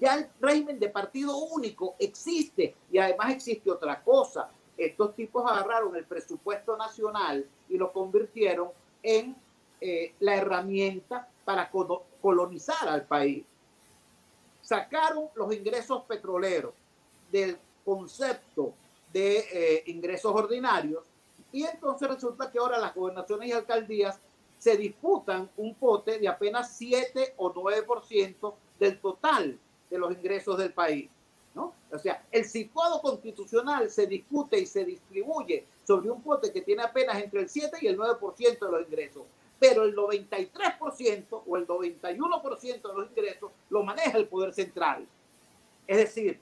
Ya 0.00 0.14
el 0.16 0.28
régimen 0.40 0.78
de 0.78 0.88
partido 0.88 1.36
único 1.36 1.94
existe 1.98 2.74
y 2.90 2.98
además 2.98 3.32
existe 3.32 3.70
otra 3.70 4.02
cosa. 4.02 4.50
Estos 4.76 5.14
tipos 5.14 5.48
agarraron 5.50 5.94
el 5.96 6.04
presupuesto 6.04 6.76
nacional 6.76 7.46
y 7.68 7.78
lo 7.78 7.92
convirtieron 7.92 8.70
en 9.02 9.36
eh, 9.80 10.14
la 10.20 10.36
herramienta 10.36 11.28
para 11.44 11.70
colonizar 12.20 12.88
al 12.88 13.06
país 13.06 13.44
sacaron 14.64 15.28
los 15.34 15.54
ingresos 15.54 16.02
petroleros 16.04 16.72
del 17.30 17.58
concepto 17.84 18.72
de 19.12 19.38
eh, 19.52 19.82
ingresos 19.86 20.34
ordinarios 20.34 21.04
y 21.52 21.64
entonces 21.64 22.08
resulta 22.08 22.50
que 22.50 22.58
ahora 22.58 22.78
las 22.78 22.94
gobernaciones 22.94 23.48
y 23.48 23.52
alcaldías 23.52 24.18
se 24.58 24.76
disputan 24.76 25.50
un 25.58 25.74
pote 25.74 26.18
de 26.18 26.26
apenas 26.26 26.76
7 26.76 27.34
o 27.36 27.52
9% 27.52 28.54
del 28.80 28.98
total 29.00 29.58
de 29.94 30.00
los 30.00 30.12
ingresos 30.12 30.58
del 30.58 30.72
país. 30.72 31.10
¿no? 31.54 31.72
O 31.92 31.98
sea, 31.98 32.24
el 32.32 32.44
situado 32.44 33.00
constitucional 33.00 33.88
se 33.88 34.06
discute 34.06 34.58
y 34.58 34.66
se 34.66 34.84
distribuye 34.84 35.64
sobre 35.86 36.10
un 36.10 36.20
pote 36.20 36.52
que 36.52 36.62
tiene 36.62 36.82
apenas 36.82 37.22
entre 37.22 37.42
el 37.42 37.48
7 37.48 37.78
y 37.80 37.86
el 37.86 37.96
9% 37.96 38.58
de 38.58 38.70
los 38.70 38.82
ingresos, 38.82 39.22
pero 39.58 39.84
el 39.84 39.94
93% 39.94 41.42
o 41.46 41.56
el 41.56 41.66
91% 41.66 42.82
de 42.82 42.94
los 42.94 43.10
ingresos 43.10 43.52
lo 43.70 43.84
maneja 43.84 44.18
el 44.18 44.26
poder 44.26 44.52
central. 44.52 45.06
Es 45.86 45.96
decir, 45.96 46.40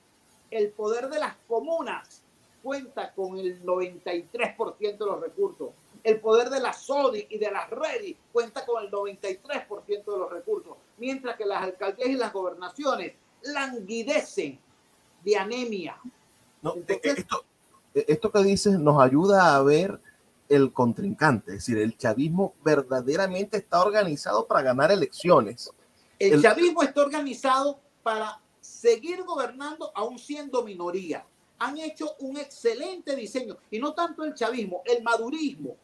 el 0.51 0.71
poder 0.71 1.09
de 1.11 1.19
las 1.19 1.37
comunas 1.47 2.23
cuenta 2.63 3.13
con 3.13 3.39
el 3.39 3.63
93% 3.65 4.79
de 4.79 5.07
los 5.07 5.21
recursos. 5.21 5.71
El 6.05 6.21
poder 6.21 6.49
de 6.49 6.61
la 6.61 6.73
SODI 6.73 7.27
y 7.31 7.39
de 7.39 7.51
las 7.51 7.69
REDI 7.71 8.17
cuenta 8.33 8.65
con 8.65 8.83
el 8.83 8.91
93% 8.91 9.87
de 9.87 10.19
los 10.19 10.33
recursos, 10.33 10.77
mientras 10.97 11.37
que 11.37 11.45
las 11.45 11.63
alcaldías 11.63 12.09
y 12.09 12.15
las 12.15 12.33
gobernaciones 12.33 13.15
languidecen 13.45 14.59
de 15.25 15.37
anemia. 15.37 15.99
No, 16.61 16.75
eh, 16.89 17.01
esto, 17.03 17.45
eh, 17.95 18.05
esto 18.09 18.31
que 18.31 18.43
dices 18.43 18.79
nos 18.79 19.01
ayuda 19.03 19.57
a 19.57 19.63
ver 19.63 20.01
el 20.49 20.73
contrincante, 20.73 21.53
es 21.53 21.59
decir, 21.59 21.79
el 21.79 21.97
chavismo 21.97 22.55
verdaderamente 22.63 23.57
está 23.57 23.81
organizado 23.81 24.47
para 24.47 24.63
ganar 24.63 24.93
elecciones. 24.93 25.71
El, 26.19 26.35
el 26.35 26.43
chavismo 26.43 26.83
está 26.83 27.03
organizado 27.03 27.81
para 28.03 28.39
seguir 28.61 29.23
gobernando 29.25 29.91
aún 29.95 30.19
siendo 30.19 30.63
minoría. 30.63 31.25
Han 31.59 31.79
hecho 31.79 32.17
un 32.19 32.37
excelente 32.37 33.17
diseño, 33.17 33.57
y 33.71 33.79
no 33.79 33.95
tanto 33.95 34.25
el 34.25 34.35
chavismo, 34.35 34.83
el 34.85 35.03
madurismo, 35.03 35.77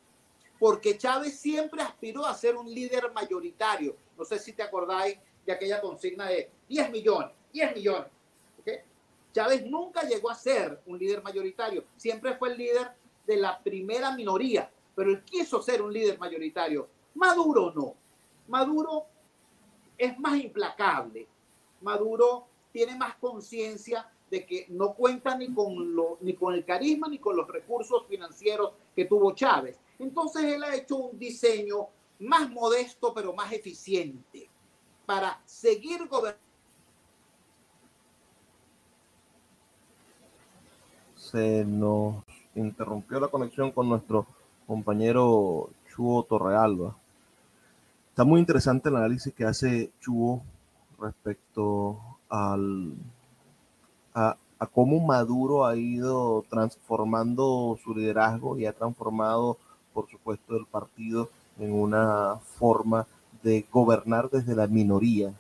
porque 0.58 0.98
Chávez 0.98 1.38
siempre 1.38 1.82
aspiró 1.82 2.26
a 2.26 2.34
ser 2.34 2.56
un 2.56 2.72
líder 2.72 3.12
mayoritario. 3.12 3.96
No 4.16 4.24
sé 4.24 4.38
si 4.38 4.52
te 4.52 4.62
acordáis 4.62 5.16
de 5.46 5.52
aquella 5.52 5.80
consigna 5.80 6.26
de 6.26 6.50
10 6.68 6.90
millones, 6.90 7.30
10 7.52 7.74
millones. 7.74 8.10
Chávez 9.32 9.66
nunca 9.66 10.02
llegó 10.02 10.30
a 10.30 10.34
ser 10.34 10.80
un 10.86 10.98
líder 10.98 11.22
mayoritario, 11.22 11.84
siempre 11.96 12.34
fue 12.36 12.50
el 12.50 12.58
líder 12.58 12.90
de 13.26 13.36
la 13.36 13.62
primera 13.62 14.12
minoría, 14.16 14.70
pero 14.94 15.10
él 15.10 15.22
quiso 15.22 15.62
ser 15.62 15.82
un 15.82 15.92
líder 15.92 16.18
mayoritario. 16.18 16.88
Maduro 17.14 17.72
no. 17.74 17.94
Maduro 18.48 19.04
es 19.96 20.18
más 20.18 20.40
implacable. 20.40 21.26
Maduro 21.82 22.46
tiene 22.72 22.96
más 22.96 23.16
conciencia 23.16 24.10
de 24.30 24.44
que 24.44 24.66
no 24.70 24.94
cuenta 24.94 25.36
ni 25.36 25.52
con, 25.52 25.94
lo, 25.94 26.18
ni 26.20 26.34
con 26.34 26.54
el 26.54 26.64
carisma 26.64 27.08
ni 27.08 27.18
con 27.18 27.36
los 27.36 27.46
recursos 27.48 28.06
financieros 28.08 28.72
que 28.94 29.04
tuvo 29.04 29.32
Chávez. 29.32 29.78
Entonces 29.98 30.44
él 30.44 30.62
ha 30.64 30.74
hecho 30.74 30.96
un 30.96 31.18
diseño 31.18 31.88
más 32.20 32.50
modesto 32.50 33.12
pero 33.14 33.32
más 33.32 33.52
eficiente 33.52 34.48
para 35.06 35.40
seguir 35.44 36.06
gobernando. 36.08 36.47
Se 41.30 41.62
nos 41.66 42.24
interrumpió 42.54 43.20
la 43.20 43.28
conexión 43.28 43.70
con 43.70 43.86
nuestro 43.86 44.26
compañero 44.66 45.68
Chuo 45.90 46.22
Torrealba. 46.22 46.96
Está 48.08 48.24
muy 48.24 48.40
interesante 48.40 48.88
el 48.88 48.96
análisis 48.96 49.34
que 49.34 49.44
hace 49.44 49.90
Chuo 50.00 50.40
respecto 50.98 52.00
al, 52.30 52.94
a, 54.14 54.36
a, 54.58 54.66
cómo 54.68 55.00
Maduro 55.00 55.66
ha 55.66 55.76
ido 55.76 56.46
transformando 56.48 57.78
su 57.84 57.94
liderazgo 57.94 58.56
y 58.56 58.64
ha 58.64 58.72
transformado, 58.72 59.58
por 59.92 60.08
supuesto, 60.08 60.56
el 60.56 60.64
partido 60.64 61.28
en 61.58 61.74
una 61.74 62.36
forma 62.58 63.06
de 63.42 63.66
gobernar 63.70 64.30
desde 64.30 64.56
la 64.56 64.66
minoría. 64.66 65.34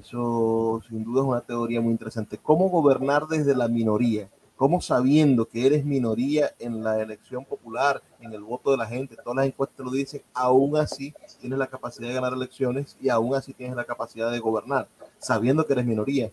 Eso 0.00 0.82
sin 0.88 1.04
duda 1.04 1.20
es 1.20 1.28
una 1.28 1.40
teoría 1.42 1.82
muy 1.82 1.92
interesante. 1.92 2.38
¿Cómo 2.38 2.70
gobernar 2.70 3.26
desde 3.26 3.54
la 3.54 3.68
minoría? 3.68 4.30
¿Cómo 4.56 4.80
sabiendo 4.80 5.46
que 5.46 5.66
eres 5.66 5.84
minoría 5.84 6.54
en 6.58 6.82
la 6.82 7.00
elección 7.00 7.44
popular, 7.44 8.02
en 8.20 8.32
el 8.32 8.42
voto 8.42 8.70
de 8.70 8.78
la 8.78 8.86
gente, 8.86 9.16
todas 9.16 9.36
las 9.36 9.46
encuestas 9.46 9.84
lo 9.84 9.92
dicen, 9.92 10.22
aún 10.32 10.76
así 10.78 11.12
tienes 11.40 11.58
la 11.58 11.66
capacidad 11.66 12.08
de 12.08 12.14
ganar 12.14 12.32
elecciones 12.32 12.96
y 13.00 13.10
aún 13.10 13.34
así 13.34 13.52
tienes 13.52 13.76
la 13.76 13.84
capacidad 13.84 14.32
de 14.32 14.38
gobernar? 14.38 14.88
sabiendo 15.18 15.66
que 15.66 15.72
eres 15.72 15.86
minoría? 15.86 16.30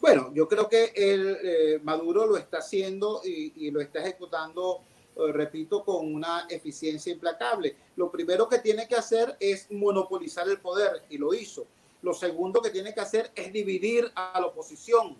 Bueno, 0.00 0.30
yo 0.34 0.48
creo 0.48 0.68
que 0.68 0.92
el, 0.94 1.38
eh, 1.42 1.80
Maduro 1.82 2.26
lo 2.26 2.36
está 2.36 2.58
haciendo 2.58 3.22
y, 3.24 3.52
y 3.56 3.70
lo 3.70 3.80
está 3.80 4.00
ejecutando, 4.00 4.82
eh, 5.16 5.32
repito, 5.32 5.84
con 5.84 6.14
una 6.14 6.46
eficiencia 6.48 7.12
implacable. 7.12 7.76
Lo 7.96 8.10
primero 8.10 8.48
que 8.48 8.58
tiene 8.58 8.86
que 8.86 8.94
hacer 8.94 9.36
es 9.40 9.70
monopolizar 9.70 10.48
el 10.48 10.60
poder 10.60 11.02
y 11.08 11.18
lo 11.18 11.34
hizo. 11.34 11.66
Lo 12.02 12.12
segundo 12.12 12.60
que 12.60 12.70
tiene 12.70 12.94
que 12.94 13.00
hacer 13.00 13.30
es 13.34 13.52
dividir 13.52 14.12
a 14.14 14.38
la 14.38 14.46
oposición, 14.46 15.16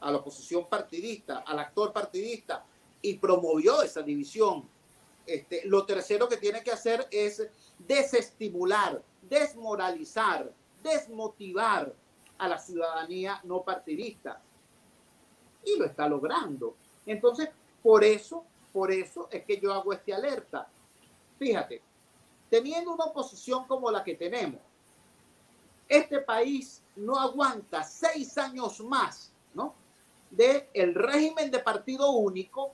a 0.00 0.10
la 0.10 0.18
oposición 0.18 0.66
partidista, 0.68 1.38
al 1.38 1.58
actor 1.58 1.92
partidista 1.92 2.64
y 3.02 3.14
promovió 3.18 3.82
esa 3.82 4.02
división. 4.02 4.68
Este, 5.26 5.62
lo 5.66 5.84
tercero 5.86 6.28
que 6.28 6.36
tiene 6.36 6.62
que 6.62 6.72
hacer 6.72 7.06
es 7.10 7.46
desestimular, 7.78 9.02
desmoralizar, 9.22 10.52
desmotivar 10.82 11.94
a 12.38 12.48
la 12.48 12.58
ciudadanía 12.58 13.40
no 13.44 13.62
partidista. 13.62 14.40
Y 15.64 15.78
lo 15.78 15.84
está 15.84 16.08
logrando. 16.08 16.74
Entonces, 17.06 17.50
por 17.82 18.02
eso, 18.02 18.44
por 18.72 18.90
eso 18.90 19.28
es 19.30 19.44
que 19.44 19.60
yo 19.60 19.72
hago 19.72 19.92
este 19.92 20.14
alerta. 20.14 20.68
Fíjate, 21.38 21.82
teniendo 22.48 22.92
una 22.92 23.04
oposición 23.04 23.66
como 23.66 23.90
la 23.90 24.02
que 24.02 24.14
tenemos, 24.14 24.60
este 25.88 26.20
país 26.20 26.82
no 26.96 27.18
aguanta 27.18 27.82
seis 27.82 28.38
años 28.38 28.80
más, 28.80 29.32
¿no? 29.54 29.74
De 30.30 30.68
el 30.74 30.94
régimen 30.94 31.50
de 31.50 31.58
partido 31.58 32.10
único 32.10 32.72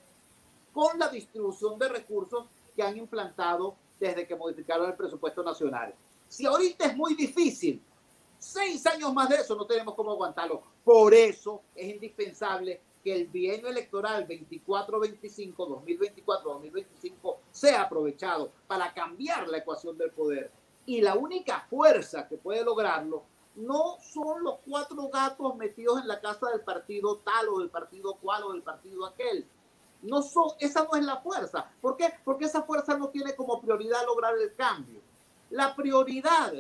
con 0.72 0.98
la 0.98 1.08
distribución 1.08 1.78
de 1.78 1.88
recursos 1.88 2.46
que 2.74 2.82
han 2.82 2.96
implantado 2.96 3.76
desde 3.98 4.26
que 4.26 4.36
modificaron 4.36 4.88
el 4.88 4.96
presupuesto 4.96 5.42
nacional. 5.42 5.94
Si 6.28 6.44
ahorita 6.44 6.86
es 6.86 6.96
muy 6.96 7.14
difícil 7.14 7.82
Seis 8.38 8.86
años 8.86 9.12
más 9.14 9.28
de 9.28 9.36
eso 9.36 9.56
no 9.56 9.66
tenemos 9.66 9.94
cómo 9.94 10.12
aguantarlo. 10.12 10.62
Por 10.84 11.14
eso 11.14 11.62
es 11.74 11.88
indispensable 11.88 12.80
que 13.02 13.14
el 13.14 13.26
bienio 13.28 13.68
electoral 13.68 14.26
24-25, 14.28 15.54
2024-2025 16.24 17.36
sea 17.50 17.82
aprovechado 17.82 18.52
para 18.66 18.92
cambiar 18.92 19.48
la 19.48 19.58
ecuación 19.58 19.96
del 19.96 20.10
poder. 20.10 20.50
Y 20.84 21.00
la 21.00 21.14
única 21.14 21.66
fuerza 21.68 22.28
que 22.28 22.36
puede 22.36 22.64
lograrlo 22.64 23.24
no 23.56 23.96
son 24.00 24.44
los 24.44 24.58
cuatro 24.66 25.08
gatos 25.08 25.56
metidos 25.56 26.00
en 26.00 26.08
la 26.08 26.20
casa 26.20 26.50
del 26.50 26.60
partido 26.60 27.18
tal 27.18 27.48
o 27.48 27.58
del 27.60 27.70
partido 27.70 28.14
cual 28.16 28.44
o 28.44 28.52
del 28.52 28.62
partido 28.62 29.06
aquel. 29.06 29.46
No 30.02 30.22
son, 30.22 30.50
esa 30.60 30.84
no 30.84 30.94
es 30.94 31.04
la 31.04 31.16
fuerza. 31.16 31.70
¿Por 31.80 31.96
qué? 31.96 32.12
Porque 32.24 32.44
esa 32.44 32.62
fuerza 32.62 32.96
no 32.96 33.08
tiene 33.08 33.34
como 33.34 33.60
prioridad 33.60 34.04
lograr 34.06 34.34
el 34.38 34.54
cambio. 34.54 35.00
La 35.50 35.74
prioridad 35.74 36.52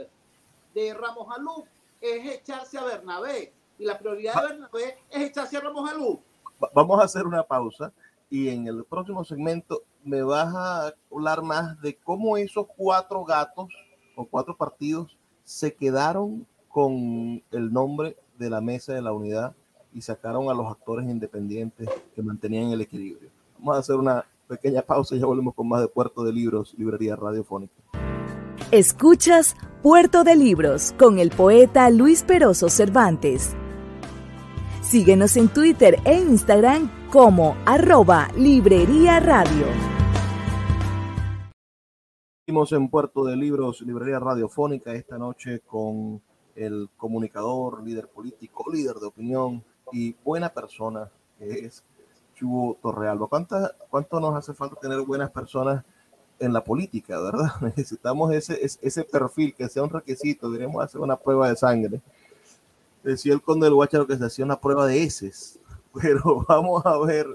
de 0.74 0.94
Ramos 0.94 1.28
Alú 1.36 1.64
es 2.00 2.40
echarse 2.40 2.78
a 2.78 2.84
Bernabé. 2.84 3.52
Y 3.78 3.84
la 3.84 3.98
prioridad 3.98 4.40
de 4.40 4.48
Bernabé 4.48 4.98
es 5.10 5.22
echarse 5.22 5.58
a 5.58 5.60
Ramos 5.60 5.90
Alú. 5.90 6.20
Vamos 6.74 6.98
a 6.98 7.04
hacer 7.04 7.26
una 7.26 7.42
pausa 7.42 7.92
y 8.30 8.48
en 8.48 8.66
el 8.66 8.84
próximo 8.84 9.22
segmento 9.24 9.82
me 10.02 10.22
vas 10.22 10.52
a 10.54 10.94
hablar 11.12 11.42
más 11.42 11.78
de 11.82 11.94
cómo 11.96 12.38
esos 12.38 12.66
cuatro 12.74 13.22
gatos 13.24 13.68
o 14.16 14.24
cuatro 14.24 14.56
partidos 14.56 15.16
se 15.44 15.74
quedaron 15.74 16.46
con 16.76 17.42
el 17.52 17.72
nombre 17.72 18.18
de 18.38 18.50
la 18.50 18.60
mesa 18.60 18.92
de 18.92 19.00
la 19.00 19.14
unidad 19.14 19.56
y 19.94 20.02
sacaron 20.02 20.50
a 20.50 20.52
los 20.52 20.70
actores 20.70 21.08
independientes 21.08 21.88
que 22.14 22.20
mantenían 22.20 22.70
el 22.70 22.82
equilibrio. 22.82 23.30
Vamos 23.58 23.76
a 23.76 23.78
hacer 23.78 23.96
una 23.96 24.26
pequeña 24.46 24.82
pausa 24.82 25.16
y 25.16 25.20
ya 25.20 25.24
volvemos 25.24 25.54
con 25.54 25.66
más 25.66 25.80
de 25.80 25.88
Puerto 25.88 26.22
de 26.22 26.34
Libros, 26.34 26.74
Librería 26.76 27.16
Radiofónica. 27.16 27.72
Escuchas 28.72 29.56
Puerto 29.82 30.22
de 30.22 30.36
Libros 30.36 30.92
con 30.98 31.18
el 31.18 31.30
poeta 31.30 31.88
Luis 31.88 32.24
Peroso 32.24 32.68
Cervantes. 32.68 33.56
Síguenos 34.82 35.38
en 35.38 35.48
Twitter 35.48 35.98
e 36.04 36.20
Instagram 36.20 36.90
como 37.10 37.56
arroba 37.64 38.28
Librería 38.36 39.18
Radio. 39.20 39.64
Seguimos 42.44 42.70
en 42.72 42.90
Puerto 42.90 43.24
de 43.24 43.34
Libros, 43.34 43.80
Librería 43.80 44.18
Radiofónica, 44.18 44.92
esta 44.92 45.16
noche 45.16 45.60
con 45.60 46.20
el 46.56 46.88
comunicador, 46.96 47.82
líder 47.82 48.08
político, 48.08 48.64
líder 48.72 48.96
de 48.96 49.06
opinión 49.06 49.62
y 49.92 50.14
buena 50.24 50.48
persona 50.48 51.10
que 51.38 51.66
es 51.66 51.84
Chugo 52.34 52.78
Torrealba. 52.82 53.28
¿Cuánto 53.28 54.20
nos 54.20 54.34
hace 54.34 54.54
falta 54.54 54.76
tener 54.76 55.00
buenas 55.02 55.30
personas 55.30 55.84
en 56.38 56.52
la 56.52 56.62
política, 56.62 57.20
¿verdad? 57.20 57.52
Necesitamos 57.60 58.32
ese, 58.32 58.58
ese 58.62 59.04
perfil 59.04 59.54
que 59.54 59.68
sea 59.68 59.82
un 59.82 59.90
requisito. 59.90 60.50
Deberíamos 60.50 60.82
hacer 60.82 61.00
una 61.00 61.16
prueba 61.16 61.48
de 61.48 61.56
sangre. 61.56 62.00
Decía 63.02 63.34
el 63.34 63.42
conde 63.42 63.66
del 63.66 63.74
Guacharo 63.74 64.06
que 64.06 64.16
se 64.16 64.24
hacía 64.24 64.44
una 64.44 64.60
prueba 64.60 64.86
de 64.86 65.02
heces. 65.02 65.58
Pero 65.94 66.44
vamos 66.48 66.84
a 66.84 66.98
ver, 66.98 67.26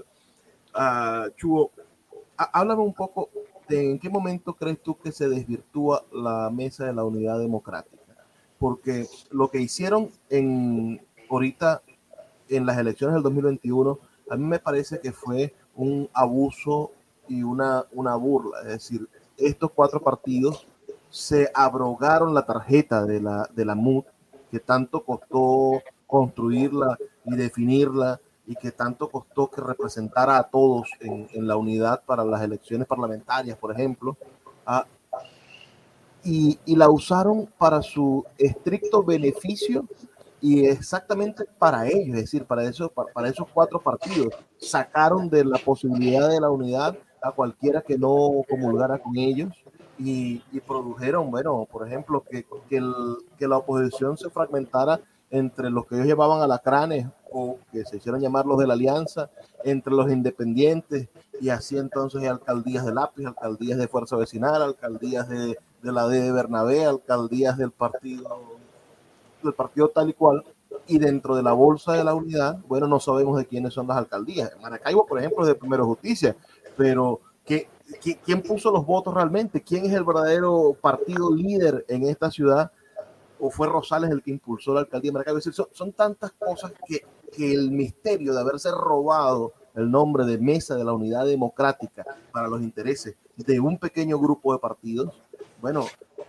uh, 0.74 1.30
Chuo, 1.36 1.70
háblame 2.36 2.82
un 2.82 2.94
poco 2.94 3.30
de 3.68 3.90
en 3.92 3.98
qué 3.98 4.08
momento 4.08 4.54
crees 4.54 4.80
tú 4.82 4.96
que 4.98 5.12
se 5.12 5.28
desvirtúa 5.28 6.04
la 6.12 6.50
mesa 6.50 6.84
de 6.84 6.92
la 6.92 7.04
unidad 7.04 7.38
democrática. 7.38 8.01
Porque 8.62 9.08
lo 9.32 9.50
que 9.50 9.60
hicieron 9.60 10.08
en 10.30 11.04
ahorita 11.28 11.82
en 12.48 12.64
las 12.64 12.78
elecciones 12.78 13.14
del 13.14 13.24
2021, 13.24 13.98
a 14.30 14.36
mí 14.36 14.44
me 14.44 14.60
parece 14.60 15.00
que 15.00 15.10
fue 15.10 15.52
un 15.74 16.08
abuso 16.14 16.92
y 17.26 17.42
una, 17.42 17.84
una 17.90 18.14
burla. 18.14 18.60
Es 18.60 18.68
decir, 18.68 19.08
estos 19.36 19.72
cuatro 19.72 20.00
partidos 20.00 20.68
se 21.10 21.50
abrogaron 21.52 22.34
la 22.34 22.46
tarjeta 22.46 23.04
de 23.04 23.20
la, 23.20 23.50
de 23.52 23.64
la 23.64 23.74
MUD, 23.74 24.04
que 24.52 24.60
tanto 24.60 25.04
costó 25.04 25.82
construirla 26.06 26.96
y 27.24 27.34
definirla 27.34 28.20
y 28.46 28.54
que 28.54 28.70
tanto 28.70 29.08
costó 29.08 29.50
que 29.50 29.60
representara 29.60 30.38
a 30.38 30.44
todos 30.44 30.88
en, 31.00 31.26
en 31.32 31.48
la 31.48 31.56
unidad 31.56 32.04
para 32.06 32.24
las 32.24 32.40
elecciones 32.40 32.86
parlamentarias, 32.86 33.58
por 33.58 33.72
ejemplo, 33.72 34.16
ah, 34.64 34.86
y, 36.24 36.58
y, 36.64 36.76
la 36.76 36.88
usaron 36.88 37.48
para 37.58 37.82
su 37.82 38.24
estricto 38.38 39.02
beneficio 39.02 39.86
y 40.40 40.66
exactamente 40.66 41.44
para 41.58 41.86
ellos, 41.86 42.16
es 42.16 42.22
decir, 42.22 42.44
para 42.44 42.64
esos, 42.64 42.90
para, 42.90 43.12
para 43.12 43.28
esos 43.28 43.46
cuatro 43.52 43.80
partidos, 43.80 44.34
sacaron 44.58 45.30
de 45.30 45.44
la 45.44 45.58
posibilidad 45.58 46.28
de 46.28 46.40
la 46.40 46.50
unidad 46.50 46.96
a 47.22 47.30
cualquiera 47.30 47.80
que 47.80 47.96
no 47.96 48.42
comulgara 48.48 48.98
con 48.98 49.16
ellos 49.16 49.52
y, 49.98 50.42
y 50.50 50.60
produjeron, 50.60 51.30
bueno, 51.30 51.66
por 51.70 51.86
ejemplo, 51.86 52.24
que, 52.28 52.44
que, 52.68 52.78
el, 52.78 52.92
que, 53.38 53.46
la 53.46 53.58
oposición 53.58 54.18
se 54.18 54.30
fragmentara 54.30 55.00
entre 55.30 55.70
los 55.70 55.86
que 55.86 55.94
ellos 55.94 56.08
llevaban 56.08 56.42
alacranes 56.42 57.06
o 57.30 57.58
que 57.70 57.84
se 57.84 57.96
hicieron 57.96 58.20
llamar 58.20 58.44
los 58.44 58.58
de 58.58 58.66
la 58.66 58.74
alianza, 58.74 59.30
entre 59.64 59.94
los 59.94 60.10
independientes 60.10 61.08
y 61.40 61.48
así 61.48 61.78
entonces 61.78 62.28
alcaldías 62.28 62.84
de 62.84 62.92
lápiz, 62.92 63.26
alcaldías 63.26 63.78
de 63.78 63.88
fuerza 63.88 64.16
vecinal, 64.16 64.60
alcaldías 64.60 65.28
de, 65.28 65.56
de 65.82 65.92
la 65.92 66.08
de 66.08 66.32
Bernabé, 66.32 66.84
alcaldías 66.84 67.58
del 67.58 67.72
partido 67.72 68.60
del 69.42 69.54
partido 69.54 69.88
tal 69.88 70.10
y 70.10 70.12
cual, 70.12 70.44
y 70.86 70.98
dentro 70.98 71.34
de 71.34 71.42
la 71.42 71.52
bolsa 71.52 71.92
de 71.94 72.04
la 72.04 72.14
unidad, 72.14 72.58
bueno, 72.68 72.86
no 72.86 73.00
sabemos 73.00 73.36
de 73.36 73.46
quiénes 73.46 73.74
son 73.74 73.88
las 73.88 73.96
alcaldías. 73.96 74.52
Maracaibo, 74.60 75.06
por 75.06 75.18
ejemplo, 75.18 75.42
es 75.42 75.48
de 75.48 75.54
Primero 75.54 75.84
Justicia, 75.84 76.36
pero 76.76 77.20
¿qué, 77.44 77.68
qué, 78.00 78.18
quién 78.24 78.42
puso 78.42 78.70
los 78.70 78.86
votos 78.86 79.12
realmente? 79.12 79.62
¿Quién 79.62 79.84
es 79.84 79.92
el 79.92 80.04
verdadero 80.04 80.76
partido 80.80 81.34
líder 81.34 81.84
en 81.88 82.04
esta 82.04 82.30
ciudad? 82.30 82.70
¿O 83.40 83.50
fue 83.50 83.66
Rosales 83.66 84.10
el 84.10 84.22
que 84.22 84.30
impulsó 84.30 84.74
la 84.74 84.80
alcaldía 84.80 85.10
de 85.10 85.14
Maracaibo? 85.14 85.38
Es 85.38 85.44
decir, 85.44 85.56
son, 85.56 85.68
son 85.72 85.92
tantas 85.92 86.32
cosas 86.32 86.72
que, 86.86 87.04
que 87.32 87.52
el 87.52 87.70
misterio 87.70 88.32
de 88.32 88.40
haberse 88.40 88.70
robado 88.70 89.52
el 89.74 89.90
nombre 89.90 90.24
de 90.24 90.38
Mesa 90.38 90.76
de 90.76 90.84
la 90.84 90.92
Unidad 90.92 91.26
Democrática 91.26 92.04
para 92.30 92.48
los 92.48 92.60
intereses 92.60 93.16
de 93.36 93.58
un 93.60 93.78
pequeño 93.78 94.18
grupo 94.18 94.52
de 94.52 94.58
partidos, 94.58 95.14
bueno, 95.62 95.86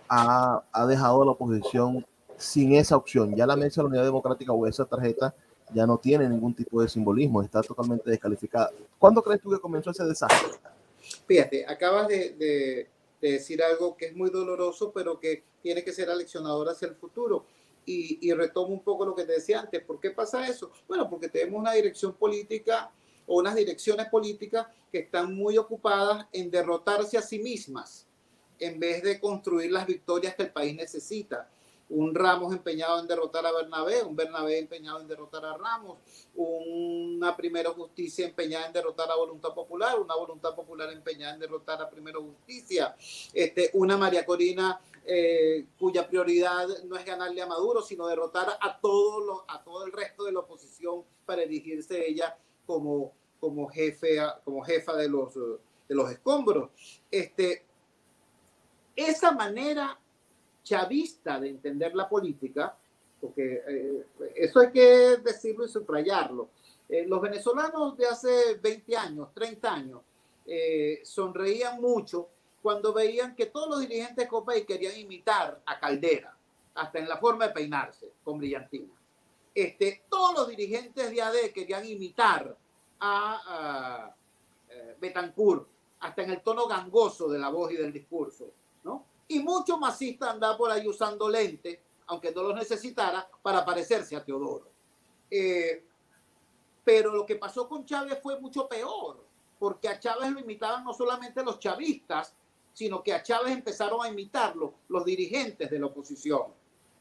ha, 0.08 0.62
ha 0.72 0.86
dejado 0.86 1.22
a 1.22 1.24
la 1.26 1.32
oposición 1.32 2.06
sin 2.38 2.76
esa 2.76 2.96
opción. 2.96 3.34
Ya 3.34 3.46
la 3.46 3.56
mesa 3.56 3.80
de 3.80 3.82
la 3.82 3.88
Unidad 3.88 4.04
Democrática 4.04 4.52
o 4.52 4.64
esa 4.64 4.84
tarjeta 4.84 5.34
ya 5.74 5.86
no 5.86 5.98
tiene 5.98 6.28
ningún 6.28 6.54
tipo 6.54 6.80
de 6.80 6.88
simbolismo, 6.88 7.42
está 7.42 7.60
totalmente 7.60 8.08
descalificada. 8.08 8.70
¿Cuándo 8.96 9.20
crees 9.22 9.42
tú 9.42 9.50
que 9.50 9.58
comenzó 9.58 9.90
ese 9.90 10.04
desastre? 10.04 10.52
Fíjate, 11.26 11.66
acabas 11.66 12.06
de, 12.06 12.30
de, 12.34 12.88
de 13.20 13.32
decir 13.32 13.60
algo 13.60 13.96
que 13.96 14.06
es 14.06 14.16
muy 14.16 14.30
doloroso, 14.30 14.92
pero 14.92 15.18
que 15.18 15.42
tiene 15.60 15.82
que 15.82 15.92
ser 15.92 16.08
aleccionador 16.10 16.68
hacia 16.68 16.86
el 16.86 16.94
futuro. 16.94 17.44
Y, 17.86 18.26
y, 18.26 18.32
retomo 18.32 18.72
un 18.72 18.84
poco 18.84 19.04
lo 19.04 19.14
que 19.14 19.24
te 19.24 19.32
decía 19.32 19.60
antes. 19.60 19.82
¿Por 19.82 20.00
qué 20.00 20.10
pasa 20.10 20.46
eso? 20.48 20.70
Bueno, 20.88 21.10
porque 21.10 21.28
tenemos 21.28 21.60
una 21.60 21.72
dirección 21.72 22.14
política 22.14 22.90
o 23.26 23.40
unas 23.40 23.56
direcciones 23.56 24.06
políticas 24.06 24.68
que 24.92 25.00
están 25.00 25.34
muy 25.34 25.58
ocupadas 25.58 26.26
en 26.32 26.50
derrotarse 26.50 27.18
a 27.18 27.22
sí 27.22 27.40
mismas 27.40 28.03
en 28.58 28.78
vez 28.78 29.02
de 29.02 29.20
construir 29.20 29.70
las 29.70 29.86
victorias 29.86 30.34
que 30.34 30.44
el 30.44 30.50
país 30.50 30.74
necesita 30.74 31.48
un 31.90 32.14
Ramos 32.14 32.52
empeñado 32.52 32.98
en 33.00 33.06
derrotar 33.06 33.44
a 33.46 33.52
Bernabé, 33.52 34.02
un 34.02 34.16
Bernabé 34.16 34.58
empeñado 34.58 35.00
en 35.00 35.08
derrotar 35.08 35.44
a 35.44 35.56
Ramos, 35.56 35.98
una 36.34 37.36
Primero 37.36 37.74
Justicia 37.74 38.26
empeñada 38.26 38.66
en 38.66 38.72
derrotar 38.72 39.10
a 39.10 39.16
Voluntad 39.16 39.52
Popular, 39.54 40.00
una 40.00 40.14
Voluntad 40.14 40.54
Popular 40.54 40.90
empeñada 40.92 41.34
en 41.34 41.40
derrotar 41.40 41.80
a 41.82 41.90
Primero 41.90 42.22
Justicia, 42.22 42.96
este, 43.32 43.70
una 43.74 43.96
María 43.96 44.24
Corina 44.24 44.80
eh, 45.06 45.66
cuya 45.78 46.08
prioridad 46.08 46.66
no 46.84 46.96
es 46.96 47.04
ganarle 47.04 47.42
a 47.42 47.46
Maduro, 47.46 47.82
sino 47.82 48.06
derrotar 48.06 48.48
a 48.48 48.58
a 48.66 48.80
todo 48.80 49.84
el 49.86 49.92
resto 49.92 50.24
de 50.24 50.32
la 50.32 50.40
oposición 50.40 51.04
para 51.26 51.42
elegirse 51.42 52.08
ella 52.08 52.36
como, 52.66 53.12
como, 53.38 53.68
jefe, 53.68 54.18
como 54.44 54.62
jefa 54.62 54.96
de 54.96 55.08
los, 55.08 55.34
de 55.34 55.94
los 55.94 56.10
escombros. 56.10 56.70
Este, 57.10 57.63
esa 58.96 59.32
manera 59.32 59.98
chavista 60.64 61.38
de 61.38 61.50
entender 61.50 61.94
la 61.94 62.08
política, 62.08 62.76
porque 63.20 63.62
eh, 63.68 64.06
eso 64.34 64.60
hay 64.60 64.72
que 64.72 65.18
decirlo 65.18 65.66
y 65.66 65.68
subrayarlo. 65.68 66.48
Eh, 66.88 67.06
los 67.06 67.20
venezolanos 67.20 67.96
de 67.96 68.06
hace 68.06 68.54
20 68.60 68.96
años, 68.96 69.28
30 69.34 69.72
años, 69.72 70.00
eh, 70.46 71.00
sonreían 71.04 71.80
mucho 71.80 72.28
cuando 72.62 72.92
veían 72.92 73.34
que 73.36 73.46
todos 73.46 73.68
los 73.68 73.80
dirigentes 73.80 74.16
de 74.16 74.28
Copay 74.28 74.64
querían 74.64 74.98
imitar 74.98 75.60
a 75.64 75.78
Caldera, 75.78 76.36
hasta 76.74 76.98
en 76.98 77.08
la 77.08 77.18
forma 77.18 77.48
de 77.48 77.54
peinarse, 77.54 78.10
con 78.24 78.38
brillantina. 78.38 78.94
Este, 79.54 80.02
todos 80.08 80.34
los 80.34 80.48
dirigentes 80.48 81.10
de 81.10 81.22
AD 81.22 81.34
querían 81.54 81.86
imitar 81.86 82.56
a, 83.00 83.42
a, 83.46 84.06
a 84.06 84.16
Betancourt, 84.98 85.68
hasta 86.00 86.22
en 86.22 86.30
el 86.30 86.42
tono 86.42 86.66
gangoso 86.66 87.28
de 87.28 87.38
la 87.38 87.50
voz 87.50 87.70
y 87.72 87.76
del 87.76 87.92
discurso, 87.92 88.50
y 89.28 89.40
muchos 89.40 89.78
masistas 89.78 90.30
andaban 90.30 90.56
por 90.56 90.70
ahí 90.70 90.86
usando 90.86 91.28
lentes, 91.28 91.78
aunque 92.06 92.32
no 92.32 92.42
los 92.42 92.54
necesitara, 92.54 93.26
para 93.42 93.64
parecerse 93.64 94.14
a 94.16 94.24
Teodoro. 94.24 94.68
Eh, 95.30 95.84
pero 96.84 97.12
lo 97.14 97.24
que 97.24 97.36
pasó 97.36 97.68
con 97.68 97.86
Chávez 97.86 98.18
fue 98.22 98.38
mucho 98.38 98.68
peor, 98.68 99.24
porque 99.58 99.88
a 99.88 99.98
Chávez 99.98 100.30
lo 100.30 100.40
imitaban 100.40 100.84
no 100.84 100.92
solamente 100.92 101.42
los 101.42 101.58
chavistas, 101.58 102.34
sino 102.74 103.02
que 103.02 103.14
a 103.14 103.22
Chávez 103.22 103.52
empezaron 103.52 104.04
a 104.04 104.08
imitarlo 104.08 104.74
los 104.88 105.04
dirigentes 105.04 105.70
de 105.70 105.78
la 105.78 105.86
oposición. 105.86 106.42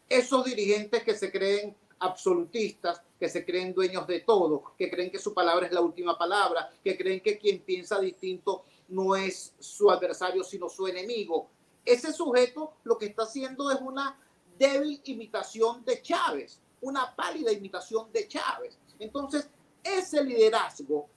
Esos 0.08 0.46
dirigentes 0.46 1.04
que 1.04 1.16
se 1.16 1.32
creen 1.32 1.76
absolutistas, 2.00 3.02
que 3.20 3.28
se 3.28 3.46
creen 3.46 3.74
dueños 3.74 4.06
de 4.08 4.22
todo, 4.22 4.74
que 4.78 4.90
creen 4.90 5.10
que 5.10 5.20
su 5.20 5.34
palabra 5.34 5.66
es 5.66 5.74
la 5.74 5.82
última 5.82 6.18
palabra, 6.18 6.70
que 6.84 6.98
creen 6.98 7.22
que 7.22 7.38
quien 7.38 7.60
piensa 7.60 8.00
distinto 8.00 8.66
no 8.90 9.16
es 9.16 9.54
su 9.60 9.90
adversario, 9.90 10.44
sino 10.44 10.70
su 10.70 10.88
enemigo, 10.88 11.50
ese 11.86 12.14
sujeto 12.14 12.74
lo 12.84 12.98
que 12.98 13.08
está 13.08 13.24
haciendo 13.24 13.72
es 13.72 13.80
una 13.82 14.20
débil 14.58 15.02
imitación 15.06 15.84
de 15.84 16.02
Chávez, 16.02 16.60
una 16.82 17.16
pálida 17.16 17.52
imitación 17.52 18.12
de 18.12 18.28
Chávez. 18.28 18.78
Entonces, 19.00 19.50
ese 19.84 20.24
liderazgo 20.24 21.10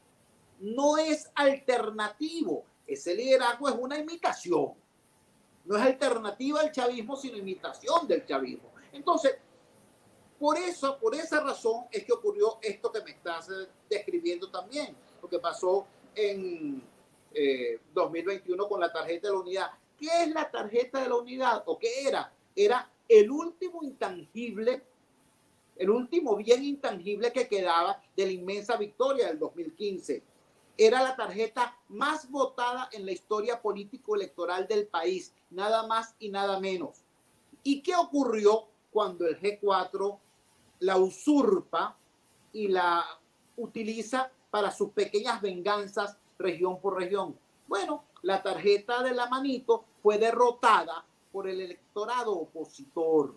no 0.61 0.97
es 0.99 1.31
alternativo, 1.35 2.65
ese 2.87 3.15
liderazgo 3.15 3.69
es 3.69 3.75
una 3.79 3.99
imitación. 3.99 4.75
No 5.65 5.77
es 5.77 5.83
alternativa 5.83 6.61
al 6.61 6.71
chavismo, 6.71 7.17
sino 7.17 7.37
imitación 7.37 8.07
del 8.07 8.25
chavismo. 8.25 8.71
Entonces, 8.93 9.37
por 10.39 10.59
eso, 10.59 10.99
por 10.99 11.15
esa 11.15 11.41
razón 11.41 11.87
es 11.91 12.05
que 12.05 12.13
ocurrió 12.13 12.59
esto 12.63 12.93
que 12.93 13.03
me 13.03 13.11
estás 13.11 13.49
eh, 13.49 13.69
describiendo 13.89 14.51
también, 14.51 14.95
lo 15.21 15.29
que 15.29 15.39
pasó 15.39 15.87
en 16.15 16.83
eh, 17.33 17.81
2021 17.93 18.69
con 18.69 18.81
la 18.81 18.93
tarjeta 18.93 19.29
de 19.29 19.35
la 19.35 19.41
unidad. 19.41 19.71
¿Qué 19.99 20.09
es 20.23 20.29
la 20.31 20.51
tarjeta 20.51 21.03
de 21.03 21.09
la 21.09 21.17
unidad? 21.17 21.63
¿O 21.67 21.79
qué 21.79 22.07
era? 22.07 22.33
Era 22.55 22.91
el 23.09 23.31
último 23.31 23.83
intangible, 23.83 24.83
el 25.77 25.91
último 25.91 26.37
bien 26.37 26.65
intangible 26.65 27.33
que 27.33 27.49
quedaba 27.49 28.03
de 28.17 28.27
la 28.27 28.33
inmensa 28.33 28.77
victoria 28.77 29.29
del 29.29 29.39
2015. 29.39 30.23
Era 30.79 31.03
la 31.03 31.17
tarjeta 31.17 31.79
más 31.89 32.31
votada 32.31 32.89
en 32.93 33.07
la 33.07 33.13
historia 33.13 33.63
político-electoral 33.63 34.67
del 34.67 34.87
país, 34.87 35.33
nada 35.51 35.87
más 35.87 36.15
y 36.19 36.29
nada 36.29 36.61
menos. 36.61 37.03
¿Y 37.63 37.81
qué 37.81 37.95
ocurrió 37.97 38.69
cuando 38.91 39.27
el 39.27 39.41
G4 39.41 40.19
la 40.81 40.99
usurpa 40.99 41.97
y 42.53 42.69
la 42.69 43.05
utiliza 43.57 44.31
para 44.51 44.71
sus 44.71 44.91
pequeñas 44.91 45.41
venganzas 45.41 46.19
región 46.39 46.81
por 46.81 46.99
región? 46.99 47.39
Bueno, 47.67 48.05
la 48.23 48.43
tarjeta 48.43 49.03
de 49.03 49.13
la 49.13 49.29
manito 49.29 49.85
fue 50.03 50.19
derrotada 50.19 51.05
por 51.33 51.49
el 51.49 51.61
electorado 51.61 52.33
opositor. 52.33 53.35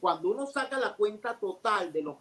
Cuando 0.00 0.30
uno 0.30 0.46
saca 0.46 0.78
la 0.78 0.94
cuenta 0.94 1.38
total 1.38 1.92
de, 1.92 2.02
los 2.02 2.16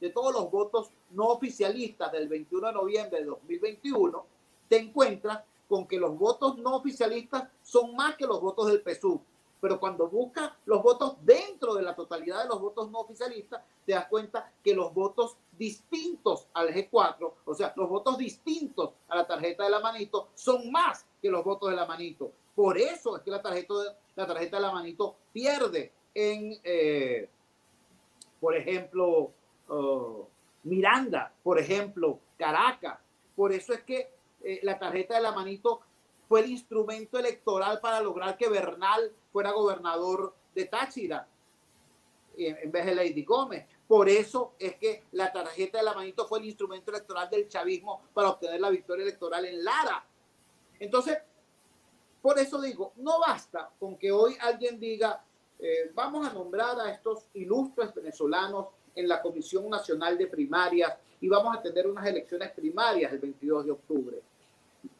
de 0.00 0.10
todos 0.10 0.32
los 0.32 0.50
votos 0.50 0.90
no 1.10 1.26
oficialistas 1.26 2.10
del 2.12 2.28
21 2.28 2.68
de 2.68 2.72
noviembre 2.72 3.20
de 3.20 3.26
2021, 3.26 4.26
te 4.68 4.78
encuentras 4.78 5.42
con 5.68 5.86
que 5.86 5.98
los 5.98 6.16
votos 6.16 6.56
no 6.58 6.76
oficialistas 6.76 7.48
son 7.62 7.94
más 7.94 8.16
que 8.16 8.26
los 8.26 8.40
votos 8.40 8.68
del 8.68 8.82
PSUV 8.82 9.20
pero 9.60 9.80
cuando 9.80 10.08
busca 10.08 10.56
los 10.66 10.82
votos 10.82 11.16
dentro 11.22 11.74
de 11.74 11.82
la 11.82 11.94
totalidad 11.94 12.42
de 12.42 12.48
los 12.48 12.60
votos 12.60 12.90
no 12.90 13.00
oficialistas, 13.00 13.62
te 13.84 13.92
das 13.92 14.06
cuenta 14.06 14.52
que 14.62 14.74
los 14.74 14.92
votos 14.92 15.36
distintos 15.58 16.46
al 16.54 16.68
G4, 16.68 17.32
o 17.44 17.54
sea, 17.54 17.72
los 17.76 17.88
votos 17.88 18.18
distintos 18.18 18.92
a 19.08 19.16
la 19.16 19.26
tarjeta 19.26 19.64
de 19.64 19.70
la 19.70 19.80
manito, 19.80 20.28
son 20.34 20.70
más 20.70 21.06
que 21.20 21.30
los 21.30 21.44
votos 21.44 21.70
de 21.70 21.76
la 21.76 21.86
manito. 21.86 22.32
Por 22.54 22.78
eso 22.78 23.16
es 23.16 23.22
que 23.22 23.30
la 23.30 23.42
tarjeta 23.42 23.74
de 23.74 23.90
la, 24.16 24.26
tarjeta 24.26 24.56
de 24.56 24.62
la 24.62 24.72
manito 24.72 25.16
pierde 25.32 25.92
en, 26.14 26.58
eh, 26.64 27.28
por 28.40 28.56
ejemplo, 28.56 29.32
uh, 29.68 30.24
Miranda, 30.64 31.32
por 31.42 31.58
ejemplo, 31.58 32.18
Caracas. 32.36 32.98
Por 33.36 33.52
eso 33.52 33.72
es 33.72 33.82
que 33.82 34.10
eh, 34.42 34.60
la 34.62 34.78
tarjeta 34.78 35.14
de 35.14 35.22
la 35.22 35.32
manito 35.32 35.80
fue 36.28 36.40
el 36.40 36.50
instrumento 36.50 37.18
electoral 37.18 37.80
para 37.80 38.00
lograr 38.00 38.36
que 38.36 38.48
Bernal 38.48 39.12
fuera 39.32 39.52
gobernador 39.52 40.34
de 40.54 40.66
Táchira 40.66 41.26
en 42.36 42.70
vez 42.70 42.86
de 42.86 42.94
Lady 42.94 43.24
Gómez. 43.24 43.66
Por 43.86 44.08
eso 44.08 44.52
es 44.58 44.76
que 44.76 45.04
la 45.12 45.32
tarjeta 45.32 45.78
de 45.78 45.84
la 45.84 45.94
manito 45.94 46.26
fue 46.26 46.38
el 46.38 46.44
instrumento 46.44 46.90
electoral 46.90 47.28
del 47.30 47.48
chavismo 47.48 48.02
para 48.12 48.30
obtener 48.30 48.60
la 48.60 48.70
victoria 48.70 49.02
electoral 49.02 49.44
en 49.46 49.64
Lara. 49.64 50.04
Entonces, 50.78 51.18
por 52.20 52.38
eso 52.38 52.60
digo, 52.60 52.92
no 52.96 53.18
basta 53.20 53.70
con 53.80 53.96
que 53.96 54.12
hoy 54.12 54.36
alguien 54.40 54.78
diga, 54.78 55.24
eh, 55.58 55.90
vamos 55.94 56.28
a 56.28 56.32
nombrar 56.32 56.78
a 56.80 56.92
estos 56.92 57.24
ilustres 57.34 57.94
venezolanos 57.94 58.66
en 58.94 59.08
la 59.08 59.22
Comisión 59.22 59.68
Nacional 59.70 60.18
de 60.18 60.26
Primarias 60.26 60.94
y 61.20 61.28
vamos 61.28 61.56
a 61.56 61.62
tener 61.62 61.86
unas 61.86 62.06
elecciones 62.06 62.50
primarias 62.52 63.12
el 63.12 63.18
22 63.18 63.64
de 63.64 63.70
octubre. 63.70 64.22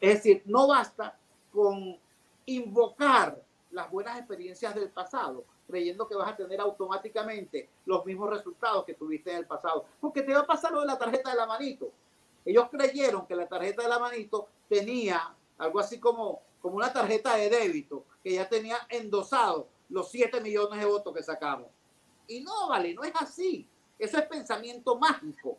Es 0.00 0.14
decir, 0.14 0.42
no 0.46 0.66
basta 0.66 1.17
con 1.52 1.98
invocar 2.46 3.42
las 3.70 3.90
buenas 3.90 4.18
experiencias 4.18 4.74
del 4.74 4.90
pasado, 4.90 5.44
creyendo 5.66 6.08
que 6.08 6.14
vas 6.14 6.32
a 6.32 6.36
tener 6.36 6.60
automáticamente 6.60 7.68
los 7.84 8.04
mismos 8.06 8.30
resultados 8.30 8.84
que 8.84 8.94
tuviste 8.94 9.30
en 9.30 9.38
el 9.38 9.46
pasado, 9.46 9.84
porque 10.00 10.22
te 10.22 10.32
va 10.32 10.40
a 10.40 10.46
pasar 10.46 10.72
lo 10.72 10.80
de 10.80 10.86
la 10.86 10.98
tarjeta 10.98 11.30
de 11.30 11.36
la 11.36 11.46
manito. 11.46 11.92
Ellos 12.44 12.68
creyeron 12.70 13.26
que 13.26 13.36
la 13.36 13.46
tarjeta 13.46 13.82
de 13.82 13.88
la 13.88 13.98
manito 13.98 14.48
tenía 14.68 15.34
algo 15.58 15.80
así 15.80 16.00
como, 16.00 16.40
como 16.62 16.76
una 16.76 16.92
tarjeta 16.92 17.36
de 17.36 17.50
débito, 17.50 18.04
que 18.22 18.32
ya 18.32 18.48
tenía 18.48 18.78
endosado 18.88 19.68
los 19.90 20.10
7 20.10 20.40
millones 20.40 20.80
de 20.80 20.86
votos 20.86 21.14
que 21.14 21.22
sacamos. 21.22 21.68
Y 22.26 22.40
no, 22.40 22.68
vale, 22.68 22.94
no 22.94 23.04
es 23.04 23.12
así. 23.16 23.68
Eso 23.98 24.18
es 24.18 24.26
pensamiento 24.26 24.96
mágico. 24.96 25.58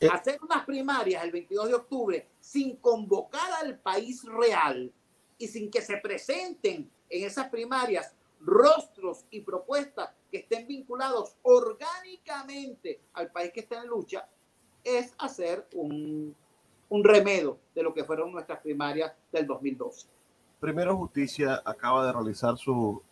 Eh. 0.00 0.08
Hacer 0.10 0.38
unas 0.42 0.64
primarias 0.64 1.22
el 1.24 1.30
22 1.30 1.68
de 1.68 1.74
octubre 1.74 2.28
sin 2.40 2.76
convocar 2.76 3.52
al 3.62 3.78
país 3.78 4.24
real 4.24 4.92
y 5.40 5.48
sin 5.48 5.70
que 5.70 5.80
se 5.80 5.96
presenten 5.96 6.88
en 7.08 7.26
esas 7.26 7.48
primarias 7.48 8.14
rostros 8.40 9.24
y 9.30 9.40
propuestas 9.40 10.10
que 10.30 10.38
estén 10.38 10.66
vinculados 10.66 11.34
orgánicamente 11.42 13.00
al 13.14 13.32
país 13.32 13.50
que 13.52 13.60
está 13.60 13.82
en 13.82 13.88
lucha, 13.88 14.28
es 14.84 15.14
hacer 15.18 15.66
un, 15.74 16.36
un 16.90 17.04
remedio 17.04 17.58
de 17.74 17.82
lo 17.82 17.94
que 17.94 18.04
fueron 18.04 18.32
nuestras 18.32 18.60
primarias 18.60 19.12
del 19.32 19.46
2012. 19.46 20.08
Primero 20.60 20.96
Justicia 20.98 21.62
acaba 21.64 22.06
de 22.06 22.12
realizar 22.12 22.58
su 22.58 23.02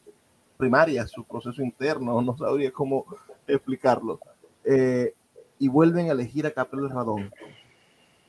primaria, 0.59 1.07
su 1.07 1.25
proceso 1.25 1.63
interno, 1.63 2.21
no 2.21 2.37
sabría 2.37 2.71
cómo 2.73 3.07
explicarlo, 3.47 4.21
eh, 4.65 5.15
y 5.59 5.69
vuelven 5.69 6.11
a 6.11 6.13
elegir 6.13 6.47
a 6.47 6.53
Capel 6.53 6.91
Radón. 6.91 7.33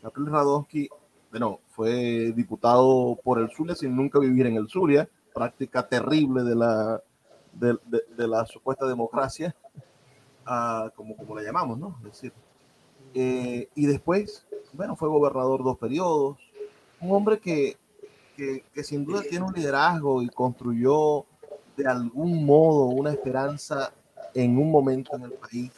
Capel 0.01 0.27
Radonsky, 0.27 0.88
bueno, 1.31 1.59
fue 1.69 2.31
diputado 2.35 3.17
por 3.23 3.39
el 3.39 3.49
Zulia 3.51 3.75
sin 3.75 3.95
nunca 3.95 4.19
vivir 4.19 4.47
en 4.47 4.55
el 4.55 4.67
Zulia, 4.67 5.07
práctica 5.33 5.87
terrible 5.87 6.43
de 6.43 6.55
la, 6.55 7.01
de, 7.53 8.27
la 8.27 8.45
supuesta 8.45 8.87
democracia, 8.87 9.55
uh, 10.47 10.89
como, 10.95 11.15
como 11.15 11.35
la 11.35 11.43
llamamos, 11.43 11.77
¿no? 11.77 11.95
Es 11.99 12.11
decir, 12.11 12.33
eh, 13.13 13.69
y 13.75 13.85
después, 13.85 14.45
bueno, 14.73 14.95
fue 14.95 15.09
gobernador 15.09 15.63
dos 15.63 15.77
periodos, 15.77 16.37
un 16.99 17.11
hombre 17.11 17.39
que, 17.39 17.77
que, 18.35 18.63
que, 18.73 18.83
sin 18.83 19.05
duda 19.05 19.21
tiene 19.21 19.45
un 19.45 19.53
liderazgo 19.53 20.21
y 20.21 20.29
construyó 20.29 21.25
de 21.77 21.87
algún 21.87 22.45
modo 22.45 22.85
una 22.85 23.11
esperanza 23.11 23.93
en 24.33 24.57
un 24.57 24.71
momento 24.71 25.15
en 25.15 25.23
el 25.23 25.33
país, 25.33 25.71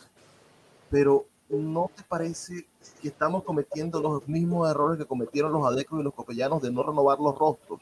pero 0.90 1.26
¿no 1.52 1.92
te 1.96 2.04
parece 2.04 2.66
que 3.02 3.08
estamos 3.08 3.44
cometiendo 3.44 4.02
los 4.02 4.28
mismos 4.28 4.70
errores 4.70 4.98
que 4.98 5.06
cometieron 5.06 5.52
los 5.52 5.66
adecos 5.66 6.00
y 6.00 6.04
los 6.04 6.14
copellanos 6.14 6.62
de 6.62 6.72
no 6.72 6.84
renovar 6.84 7.20
los 7.20 7.38
rostros? 7.38 7.80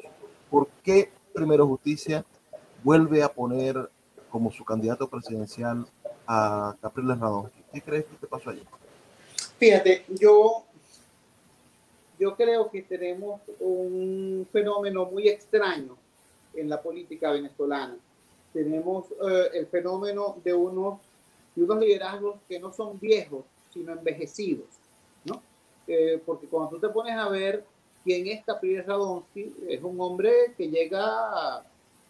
¿Por 0.50 0.68
qué 0.84 1.12
Primero 1.34 1.68
Justicia 1.68 2.26
vuelve 2.84 3.24
a 3.24 3.30
poner 3.30 3.90
como 4.30 4.52
su 4.52 4.64
candidato 4.64 5.08
presidencial 5.08 5.86
a 6.28 6.76
Capriles 6.82 7.20
Radón. 7.20 7.52
¿Qué 7.74 7.82
crees 7.82 8.06
que 8.06 8.16
te 8.18 8.28
pasó 8.28 8.52
allí? 8.52 8.64
Fíjate, 9.58 10.06
yo, 10.10 10.64
yo 12.20 12.36
creo 12.36 12.70
que 12.70 12.84
tenemos 12.84 13.42
un 13.60 14.48
fenómeno 14.52 15.06
muy 15.06 15.28
extraño 15.28 15.98
en 16.54 16.70
la 16.70 16.82
política 16.82 17.32
venezolana. 17.32 17.98
Tenemos 18.54 19.06
eh, 19.12 19.50
el 19.54 19.68
fenómeno 19.68 20.38
de 20.44 20.54
unos, 20.54 21.00
de 21.56 21.64
unos 21.64 21.80
liderazgos 21.80 22.40
que 22.48 22.60
no 22.60 22.72
son 22.74 23.00
viejos, 23.00 23.46
sino 23.70 23.94
envejecidos, 23.94 24.68
¿no? 25.26 25.42
Eh, 25.88 26.22
porque 26.26 26.48
cuando 26.48 26.70
tú 26.72 26.80
te 26.80 26.90
pones 26.90 27.16
a 27.16 27.30
ver 27.30 27.66
quién 28.04 28.28
es 28.28 28.44
Capriles 28.46 28.86
Radonsky, 28.86 29.56
es 29.68 29.82
un 29.84 30.00
hombre 30.02 30.54
que 30.58 30.70
llega 30.70 31.64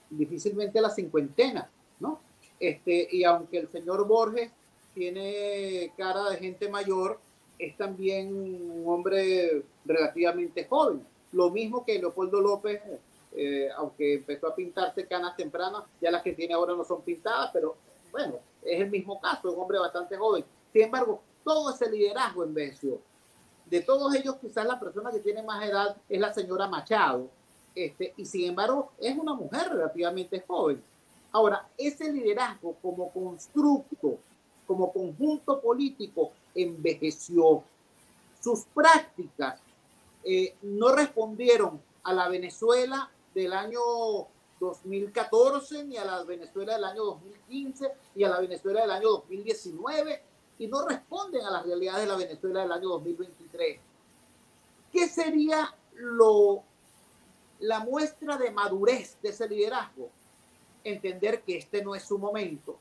difícilmente 0.09 0.79
a 0.79 0.83
la 0.83 0.89
cincuentena, 0.89 1.69
¿no? 1.99 2.19
Este, 2.59 3.07
y 3.11 3.23
aunque 3.23 3.57
el 3.59 3.69
señor 3.69 4.05
Borges 4.07 4.51
tiene 4.93 5.93
cara 5.97 6.29
de 6.29 6.37
gente 6.37 6.69
mayor, 6.69 7.19
es 7.57 7.75
también 7.77 8.33
un 8.33 8.83
hombre 8.87 9.63
relativamente 9.85 10.65
joven. 10.65 11.05
Lo 11.31 11.49
mismo 11.51 11.85
que 11.85 11.99
Leopoldo 11.99 12.41
López, 12.41 12.81
eh, 13.33 13.69
aunque 13.77 14.15
empezó 14.15 14.47
a 14.47 14.55
pintarse 14.55 15.05
canas 15.05 15.35
tempranas, 15.35 15.83
ya 16.01 16.09
las 16.09 16.23
que 16.23 16.33
tiene 16.33 16.53
ahora 16.53 16.73
no 16.73 16.83
son 16.83 17.01
pintadas, 17.01 17.51
pero 17.53 17.75
bueno, 18.11 18.35
es 18.63 18.81
el 18.81 18.89
mismo 18.89 19.19
caso, 19.19 19.51
un 19.51 19.61
hombre 19.61 19.77
bastante 19.79 20.17
joven. 20.17 20.43
Sin 20.73 20.83
embargo, 20.83 21.21
todo 21.49 21.71
ese 21.71 21.89
liderazgo 21.89 22.43
envejeció. 22.43 23.01
De 23.65 23.81
todos 23.81 24.13
ellos, 24.13 24.35
quizás 24.39 24.67
la 24.67 24.79
persona 24.79 25.09
que 25.09 25.17
tiene 25.17 25.41
más 25.41 25.67
edad 25.67 25.97
es 26.07 26.19
la 26.21 26.31
señora 26.31 26.67
Machado, 26.67 27.27
este, 27.73 28.13
y 28.17 28.25
sin 28.25 28.49
embargo 28.49 28.91
es 28.99 29.17
una 29.17 29.33
mujer 29.33 29.67
relativamente 29.71 30.43
joven. 30.45 30.79
Ahora, 31.31 31.67
ese 31.75 32.13
liderazgo 32.13 32.75
como 32.83 33.11
constructo, 33.11 34.19
como 34.67 34.93
conjunto 34.93 35.59
político, 35.59 36.33
envejeció. 36.53 37.63
Sus 38.39 38.65
prácticas 38.65 39.59
eh, 40.23 40.55
no 40.61 40.93
respondieron 40.93 41.81
a 42.03 42.13
la 42.13 42.29
Venezuela 42.29 43.09
del 43.33 43.53
año 43.53 43.79
2014, 44.59 45.83
ni 45.85 45.97
a 45.97 46.05
la 46.05 46.23
Venezuela 46.23 46.73
del 46.73 46.83
año 46.83 47.05
2015, 47.05 47.91
ni 48.13 48.23
a 48.23 48.29
la 48.29 48.39
Venezuela 48.39 48.81
del 48.81 48.91
año 48.91 49.09
2019, 49.09 50.28
y 50.59 50.67
no 50.67 50.87
responden 50.87 51.43
a 51.45 51.49
las 51.49 51.65
realidades 51.65 52.01
de 52.01 52.07
la 52.07 52.17
Venezuela 52.17 52.61
del 52.61 52.71
año 52.71 52.89
2023. 52.89 53.79
¿Qué 54.91 55.07
sería 55.07 55.73
lo 55.95 56.63
la 57.59 57.81
muestra 57.81 58.37
de 58.37 58.51
madurez 58.51 59.17
de 59.21 59.29
ese 59.29 59.47
liderazgo, 59.47 60.09
entender 60.83 61.41
que 61.41 61.57
este 61.57 61.83
no 61.83 61.93
es 61.93 62.03
su 62.03 62.17
momento, 62.17 62.77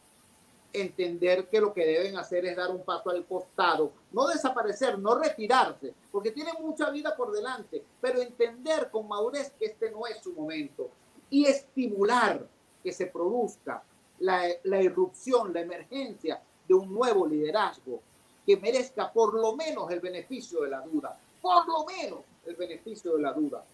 entender 0.72 1.48
que 1.48 1.60
lo 1.60 1.72
que 1.72 1.84
deben 1.84 2.16
hacer 2.16 2.46
es 2.46 2.56
dar 2.56 2.70
un 2.70 2.84
paso 2.84 3.10
al 3.10 3.24
costado, 3.26 3.92
no 4.12 4.28
desaparecer, 4.28 4.98
no 4.98 5.18
retirarse, 5.18 5.94
porque 6.12 6.30
tienen 6.30 6.54
mucha 6.60 6.90
vida 6.90 7.16
por 7.16 7.32
delante, 7.32 7.82
pero 8.00 8.20
entender 8.20 8.90
con 8.90 9.08
madurez 9.08 9.52
que 9.58 9.66
este 9.66 9.90
no 9.90 10.06
es 10.06 10.22
su 10.22 10.32
momento 10.32 10.90
y 11.30 11.46
estimular 11.46 12.46
que 12.82 12.92
se 12.92 13.06
produzca 13.06 13.82
la, 14.20 14.44
la 14.64 14.80
irrupción, 14.80 15.52
la 15.52 15.60
emergencia 15.60 16.40
de 16.68 16.74
un 16.74 16.92
nuevo 16.92 17.26
liderazgo 17.26 18.00
que 18.46 18.57
merezca 18.57 19.11
por 19.12 19.35
lo 19.35 19.57
menos 19.57 19.90
el 19.90 20.00
beneficio 20.00 20.62
de 20.62 20.70
la 20.70 20.81
duda, 20.83 21.18
por 21.40 21.66
lo 21.66 21.85
menos 21.85 22.20
el 22.46 22.54
beneficio 22.54 23.16
de 23.16 23.22
la 23.22 23.33
duda. 23.33 23.64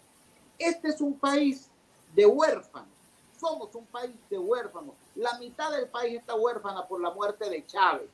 Este 0.57 0.87
es 0.87 1.01
un 1.01 1.19
país 1.19 1.69
de 2.15 2.25
huérfanos. 2.25 2.89
Somos 3.39 3.75
un 3.75 3.85
país 3.85 4.15
de 4.29 4.37
huérfanos. 4.37 4.95
La 5.15 5.37
mitad 5.37 5.71
del 5.71 5.87
país 5.87 6.19
está 6.19 6.35
huérfana 6.35 6.87
por 6.87 7.01
la 7.01 7.11
muerte 7.11 7.49
de 7.49 7.65
Chávez 7.65 8.09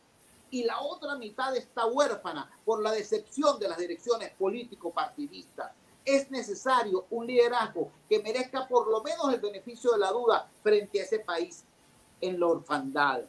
y 0.49 0.63
la 0.63 0.81
otra 0.81 1.15
mitad 1.15 1.55
está 1.55 1.85
huérfana 1.85 2.51
por 2.65 2.81
la 2.81 2.91
decepción 2.91 3.57
de 3.59 3.69
las 3.69 3.77
direcciones 3.77 4.31
político-partidistas. 4.37 5.71
Es 6.03 6.29
necesario 6.29 7.05
un 7.11 7.27
liderazgo 7.27 7.89
que 8.09 8.21
merezca 8.21 8.67
por 8.67 8.89
lo 8.89 9.01
menos 9.01 9.33
el 9.33 9.39
beneficio 9.39 9.91
de 9.93 9.99
la 9.99 10.11
duda 10.11 10.49
frente 10.61 10.99
a 10.99 11.03
ese 11.03 11.19
país 11.19 11.63
en 12.19 12.39
la 12.39 12.47
orfandad. 12.47 13.21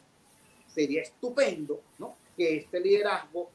Sería 0.72 1.02
estupendo 1.02 1.80
¿no? 1.98 2.16
que 2.36 2.56
este 2.56 2.80
liderazgo 2.80 3.50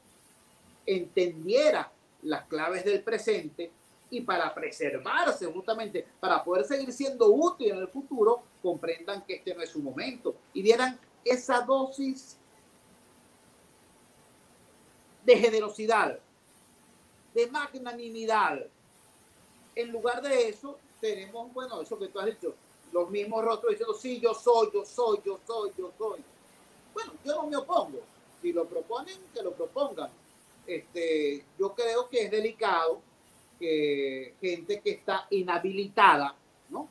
entendiera 0.86 1.90
las 2.22 2.46
claves 2.46 2.84
del 2.84 3.02
presente 3.02 3.70
y 4.10 4.22
para 4.22 4.54
preservarse 4.54 5.46
justamente, 5.46 6.06
para 6.18 6.42
poder 6.42 6.64
seguir 6.64 6.92
siendo 6.92 7.28
útil 7.28 7.72
en 7.72 7.78
el 7.78 7.88
futuro, 7.88 8.42
comprendan 8.62 9.24
que 9.24 9.36
este 9.36 9.54
no 9.54 9.62
es 9.62 9.70
su 9.70 9.80
momento 9.80 10.34
y 10.54 10.62
dieran 10.62 10.98
esa 11.24 11.60
dosis 11.60 12.38
de 15.24 15.36
generosidad, 15.36 16.18
de 17.34 17.46
magnanimidad. 17.48 18.66
En 19.74 19.92
lugar 19.92 20.22
de 20.22 20.48
eso, 20.48 20.78
tenemos, 21.00 21.52
bueno, 21.52 21.82
eso 21.82 21.98
que 21.98 22.08
tú 22.08 22.18
has 22.18 22.26
dicho, 22.26 22.54
los 22.92 23.10
mismos 23.10 23.44
rostros 23.44 23.72
diciendo, 23.72 23.94
sí, 23.94 24.18
yo 24.20 24.32
soy, 24.32 24.70
yo 24.72 24.84
soy, 24.84 25.20
yo 25.24 25.38
soy, 25.46 25.70
yo 25.76 25.92
soy. 25.98 26.24
Bueno, 26.98 27.12
yo 27.24 27.34
no 27.36 27.46
me 27.46 27.56
opongo. 27.56 28.00
Si 28.42 28.52
lo 28.52 28.66
proponen, 28.66 29.18
que 29.32 29.40
lo 29.40 29.52
propongan. 29.52 30.10
este, 30.66 31.44
yo 31.56 31.72
creo 31.72 32.08
que 32.08 32.24
es 32.24 32.30
delicado 32.30 33.00
que 33.58 34.34
gente 34.40 34.80
que 34.80 34.90
está 34.90 35.26
inhabilitada, 35.30 36.34
¿no? 36.68 36.88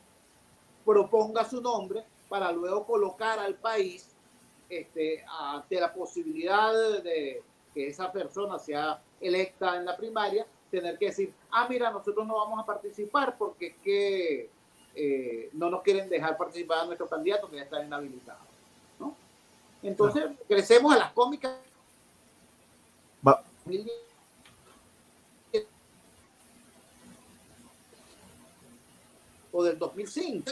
Proponga 0.84 1.44
su 1.44 1.60
nombre 1.60 2.04
para 2.28 2.50
luego 2.52 2.86
colocar 2.86 3.38
al 3.38 3.54
país 3.56 4.08
este, 4.70 5.24
ante 5.28 5.78
la 5.78 5.92
posibilidad 5.92 6.72
de 7.02 7.42
que 7.74 7.88
esa 7.88 8.10
persona 8.10 8.58
sea 8.58 9.02
electa 9.20 9.76
en 9.76 9.84
la 9.84 9.96
primaria, 9.96 10.46
tener 10.70 10.98
que 10.98 11.06
decir, 11.06 11.34
ah, 11.50 11.66
mira, 11.68 11.90
nosotros 11.90 12.26
no 12.26 12.36
vamos 12.36 12.60
a 12.60 12.66
participar 12.66 13.36
porque 13.36 13.66
es 13.66 13.76
que 13.82 14.50
eh, 14.94 15.50
no 15.52 15.68
nos 15.68 15.82
quieren 15.82 16.08
dejar 16.08 16.36
participar 16.38 16.80
a 16.80 16.86
nuestro 16.86 17.06
candidato 17.08 17.48
que 17.50 17.56
ya 17.56 17.62
está 17.62 17.84
inhabilitado. 17.84 18.47
¿No? 19.82 19.88
Entonces, 19.88 20.24
crecemos 20.46 20.94
a 20.94 20.98
las 20.98 21.12
cómicas. 21.12 21.56
O 29.50 29.62
del 29.64 29.78
2005. 29.78 30.50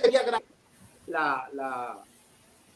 La, 1.07 1.49
la, 1.53 1.99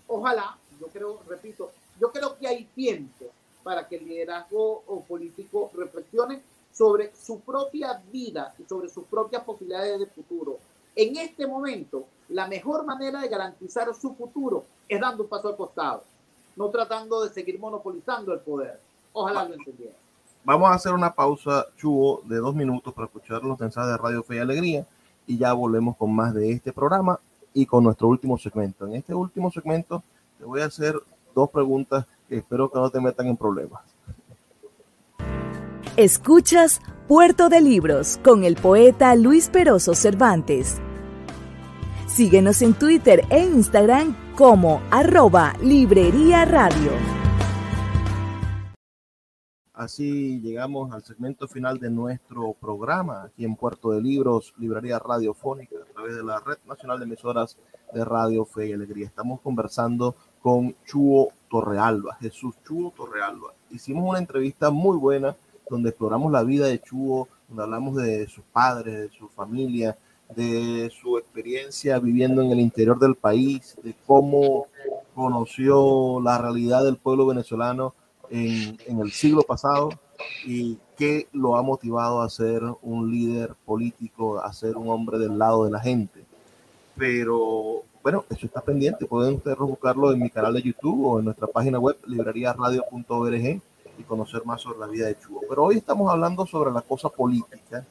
ojalá, 0.06 0.56
yo 0.80 0.86
creo, 0.86 1.20
repito, 1.28 1.72
yo 1.98 2.12
creo 2.12 2.38
que 2.38 2.46
hay 2.46 2.64
tiempo 2.66 3.26
para 3.62 3.88
que 3.88 3.96
el 3.96 4.06
liderazgo 4.06 4.84
o 4.86 5.02
político 5.02 5.70
reflexione 5.74 6.42
sobre 6.72 7.12
su 7.14 7.40
propia 7.40 8.00
vida 8.12 8.54
y 8.58 8.64
sobre 8.64 8.88
sus 8.88 9.04
propias 9.04 9.44
posibilidades 9.44 9.98
de 9.98 10.06
futuro. 10.06 10.58
En 10.94 11.16
este 11.16 11.46
momento, 11.46 12.06
la 12.28 12.46
mejor 12.46 12.84
manera 12.84 13.20
de 13.20 13.28
garantizar 13.28 13.92
su 13.94 14.14
futuro 14.14 14.64
es 14.88 15.00
dando 15.00 15.24
un 15.24 15.28
paso 15.28 15.48
al 15.48 15.56
costado, 15.56 16.04
no 16.56 16.68
tratando 16.68 17.22
de 17.22 17.30
seguir 17.30 17.58
monopolizando 17.58 18.32
el 18.32 18.40
poder. 18.40 18.80
Ojalá 19.12 19.44
lo 19.44 19.54
entendiera. 19.54 19.94
Vamos 20.44 20.70
a 20.70 20.74
hacer 20.74 20.92
una 20.92 21.14
pausa, 21.14 21.66
Chubo, 21.76 22.22
de 22.24 22.36
dos 22.36 22.54
minutos 22.54 22.94
para 22.94 23.06
escuchar 23.06 23.42
los 23.42 23.60
mensajes 23.60 23.90
de 23.90 23.96
Radio 23.98 24.22
Fe 24.22 24.36
y 24.36 24.38
Alegría 24.38 24.86
y 25.26 25.38
ya 25.38 25.52
volvemos 25.52 25.96
con 25.96 26.14
más 26.14 26.34
de 26.34 26.50
este 26.50 26.72
programa 26.72 27.20
y 27.52 27.66
con 27.66 27.84
nuestro 27.84 28.08
último 28.08 28.38
segmento. 28.38 28.86
En 28.86 28.94
este 28.94 29.14
último 29.14 29.50
segmento 29.50 30.02
te 30.38 30.44
voy 30.44 30.60
a 30.62 30.66
hacer 30.66 30.98
dos 31.34 31.50
preguntas 31.50 32.06
que 32.28 32.38
espero 32.38 32.70
que 32.70 32.78
no 32.78 32.90
te 32.90 33.00
metan 33.00 33.26
en 33.26 33.36
problemas. 33.36 33.82
Escuchas 35.96 36.80
Puerto 37.06 37.48
de 37.48 37.60
Libros 37.60 38.18
con 38.24 38.44
el 38.44 38.56
poeta 38.56 39.14
Luis 39.16 39.50
Peroso 39.50 39.94
Cervantes. 39.94 40.80
Síguenos 42.12 42.60
en 42.60 42.74
Twitter 42.74 43.24
e 43.30 43.38
Instagram 43.38 44.16
como 44.34 44.82
arroba 44.90 45.54
Librería 45.62 46.44
Radio. 46.44 46.90
Así 49.72 50.40
llegamos 50.40 50.92
al 50.92 51.04
segmento 51.04 51.46
final 51.46 51.78
de 51.78 51.88
nuestro 51.88 52.52
programa 52.54 53.22
aquí 53.22 53.44
en 53.44 53.54
Puerto 53.54 53.92
de 53.92 54.02
Libros, 54.02 54.52
Librería 54.58 54.98
Radiofónica, 54.98 55.76
a 55.76 55.92
través 55.94 56.16
de 56.16 56.24
la 56.24 56.40
Red 56.40 56.58
Nacional 56.66 56.98
de 56.98 57.04
Emisoras 57.04 57.56
de 57.94 58.04
Radio 58.04 58.44
Fe 58.44 58.66
y 58.66 58.72
Alegría. 58.72 59.06
Estamos 59.06 59.40
conversando 59.40 60.16
con 60.42 60.74
Chuo 60.84 61.28
Torrealba, 61.48 62.16
Jesús 62.16 62.56
Chuo 62.66 62.90
Torrealba. 62.90 63.54
Hicimos 63.70 64.10
una 64.10 64.18
entrevista 64.18 64.70
muy 64.70 64.98
buena 64.98 65.36
donde 65.70 65.90
exploramos 65.90 66.32
la 66.32 66.42
vida 66.42 66.66
de 66.66 66.80
Chuo, 66.80 67.28
donde 67.46 67.62
hablamos 67.62 67.94
de 67.94 68.26
sus 68.26 68.42
padres, 68.52 68.98
de 68.98 69.16
su 69.16 69.28
familia, 69.28 69.96
de 70.36 70.90
su 70.90 71.18
experiencia 71.18 71.98
viviendo 71.98 72.42
en 72.42 72.52
el 72.52 72.60
interior 72.60 72.98
del 72.98 73.14
país, 73.14 73.76
de 73.82 73.94
cómo 74.06 74.66
conoció 75.14 76.20
la 76.20 76.38
realidad 76.38 76.84
del 76.84 76.96
pueblo 76.96 77.26
venezolano 77.26 77.94
en, 78.30 78.78
en 78.86 79.00
el 79.00 79.10
siglo 79.10 79.42
pasado 79.42 79.90
y 80.44 80.78
qué 80.96 81.28
lo 81.32 81.56
ha 81.56 81.62
motivado 81.62 82.22
a 82.22 82.30
ser 82.30 82.62
un 82.82 83.10
líder 83.10 83.54
político, 83.64 84.40
a 84.40 84.52
ser 84.52 84.76
un 84.76 84.88
hombre 84.88 85.18
del 85.18 85.38
lado 85.38 85.64
de 85.64 85.70
la 85.70 85.80
gente. 85.80 86.24
Pero 86.96 87.84
bueno, 88.02 88.24
eso 88.30 88.46
está 88.46 88.60
pendiente. 88.60 89.06
Pueden 89.06 89.34
ustedes 89.34 89.58
buscarlo 89.58 90.12
en 90.12 90.20
mi 90.20 90.30
canal 90.30 90.54
de 90.54 90.62
YouTube 90.62 91.06
o 91.06 91.18
en 91.18 91.26
nuestra 91.26 91.46
página 91.46 91.78
web, 91.78 91.96
librariaradio.org, 92.06 93.60
y 93.98 94.02
conocer 94.04 94.44
más 94.46 94.62
sobre 94.62 94.78
la 94.78 94.86
vida 94.86 95.06
de 95.06 95.18
Chugo. 95.18 95.42
Pero 95.48 95.64
hoy 95.64 95.76
estamos 95.76 96.10
hablando 96.10 96.46
sobre 96.46 96.70
la 96.70 96.80
cosa 96.80 97.08
política 97.08 97.84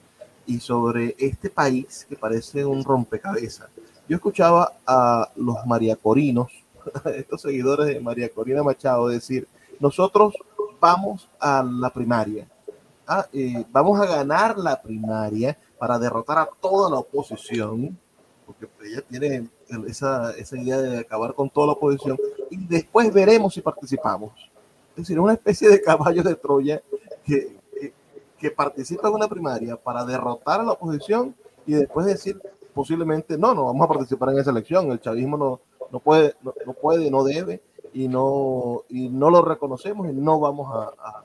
y 0.50 0.60
sobre 0.60 1.16
este 1.20 1.52
país 1.52 2.08
que 2.10 2.16
parece 2.16 2.66
un 2.66 2.84
rompecabezas. 2.84 3.70
Yo 4.08 4.16
escuchaba 4.16 4.74
a 4.86 5.30
los 5.36 5.64
mariacorinos, 5.68 6.52
estos 7.16 7.43
seguidores 7.43 7.86
de 7.86 8.00
María 8.00 8.30
Corina 8.30 8.64
Machado, 8.64 9.10
decir, 9.10 9.47
nosotros 9.80 10.34
vamos 10.80 11.30
a 11.39 11.62
la 11.64 11.91
primaria, 11.91 12.47
ah, 13.08 13.28
eh, 13.32 13.64
vamos 13.72 14.02
a 14.02 14.08
ganar 14.08 14.58
la 14.58 14.82
primaria 14.82 15.56
para 15.78 16.00
derrotar 16.00 16.39
a 16.39 16.50
toda 16.60 16.89
la 16.89 16.97
oposición, 16.97 17.95
porque 18.47 18.68
ella 18.84 19.04
tiene 19.08 19.47
esa, 19.88 20.32
esa 20.32 20.58
idea 20.58 20.80
de 20.80 20.97
acabar 20.97 21.36
con 21.36 21.47
toda 21.47 21.68
la 21.68 21.74
oposición 21.74 22.18
y 22.50 22.58
después 22.66 23.14
veremos 23.14 23.54
si 23.54 23.62
participamos. 23.62 24.32
Es 24.91 25.04
decir, 25.04 25.20
una 25.20 25.34
especie 25.34 25.70
de 25.70 25.80
caballo 25.80 26.24
de 26.24 26.34
Troya 26.34 26.82
que, 27.24 27.59
que, 28.40 28.52
participa 28.52 29.08
en 29.08 29.16
una 29.16 29.28
primaria 29.28 29.76
para 29.76 30.06
derrotar 30.06 30.62
a 30.62 30.64
la 30.64 30.74
oposición 30.74 31.36
y 31.66 31.74
después 31.74 32.06
decir 32.06 32.42
posiblemente 32.74 33.38
no, 33.38 33.54
no 33.54 33.66
vamos 33.66 33.86
a 33.86 33.94
participar 33.94 34.30
en 34.30 34.40
esa 34.40 34.52
elección, 34.52 34.92
el 34.92 35.02
chavismo 35.02 35.38
no, 35.38 35.60
no 35.92 36.00
puede, 36.00 36.36
no, 36.42 36.74
puede, 36.74 37.12
no 37.12 37.24
debe 37.24 37.62
y 37.94 38.08
no, 38.08 38.84
y 38.90 39.10
no 39.10 39.30
lo 39.30 39.42
reconocemos 39.42 40.08
y 40.10 40.14
no 40.14 40.40
vamos 40.40 40.74
a, 40.74 40.94
a, 40.98 41.24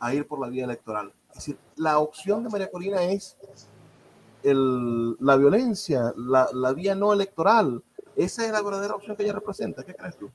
a 0.00 0.14
ir 0.14 0.26
por 0.26 0.40
la 0.40 0.48
vía 0.48 0.64
electoral. 0.64 1.12
Es 1.30 1.36
decir, 1.36 1.58
la 1.76 1.98
opción 1.98 2.42
de 2.42 2.50
María 2.50 2.70
Corina 2.70 3.02
es 3.02 3.36
el, 4.42 5.16
la 5.20 5.36
violencia, 5.36 6.12
la, 6.16 6.48
la, 6.52 6.72
vía 6.72 6.94
no 6.94 7.12
electoral. 7.12 7.82
Esa 8.16 8.44
es 8.44 8.52
la 8.52 8.62
verdadera 8.62 8.94
opción 8.94 9.16
que 9.16 9.22
ella 9.22 9.32
representa. 9.32 9.84
¿Qué 9.84 9.94
crees 9.94 10.16
tú? 10.16 10.30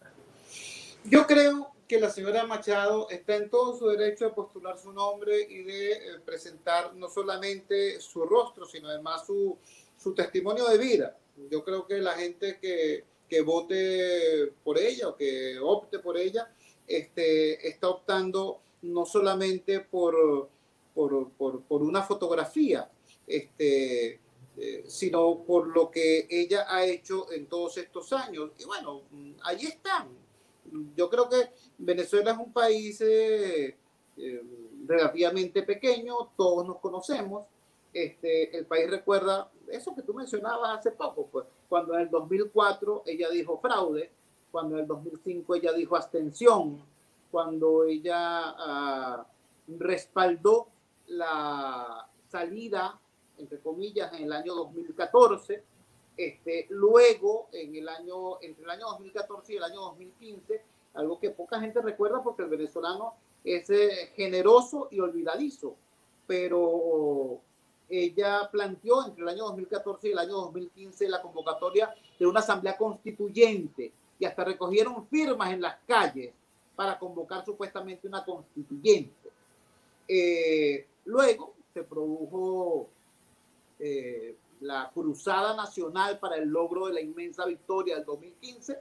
Yo 1.03 1.25
creo 1.27 1.74
que 1.87 1.99
la 1.99 2.09
señora 2.09 2.45
Machado 2.45 3.09
está 3.09 3.35
en 3.35 3.49
todo 3.49 3.77
su 3.77 3.87
derecho 3.87 4.25
de 4.25 4.31
postular 4.31 4.77
su 4.77 4.91
nombre 4.91 5.41
y 5.41 5.63
de 5.63 5.91
eh, 5.91 5.99
presentar 6.25 6.95
no 6.95 7.09
solamente 7.09 7.99
su 8.01 8.25
rostro, 8.25 8.65
sino 8.65 8.89
además 8.89 9.25
su, 9.25 9.57
su 9.97 10.13
testimonio 10.13 10.65
de 10.67 10.77
vida. 10.77 11.17
Yo 11.49 11.63
creo 11.63 11.85
que 11.85 11.99
la 11.99 12.13
gente 12.13 12.57
que, 12.59 13.03
que 13.29 13.41
vote 13.41 14.53
por 14.63 14.79
ella 14.79 15.09
o 15.09 15.15
que 15.15 15.59
opte 15.59 15.99
por 15.99 16.17
ella 16.17 16.51
este, 16.87 17.67
está 17.67 17.89
optando 17.89 18.61
no 18.81 19.05
solamente 19.05 19.79
por, 19.81 20.49
por, 20.93 21.29
por, 21.31 21.61
por 21.63 21.83
una 21.83 22.03
fotografía, 22.03 22.89
este, 23.27 24.19
eh, 24.57 24.85
sino 24.87 25.43
por 25.43 25.67
lo 25.67 25.91
que 25.91 26.27
ella 26.29 26.65
ha 26.69 26.85
hecho 26.85 27.31
en 27.31 27.47
todos 27.47 27.77
estos 27.77 28.13
años. 28.13 28.51
Y 28.57 28.65
bueno, 28.65 29.03
ahí 29.43 29.65
están. 29.65 30.24
Yo 30.95 31.09
creo 31.09 31.29
que 31.29 31.51
Venezuela 31.77 32.31
es 32.31 32.37
un 32.37 32.51
país 32.51 32.99
eh, 33.01 33.77
eh, 34.17 34.43
relativamente 34.87 35.63
pequeño, 35.63 36.31
todos 36.35 36.65
nos 36.67 36.79
conocemos. 36.79 37.45
Este, 37.93 38.57
el 38.57 38.65
país 38.65 38.89
recuerda 38.89 39.49
eso 39.69 39.95
que 39.95 40.01
tú 40.01 40.13
mencionabas 40.13 40.79
hace 40.79 40.91
poco, 40.91 41.27
pues, 41.27 41.45
cuando 41.69 41.95
en 41.95 42.01
el 42.01 42.09
2004 42.09 43.03
ella 43.05 43.29
dijo 43.29 43.59
fraude, 43.59 44.11
cuando 44.51 44.75
en 44.75 44.81
el 44.81 44.87
2005 44.87 45.55
ella 45.55 45.71
dijo 45.71 45.95
abstención, 45.95 46.83
cuando 47.31 47.85
ella 47.85 48.17
ah, 48.57 49.25
respaldó 49.67 50.67
la 51.07 52.07
salida 52.29 52.99
entre 53.37 53.59
comillas, 53.59 54.13
en 54.13 54.23
el 54.23 54.33
año 54.33 54.55
2014. 54.55 55.63
Este, 56.17 56.67
luego, 56.69 57.49
en 57.51 57.75
el 57.75 57.89
año, 57.89 58.41
entre 58.41 58.63
el 58.63 58.69
año 58.69 58.87
2014 58.87 59.53
y 59.53 59.57
el 59.57 59.63
año 59.63 59.81
2015, 59.81 60.61
algo 60.93 61.19
que 61.19 61.31
poca 61.31 61.59
gente 61.59 61.81
recuerda 61.81 62.23
porque 62.23 62.43
el 62.43 62.49
venezolano 62.49 63.15
es 63.43 63.69
eh, 63.69 64.11
generoso 64.15 64.87
y 64.91 64.99
olvidadizo, 64.99 65.75
pero 66.25 67.41
ella 67.89 68.49
planteó 68.51 69.05
entre 69.05 69.23
el 69.23 69.29
año 69.29 69.43
2014 69.45 70.07
y 70.07 70.11
el 70.11 70.19
año 70.19 70.33
2015 70.33 71.09
la 71.09 71.21
convocatoria 71.21 71.93
de 72.17 72.25
una 72.25 72.39
asamblea 72.39 72.77
constituyente 72.77 73.91
y 74.17 74.25
hasta 74.25 74.43
recogieron 74.43 75.07
firmas 75.07 75.51
en 75.51 75.61
las 75.61 75.77
calles 75.85 76.33
para 76.75 76.97
convocar 76.97 77.45
supuestamente 77.45 78.07
una 78.07 78.23
constituyente. 78.23 79.29
Eh, 80.07 80.85
luego 81.05 81.53
se 81.73 81.83
produjo 81.83 82.87
eh, 83.79 84.35
la 84.61 84.91
Cruzada 84.93 85.55
Nacional 85.55 86.19
para 86.19 86.37
el 86.37 86.49
logro 86.49 86.87
de 86.87 86.93
la 86.93 87.01
inmensa 87.01 87.45
victoria 87.45 87.95
del 87.95 88.05
2015. 88.05 88.79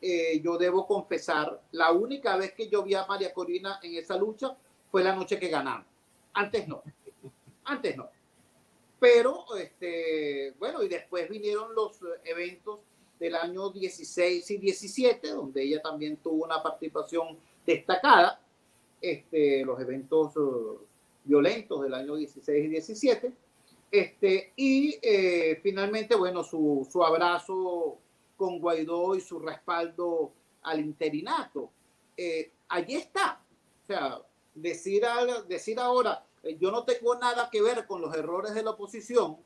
Eh, 0.00 0.40
yo 0.42 0.58
debo 0.58 0.86
confesar, 0.86 1.62
la 1.72 1.92
única 1.92 2.36
vez 2.36 2.52
que 2.52 2.68
yo 2.68 2.82
vi 2.82 2.94
a 2.94 3.06
María 3.06 3.32
Corina 3.32 3.80
en 3.82 3.94
esa 3.94 4.16
lucha 4.16 4.56
fue 4.90 5.02
la 5.02 5.14
noche 5.14 5.38
que 5.38 5.48
ganamos. 5.48 5.86
Antes 6.34 6.68
no, 6.68 6.82
antes 7.64 7.96
no. 7.96 8.08
Pero, 8.98 9.44
este, 9.56 10.54
bueno, 10.58 10.82
y 10.82 10.88
después 10.88 11.28
vinieron 11.28 11.74
los 11.74 11.98
eventos 12.24 12.80
del 13.18 13.34
año 13.34 13.70
16 13.70 14.50
y 14.50 14.58
17, 14.58 15.28
donde 15.30 15.62
ella 15.62 15.80
también 15.80 16.16
tuvo 16.18 16.44
una 16.44 16.62
participación 16.62 17.38
destacada. 17.66 18.40
este, 19.00 19.64
los 19.64 19.78
eventos 19.80 20.36
uh, 20.36 20.78
violentos 21.24 21.82
del 21.82 21.94
año 21.94 22.16
16 22.16 22.64
y 22.64 22.68
17. 22.68 23.32
Este, 23.94 24.52
y 24.56 24.98
eh, 25.00 25.60
finalmente, 25.62 26.16
bueno, 26.16 26.42
su, 26.42 26.84
su 26.90 27.04
abrazo 27.04 28.00
con 28.36 28.58
Guaidó 28.58 29.14
y 29.14 29.20
su 29.20 29.38
respaldo 29.38 30.32
al 30.62 30.80
interinato. 30.80 31.70
Eh, 32.16 32.50
allí 32.70 32.96
está. 32.96 33.40
O 33.84 33.86
sea, 33.86 34.20
decir, 34.52 35.04
decir 35.46 35.78
ahora, 35.78 36.26
eh, 36.42 36.56
yo 36.58 36.72
no 36.72 36.82
tengo 36.82 37.14
nada 37.14 37.48
que 37.52 37.62
ver 37.62 37.86
con 37.86 38.00
los 38.00 38.12
errores 38.16 38.52
de 38.52 38.64
la 38.64 38.70
oposición, 38.70 39.36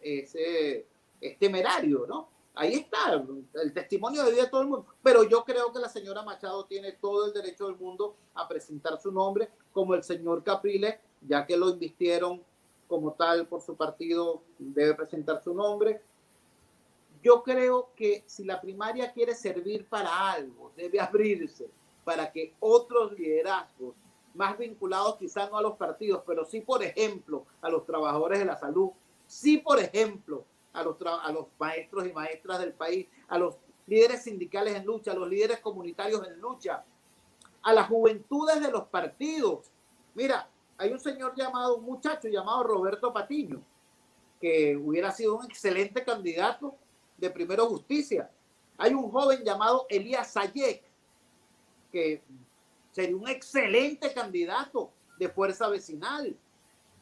es, 0.00 0.34
es 0.34 1.38
temerario, 1.38 2.06
¿no? 2.08 2.30
Ahí 2.54 2.72
está 2.72 3.22
el, 3.62 3.74
testimonio 3.74 4.24
de 4.24 4.32
vida 4.32 4.44
de 4.44 4.48
todo 4.48 4.62
el 4.62 4.68
mundo. 4.68 4.86
Pero 5.02 5.24
yo 5.24 5.44
creo 5.44 5.70
que 5.74 5.78
la 5.78 5.90
señora 5.90 6.22
Machado 6.22 6.64
tiene 6.64 6.92
todo 6.92 7.26
el 7.26 7.34
derecho 7.34 7.66
del 7.66 7.76
mundo 7.76 8.16
a 8.32 8.48
presentar 8.48 8.98
su 8.98 9.12
nombre, 9.12 9.50
como 9.72 9.94
el 9.94 10.02
señor 10.02 10.42
Capriles, 10.42 10.96
ya 11.20 11.46
que 11.46 11.56
lo 11.56 11.70
invistieron 11.70 12.42
como 12.88 13.12
tal 13.12 13.46
por 13.46 13.60
su 13.60 13.76
partido, 13.76 14.42
debe 14.58 14.94
presentar 14.94 15.42
su 15.42 15.54
nombre. 15.54 16.02
Yo 17.22 17.42
creo 17.42 17.90
que 17.94 18.24
si 18.26 18.44
la 18.44 18.60
primaria 18.60 19.12
quiere 19.12 19.34
servir 19.34 19.86
para 19.86 20.32
algo, 20.32 20.72
debe 20.76 20.98
abrirse 20.98 21.68
para 22.04 22.32
que 22.32 22.54
otros 22.60 23.12
liderazgos 23.12 23.94
más 24.34 24.58
vinculados 24.58 25.16
quizás 25.16 25.50
no 25.50 25.58
a 25.58 25.62
los 25.62 25.76
partidos, 25.76 26.22
pero 26.26 26.44
sí, 26.44 26.60
por 26.60 26.82
ejemplo, 26.82 27.44
a 27.60 27.68
los 27.68 27.84
trabajadores 27.84 28.38
de 28.38 28.44
la 28.44 28.56
salud, 28.56 28.90
sí, 29.26 29.58
por 29.58 29.78
ejemplo, 29.78 30.44
a 30.72 30.82
los, 30.82 30.96
a 31.02 31.32
los 31.32 31.46
maestros 31.58 32.06
y 32.06 32.12
maestras 32.12 32.58
del 32.60 32.72
país, 32.72 33.06
a 33.28 33.38
los 33.38 33.56
líderes 33.86 34.22
sindicales 34.22 34.74
en 34.76 34.86
lucha, 34.86 35.12
a 35.12 35.14
los 35.14 35.28
líderes 35.28 35.60
comunitarios 35.60 36.26
en 36.26 36.40
lucha, 36.40 36.84
a 37.62 37.72
las 37.72 37.88
juventudes 37.88 38.60
de 38.60 38.70
los 38.70 38.84
partidos. 38.84 39.70
Mira, 40.14 40.48
hay 40.80 40.92
un 40.92 40.98
señor 40.98 41.34
llamado, 41.36 41.76
un 41.76 41.84
muchacho 41.84 42.26
llamado 42.26 42.62
Roberto 42.62 43.12
Patiño, 43.12 43.62
que 44.40 44.74
hubiera 44.74 45.12
sido 45.12 45.36
un 45.36 45.44
excelente 45.44 46.02
candidato 46.02 46.74
de 47.18 47.28
Primero 47.28 47.66
Justicia. 47.66 48.30
Hay 48.78 48.94
un 48.94 49.10
joven 49.10 49.44
llamado 49.44 49.84
Elías 49.90 50.32
Sayek, 50.32 50.82
que 51.92 52.22
sería 52.92 53.14
un 53.14 53.28
excelente 53.28 54.14
candidato 54.14 54.90
de 55.18 55.28
fuerza 55.28 55.68
vecinal. 55.68 56.34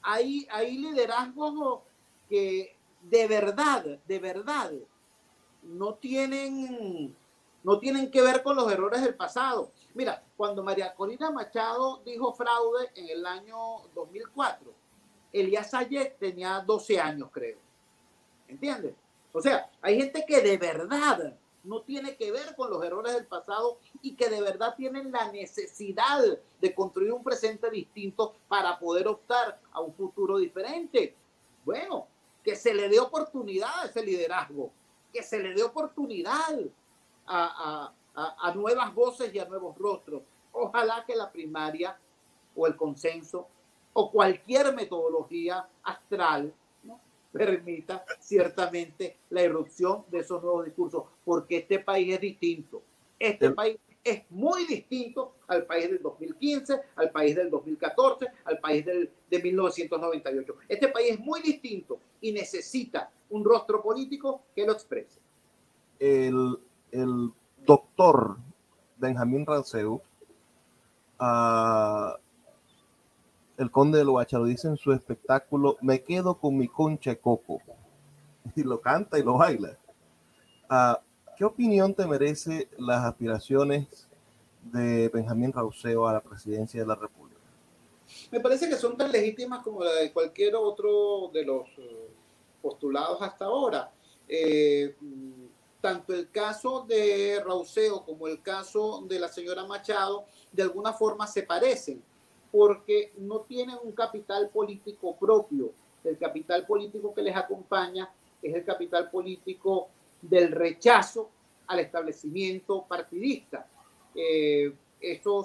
Hay, 0.02 0.48
hay 0.50 0.76
liderazgos 0.76 1.82
que 2.28 2.74
de 3.02 3.28
verdad, 3.28 4.00
de 4.08 4.18
verdad, 4.18 4.72
no 5.62 5.94
tienen, 5.94 7.14
no 7.64 7.78
tienen 7.78 8.10
que 8.10 8.22
ver 8.22 8.42
con 8.42 8.56
los 8.56 8.70
errores 8.70 9.02
del 9.02 9.14
pasado. 9.14 9.72
Mira, 9.94 10.22
cuando 10.36 10.62
María 10.62 10.94
Corina 10.94 11.30
Machado 11.30 12.02
dijo 12.04 12.32
fraude 12.32 12.90
en 12.94 13.08
el 13.08 13.26
año 13.26 13.56
2004, 13.94 14.72
Elías 15.32 15.70
Sayek 15.70 16.18
tenía 16.18 16.60
12 16.60 17.00
años, 17.00 17.28
creo. 17.32 17.58
¿Entiendes? 18.46 18.94
O 19.32 19.40
sea, 19.40 19.70
hay 19.82 19.96
gente 20.00 20.24
que 20.26 20.40
de 20.40 20.56
verdad 20.56 21.34
no 21.64 21.82
tiene 21.82 22.16
que 22.16 22.32
ver 22.32 22.54
con 22.56 22.70
los 22.70 22.82
errores 22.82 23.12
del 23.12 23.26
pasado 23.26 23.78
y 24.00 24.14
que 24.14 24.30
de 24.30 24.40
verdad 24.40 24.74
tienen 24.76 25.12
la 25.12 25.30
necesidad 25.30 26.24
de 26.60 26.74
construir 26.74 27.12
un 27.12 27.22
presente 27.22 27.70
distinto 27.70 28.36
para 28.48 28.78
poder 28.78 29.06
optar 29.06 29.60
a 29.72 29.80
un 29.80 29.92
futuro 29.92 30.38
diferente. 30.38 31.14
Bueno, 31.64 32.06
que 32.42 32.56
se 32.56 32.72
le 32.72 32.88
dé 32.88 32.98
oportunidad 32.98 33.70
a 33.82 33.86
ese 33.86 34.02
liderazgo, 34.02 34.70
que 35.12 35.22
se 35.22 35.38
le 35.40 35.52
dé 35.54 35.62
oportunidad 35.62 36.58
a, 37.28 38.52
nuevas 38.54 38.94
voces 38.94 39.32
y 39.34 39.38
a 39.38 39.44
nuevos 39.44 39.76
rostros. 39.78 40.22
Ojalá 40.52 41.04
que 41.06 41.14
la 41.14 41.30
primaria 41.30 41.98
o 42.56 42.66
el 42.66 42.76
consenso 42.76 43.46
o 43.92 44.10
cualquier 44.10 44.74
metodología 44.74 45.68
astral 45.82 46.52
permita 47.32 48.04
ciertamente 48.18 49.18
la 49.30 49.42
irrupción 49.42 50.04
de 50.08 50.20
esos 50.20 50.42
nuevos 50.42 50.64
discursos, 50.64 51.04
porque 51.24 51.58
este 51.58 51.78
país 51.78 52.14
es 52.14 52.20
distinto. 52.20 52.82
Este 53.18 53.50
país 53.50 53.78
es 54.02 54.22
muy 54.30 54.64
distinto 54.64 55.34
al 55.46 55.66
país 55.66 55.90
del 55.90 56.02
2015, 56.02 56.80
al 56.96 57.10
país 57.10 57.36
del 57.36 57.50
2014, 57.50 58.26
al 58.44 58.58
país 58.58 58.84
del, 58.84 59.10
de 59.28 59.42
1998. 59.42 60.56
Este 60.68 60.88
país 60.88 61.12
es 61.12 61.20
muy 61.20 61.40
distinto 61.42 61.98
y 62.20 62.32
necesita 62.32 63.10
un 63.30 63.44
rostro 63.44 63.82
político 63.82 64.42
que 64.54 64.64
lo 64.64 64.72
exprese. 64.72 65.20
El, 65.98 66.58
el 66.92 67.32
doctor 67.66 68.38
Benjamín 68.96 69.46
Ranceu, 69.46 70.00
uh, 71.20 72.12
el 73.56 73.70
conde 73.70 73.98
de 73.98 74.04
Loacha 74.04 74.38
lo 74.38 74.44
dice 74.44 74.68
en 74.68 74.76
su 74.76 74.92
espectáculo, 74.92 75.76
me 75.80 76.02
quedo 76.02 76.38
con 76.38 76.56
mi 76.56 76.68
concha 76.68 77.10
de 77.10 77.18
coco. 77.18 77.60
Y 78.56 78.62
lo 78.62 78.80
canta 78.80 79.18
y 79.18 79.22
lo 79.22 79.34
baila. 79.34 79.76
Uh, 80.70 80.94
¿Qué 81.36 81.44
opinión 81.44 81.94
te 81.94 82.06
merece 82.06 82.68
las 82.78 83.04
aspiraciones 83.04 84.08
de 84.62 85.08
Benjamín 85.08 85.52
Rauseo 85.52 86.08
a 86.08 86.14
la 86.14 86.20
presidencia 86.20 86.80
de 86.80 86.86
la 86.86 86.94
República? 86.94 87.38
Me 88.30 88.40
parece 88.40 88.68
que 88.68 88.76
son 88.76 88.96
tan 88.96 89.12
legítimas 89.12 89.62
como 89.62 89.84
la 89.84 89.92
de 89.92 90.12
cualquier 90.12 90.56
otro 90.56 91.30
de 91.32 91.44
los 91.44 91.68
eh, 91.78 92.08
postulados 92.62 93.20
hasta 93.22 93.44
ahora. 93.44 93.92
Eh, 94.26 94.94
tanto 95.80 96.12
el 96.12 96.30
caso 96.30 96.84
de 96.88 97.40
Rauseo 97.44 98.04
como 98.04 98.26
el 98.26 98.42
caso 98.42 99.02
de 99.06 99.20
la 99.20 99.28
señora 99.28 99.64
Machado 99.64 100.24
de 100.52 100.62
alguna 100.62 100.92
forma 100.92 101.26
se 101.26 101.42
parecen 101.42 102.02
porque 102.50 103.12
no 103.18 103.40
tienen 103.40 103.76
un 103.82 103.92
capital 103.92 104.48
político 104.48 105.16
propio. 105.16 105.72
El 106.02 106.16
capital 106.16 106.66
político 106.66 107.12
que 107.12 107.22
les 107.22 107.36
acompaña 107.36 108.10
es 108.42 108.54
el 108.54 108.64
capital 108.64 109.10
político 109.10 109.88
del 110.22 110.52
rechazo 110.52 111.28
al 111.66 111.80
establecimiento 111.80 112.84
partidista. 112.88 113.66
Eh, 114.14 114.72
esto 115.00 115.44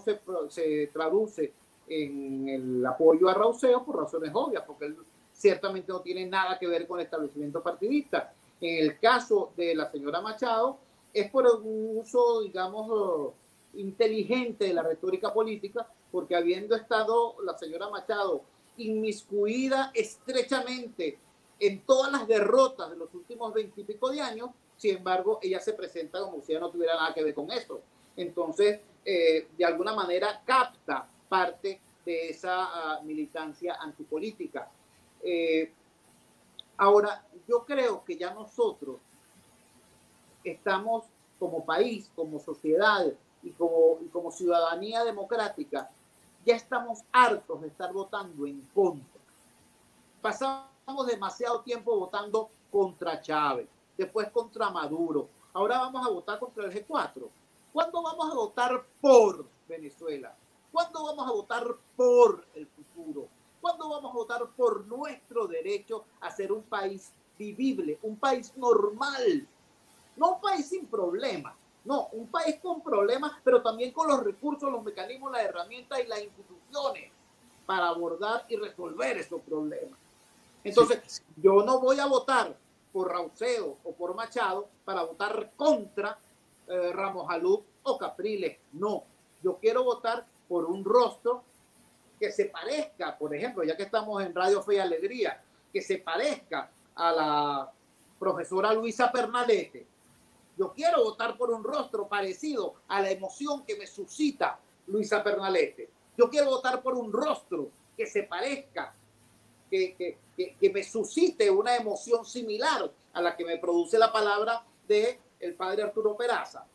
se, 0.49 0.87
traduce 0.87 1.53
en 1.87 2.47
el 2.47 2.85
apoyo 2.85 3.27
a 3.27 3.33
Rauseo 3.33 3.83
por 3.83 3.97
razones 3.97 4.31
obvias, 4.33 4.63
porque 4.65 4.85
él 4.85 4.97
ciertamente 5.33 5.91
no 5.91 6.01
tiene 6.01 6.25
nada 6.25 6.57
que 6.57 6.67
ver 6.67 6.87
con 6.87 6.99
el 6.99 7.05
establecimiento 7.05 7.61
partidista. 7.61 8.33
En 8.63 8.81
el 8.81 8.97
caso 8.97 9.51
de 9.57 9.75
la 9.75 9.91
señora 9.91 10.21
Machado, 10.21 10.77
es 11.13 11.29
por 11.29 11.45
un 11.45 11.97
uso, 11.97 12.41
digamos, 12.43 13.33
inteligente 13.73 14.67
de 14.67 14.73
la 14.73 14.83
retórica 14.83 15.33
política, 15.33 15.85
porque 16.09 16.33
habiendo 16.33 16.73
estado 16.73 17.35
la 17.43 17.57
señora 17.57 17.89
Machado 17.89 18.41
inmiscuida 18.77 19.91
estrechamente 19.93 21.19
en 21.59 21.81
todas 21.81 22.09
las 22.09 22.25
derrotas 22.25 22.89
de 22.89 22.95
los 22.95 23.13
últimos 23.13 23.53
veintipico 23.53 24.09
de 24.09 24.21
años, 24.21 24.51
sin 24.77 24.95
embargo, 24.95 25.39
ella 25.41 25.59
se 25.59 25.73
presenta 25.73 26.21
como 26.21 26.41
si 26.41 26.53
ella 26.53 26.61
no 26.61 26.71
tuviera 26.71 26.95
nada 26.95 27.13
que 27.13 27.21
ver 27.21 27.33
con 27.33 27.51
eso. 27.51 27.81
Entonces, 28.15 28.79
eh, 29.03 29.49
de 29.57 29.65
alguna 29.65 29.93
manera 29.93 30.41
capta 30.45 31.05
parte 31.27 31.81
de 32.05 32.29
esa 32.29 32.93
ah, 32.95 33.01
militancia 33.03 33.75
antipolítica. 33.75 34.71
Eh, 35.21 35.69
ahora, 36.77 37.25
yo 37.47 37.65
creo 37.65 38.03
que 38.03 38.17
ya 38.17 38.33
nosotros 38.33 38.97
estamos 40.43 41.05
como 41.39 41.65
país, 41.65 42.09
como 42.15 42.39
sociedad 42.39 43.05
y 43.41 43.51
como, 43.51 43.99
y 44.01 44.07
como 44.07 44.31
ciudadanía 44.31 45.03
democrática, 45.03 45.89
ya 46.45 46.55
estamos 46.55 46.99
hartos 47.11 47.61
de 47.61 47.67
estar 47.67 47.91
votando 47.93 48.45
en 48.45 48.61
contra. 48.73 49.21
Pasamos 50.21 51.07
demasiado 51.07 51.61
tiempo 51.61 51.97
votando 51.97 52.49
contra 52.71 53.21
Chávez 53.21 53.67
después 53.97 54.29
contra 54.31 54.69
Maduro. 54.69 55.29
Ahora 55.53 55.79
vamos 55.79 56.05
a 56.05 56.09
votar 56.09 56.39
contra 56.39 56.65
el 56.65 56.71
G4. 56.71 57.29
¿Cuándo 57.71 58.01
vamos 58.01 58.31
a 58.31 58.35
votar 58.35 58.85
por 59.01 59.45
Venezuela? 59.67 60.35
¿Cuándo 60.71 61.03
vamos 61.03 61.27
a 61.27 61.31
votar 61.31 61.63
por 61.95 62.45
el 62.55 62.67
futuro? 62.67 63.27
¿Cuándo 63.63 63.87
vamos 63.87 64.11
a 64.11 64.15
votar 64.15 64.45
por 64.57 64.85
nuestro 64.87 65.47
derecho 65.47 66.03
a 66.19 66.29
ser 66.29 66.51
un 66.51 66.63
país 66.63 67.13
vivible, 67.39 67.97
un 68.01 68.17
país 68.17 68.51
normal? 68.57 69.47
No 70.17 70.33
un 70.33 70.41
país 70.41 70.67
sin 70.67 70.85
problemas, 70.85 71.55
no, 71.85 72.09
un 72.11 72.27
país 72.27 72.57
con 72.61 72.81
problemas, 72.81 73.31
pero 73.41 73.61
también 73.61 73.93
con 73.93 74.09
los 74.09 74.21
recursos, 74.21 74.69
los 74.69 74.83
mecanismos, 74.83 75.31
las 75.31 75.43
herramientas 75.43 75.97
y 76.03 76.07
las 76.07 76.21
instituciones 76.21 77.09
para 77.65 77.87
abordar 77.87 78.45
y 78.49 78.57
resolver 78.57 79.19
esos 79.19 79.41
problemas. 79.43 79.97
Entonces, 80.61 81.23
yo 81.37 81.63
no 81.63 81.79
voy 81.79 82.01
a 82.01 82.05
votar 82.05 82.53
por 82.91 83.11
Rauseo 83.11 83.77
o 83.85 83.93
por 83.93 84.13
Machado 84.13 84.67
para 84.83 85.03
votar 85.03 85.53
contra 85.55 86.19
eh, 86.67 86.91
Ramos 86.91 87.27
Alú 87.29 87.63
o 87.83 87.97
Capriles. 87.97 88.57
No, 88.73 89.05
yo 89.41 89.57
quiero 89.61 89.85
votar 89.85 90.27
por 90.49 90.65
un 90.65 90.83
rostro 90.83 91.45
que 92.23 92.31
se 92.31 92.45
parezca, 92.45 93.17
por 93.17 93.35
ejemplo, 93.35 93.65
ya 93.65 93.75
que 93.75 93.83
estamos 93.83 94.23
en 94.23 94.33
Radio 94.33 94.63
Fe 94.63 94.75
y 94.75 94.79
Alegría, 94.79 95.43
que 95.73 95.81
se 95.81 95.97
parezca 95.97 96.71
a 96.95 97.11
la 97.11 97.71
profesora 98.17 98.71
Luisa 98.71 99.11
Pernalete. 99.11 99.85
Yo 100.57 100.71
quiero 100.71 101.03
votar 101.03 101.37
por 101.37 101.51
un 101.51 101.61
rostro 101.61 102.07
parecido 102.07 102.75
a 102.87 103.01
la 103.01 103.11
emoción 103.11 103.65
que 103.65 103.75
me 103.75 103.85
suscita 103.85 104.57
Luisa 104.87 105.21
Pernalete. 105.21 105.89
Yo 106.17 106.29
quiero 106.29 106.51
votar 106.51 106.81
por 106.81 106.93
un 106.93 107.11
rostro 107.11 107.69
que 107.97 108.07
se 108.07 108.23
parezca, 108.23 108.95
que, 109.69 109.93
que, 110.37 110.55
que, 110.57 110.69
me 110.69 110.81
suscite 110.81 111.51
una 111.51 111.75
emoción 111.75 112.23
similar 112.23 112.89
a 113.11 113.21
la 113.21 113.35
que 113.35 113.43
me 113.43 113.57
produce 113.57 113.99
la 113.99 114.13
palabra 114.13 114.63
de 114.87 115.19
el 115.41 115.55
padre 115.55 115.83
Arturo 115.83 116.15
Peraza. 116.15 116.65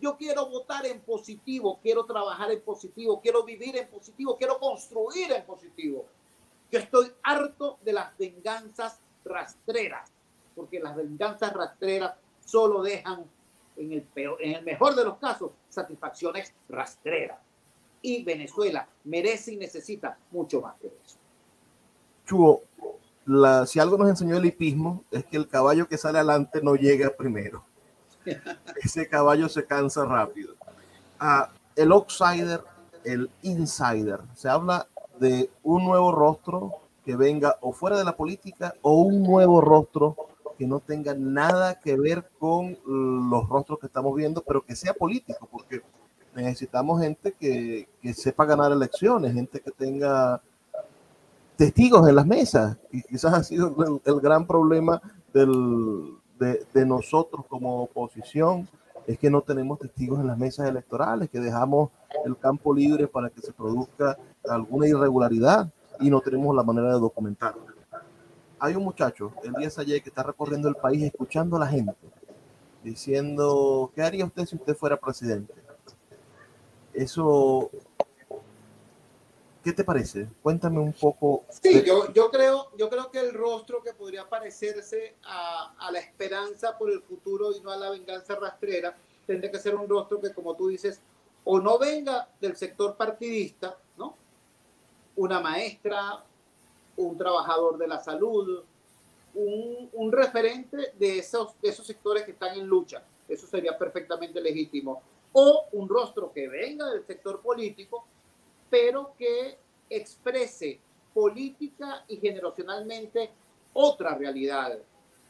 Yo 0.00 0.16
quiero 0.16 0.48
votar 0.48 0.86
en 0.86 1.00
positivo, 1.00 1.78
quiero 1.82 2.04
trabajar 2.04 2.50
en 2.50 2.60
positivo, 2.62 3.20
quiero 3.20 3.44
vivir 3.44 3.76
en 3.76 3.88
positivo, 3.88 4.36
quiero 4.36 4.58
construir 4.58 5.32
en 5.32 5.44
positivo. 5.44 6.06
Yo 6.70 6.78
estoy 6.78 7.12
harto 7.22 7.78
de 7.82 7.92
las 7.92 8.16
venganzas 8.16 9.00
rastreras, 9.24 10.10
porque 10.54 10.80
las 10.80 10.96
venganzas 10.96 11.52
rastreras 11.52 12.14
solo 12.44 12.82
dejan, 12.82 13.24
en 13.76 13.92
el, 13.92 14.02
peor, 14.02 14.38
en 14.42 14.56
el 14.56 14.64
mejor 14.64 14.94
de 14.94 15.04
los 15.04 15.18
casos, 15.18 15.52
satisfacciones 15.68 16.54
rastreras. 16.68 17.38
Y 18.00 18.22
Venezuela 18.22 18.88
merece 19.04 19.52
y 19.52 19.56
necesita 19.56 20.18
mucho 20.30 20.60
más 20.60 20.76
que 20.80 20.86
eso. 20.86 21.18
Chuo, 22.26 22.62
la, 23.26 23.66
si 23.66 23.80
algo 23.80 23.98
nos 23.98 24.08
enseñó 24.08 24.36
el 24.36 24.46
hipismo 24.46 25.04
es 25.10 25.24
que 25.24 25.36
el 25.36 25.48
caballo 25.48 25.88
que 25.88 25.98
sale 25.98 26.18
adelante 26.18 26.60
no 26.62 26.74
llega 26.74 27.10
primero. 27.16 27.64
Ese 28.82 29.08
caballo 29.08 29.48
se 29.48 29.64
cansa 29.64 30.04
rápido. 30.04 30.54
Ah, 31.18 31.50
el 31.76 31.92
outsider, 31.92 32.62
el 33.04 33.30
insider, 33.42 34.20
se 34.34 34.48
habla 34.48 34.86
de 35.18 35.50
un 35.62 35.84
nuevo 35.84 36.12
rostro 36.12 36.72
que 37.04 37.16
venga 37.16 37.56
o 37.60 37.72
fuera 37.72 37.96
de 37.96 38.04
la 38.04 38.16
política 38.16 38.74
o 38.82 39.00
un 39.00 39.22
nuevo 39.22 39.60
rostro 39.60 40.16
que 40.58 40.66
no 40.66 40.80
tenga 40.80 41.14
nada 41.14 41.80
que 41.80 41.96
ver 41.96 42.28
con 42.38 42.76
los 42.84 43.48
rostros 43.48 43.78
que 43.78 43.86
estamos 43.86 44.14
viendo, 44.14 44.42
pero 44.42 44.64
que 44.64 44.74
sea 44.74 44.92
político, 44.92 45.48
porque 45.50 45.82
necesitamos 46.34 47.00
gente 47.00 47.32
que, 47.32 47.88
que 48.02 48.12
sepa 48.12 48.44
ganar 48.44 48.72
elecciones, 48.72 49.32
gente 49.34 49.60
que 49.60 49.70
tenga 49.70 50.42
testigos 51.58 52.08
en 52.08 52.14
las 52.14 52.26
mesas. 52.26 52.76
Y 52.90 53.02
quizás 53.02 53.34
ha 53.34 53.42
sido 53.42 53.74
el, 54.04 54.20
gran 54.20 54.46
problema 54.46 55.02
del, 55.34 56.17
de, 56.38 56.64
de, 56.72 56.86
nosotros 56.86 57.44
como 57.48 57.82
oposición, 57.82 58.68
es 59.06 59.18
que 59.18 59.30
no 59.30 59.42
tenemos 59.42 59.78
testigos 59.78 60.20
en 60.20 60.26
las 60.26 60.38
mesas 60.38 60.68
electorales, 60.68 61.30
que 61.30 61.40
dejamos 61.40 61.90
el 62.24 62.36
campo 62.36 62.74
libre 62.74 63.06
para 63.08 63.30
que 63.30 63.40
se 63.40 63.52
produzca 63.52 64.18
alguna 64.48 64.86
irregularidad 64.86 65.72
y 66.00 66.10
no 66.10 66.20
tenemos 66.20 66.54
la 66.54 66.62
manera 66.62 66.94
de 66.94 67.00
documentarlo. 67.00 67.66
Hay 68.60 68.74
un 68.74 68.84
muchacho, 68.84 69.32
Elías 69.42 69.78
ayer, 69.78 70.02
que 70.02 70.08
está 70.08 70.22
recorriendo 70.22 70.68
el 70.68 70.74
país 70.74 71.02
escuchando 71.02 71.56
a 71.56 71.60
la 71.60 71.66
gente, 71.68 71.94
diciendo, 72.82 73.90
¿qué 73.94 74.02
haría 74.02 74.24
usted 74.24 74.46
si 74.46 74.56
usted 74.56 74.76
fuera 74.76 74.96
presidente? 74.96 75.54
Eso 76.92 77.70
¿Qué 79.68 79.74
te 79.74 79.84
parece? 79.84 80.26
Cuéntame 80.42 80.80
un 80.80 80.94
poco. 80.94 81.44
Sí, 81.50 81.84
yo, 81.84 82.10
yo, 82.14 82.30
creo, 82.30 82.70
yo 82.78 82.88
creo 82.88 83.10
que 83.10 83.20
el 83.20 83.34
rostro 83.34 83.82
que 83.82 83.92
podría 83.92 84.26
parecerse 84.26 85.16
a, 85.24 85.74
a, 85.78 85.92
la 85.92 85.98
esperanza 85.98 86.78
por 86.78 86.90
el 86.90 87.02
futuro 87.02 87.52
y 87.54 87.60
no 87.60 87.70
a 87.70 87.76
la 87.76 87.90
venganza 87.90 88.34
rastrera, 88.36 88.96
tendría 89.26 89.52
que 89.52 89.58
ser 89.58 89.74
un 89.74 89.86
rostro 89.86 90.22
que, 90.22 90.32
como 90.32 90.56
tú 90.56 90.68
dices, 90.68 91.02
o 91.44 91.60
no 91.60 91.78
venga 91.78 92.30
del 92.40 92.56
sector 92.56 92.96
partidista, 92.96 93.76
¿no? 93.98 94.16
Una 95.16 95.38
maestra, 95.40 96.24
un 96.96 97.18
trabajador 97.18 97.76
de 97.76 97.88
la 97.88 98.00
salud, 98.00 98.62
un, 99.34 99.90
un 99.92 100.10
referente 100.10 100.94
de 100.98 101.18
esos, 101.18 101.60
de 101.60 101.68
esos 101.68 101.86
sectores 101.86 102.24
que 102.24 102.30
están 102.30 102.56
en 102.58 102.66
lucha. 102.66 103.02
Eso 103.28 103.46
sería 103.46 103.76
perfectamente 103.76 104.40
legítimo. 104.40 105.02
O 105.34 105.66
un 105.72 105.90
rostro 105.90 106.32
que 106.32 106.48
venga 106.48 106.88
del 106.88 107.04
sector 107.04 107.42
político 107.42 108.06
pero 108.70 109.14
que 109.18 109.58
exprese 109.90 110.80
política 111.14 112.04
y 112.08 112.16
generacionalmente 112.16 113.30
otra 113.72 114.14
realidad, 114.16 114.78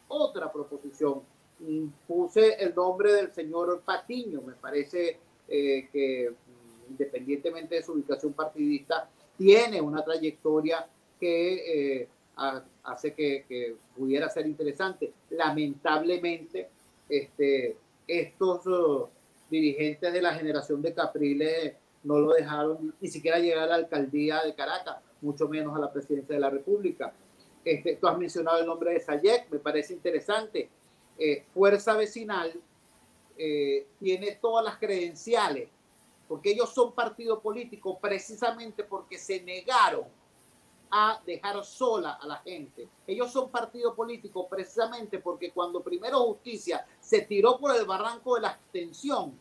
otra 0.09 0.53
proposición. 0.53 1.22
Mm, 1.61 1.89
puse 2.07 2.55
el 2.62 2.74
nombre 2.74 3.12
del 3.12 3.32
señor 3.32 3.82
Patiño, 3.82 4.43
me 4.43 4.55
parece 4.55 5.18
eh, 5.49 5.89
que 5.93 6.30
mm, 6.30 6.91
independientemente 6.91 7.76
de 7.76 7.82
su 7.82 7.93
ubicación 7.93 8.32
partidista, 8.32 9.09
tiene 9.36 9.80
una 9.80 10.05
trayectoria 10.05 10.86
que 11.18 12.01
eh, 12.01 12.09
hace 12.84 13.14
que, 13.14 13.76
pudiera 13.97 14.28
ser 14.28 14.47
interesante. 14.47 15.12
Lamentablemente, 15.30 16.68
este, 17.09 17.76
estos 18.07 18.66
uh, 18.66 19.09
dirigentes 19.51 20.12
de 20.12 20.22
la 20.22 20.34
generación 20.34 20.80
de 20.82 20.95
Capriles 20.95 21.74
no 22.09 22.18
lo 22.18 22.32
dejaron 22.32 22.94
ni 23.00 23.09
siquiera 23.09 23.38
llegar 23.38 23.64
a 23.64 23.66
la 23.66 23.74
alcaldía 23.74 24.42
de 24.42 24.54
Caracas, 24.54 24.96
mucho 25.20 25.46
menos 25.46 25.76
a 25.76 25.78
la 25.78 25.92
presidencia 25.92 26.34
de 26.34 26.40
la 26.40 26.48
República. 26.48 27.12
Este, 27.62 27.96
tú 27.96 28.09
has 28.09 28.16
mencionado 28.16 28.59
el 28.59 28.66
nombre 28.66 28.94
de 28.94 29.00
Sayek, 29.00 29.50
me 29.50 29.59
parece 29.59 29.92
interesante. 29.92 30.70
Eh, 31.18 31.44
Fuerza 31.52 31.94
Vecinal 31.94 32.59
eh, 33.36 33.88
tiene 34.00 34.38
todas 34.40 34.64
las 34.64 34.78
credenciales, 34.78 35.68
porque 36.26 36.52
ellos 36.52 36.72
son 36.72 36.94
partido 36.94 37.42
político 37.42 37.98
precisamente 37.98 38.84
porque 38.84 39.18
se 39.18 39.42
negaron 39.42 40.06
a 40.90 41.20
dejar 41.26 41.62
sola 41.62 42.12
a 42.12 42.26
la 42.26 42.36
gente. 42.36 42.88
Ellos 43.06 43.30
son 43.30 43.50
partido 43.50 43.94
político 43.94 44.48
precisamente 44.48 45.18
porque 45.18 45.50
cuando 45.50 45.82
primero 45.82 46.20
justicia 46.20 46.86
se 47.00 47.20
tiró 47.20 47.59
por 47.59 47.76
el 47.76 47.84
barranco 47.84 48.36
de 48.36 48.40
la 48.40 48.48
abstención, 48.48 49.38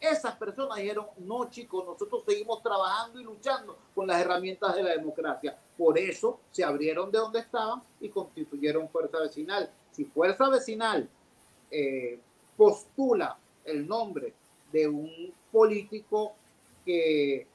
esas 0.00 0.34
personas 0.36 0.78
dijeron, 0.78 1.06
no 1.18 1.50
chicos, 1.50 1.84
nosotros 1.84 2.24
seguimos 2.26 2.62
trabajando 2.62 3.20
y 3.20 3.24
luchando 3.24 3.76
con 3.94 4.06
las 4.06 4.20
herramientas 4.20 4.74
de 4.74 4.82
la 4.82 4.90
democracia. 4.90 5.58
Por 5.76 5.98
eso 5.98 6.40
se 6.50 6.64
abrieron 6.64 7.10
de 7.10 7.18
donde 7.18 7.40
estaban 7.40 7.82
y 8.00 8.08
constituyeron 8.08 8.88
Fuerza 8.88 9.20
Vecinal. 9.20 9.70
Si 9.90 10.06
Fuerza 10.06 10.48
Vecinal 10.48 11.08
eh, 11.70 12.18
postula 12.56 13.38
el 13.64 13.86
nombre 13.86 14.32
de 14.72 14.88
un 14.88 15.34
político 15.52 16.32
que 16.84 17.46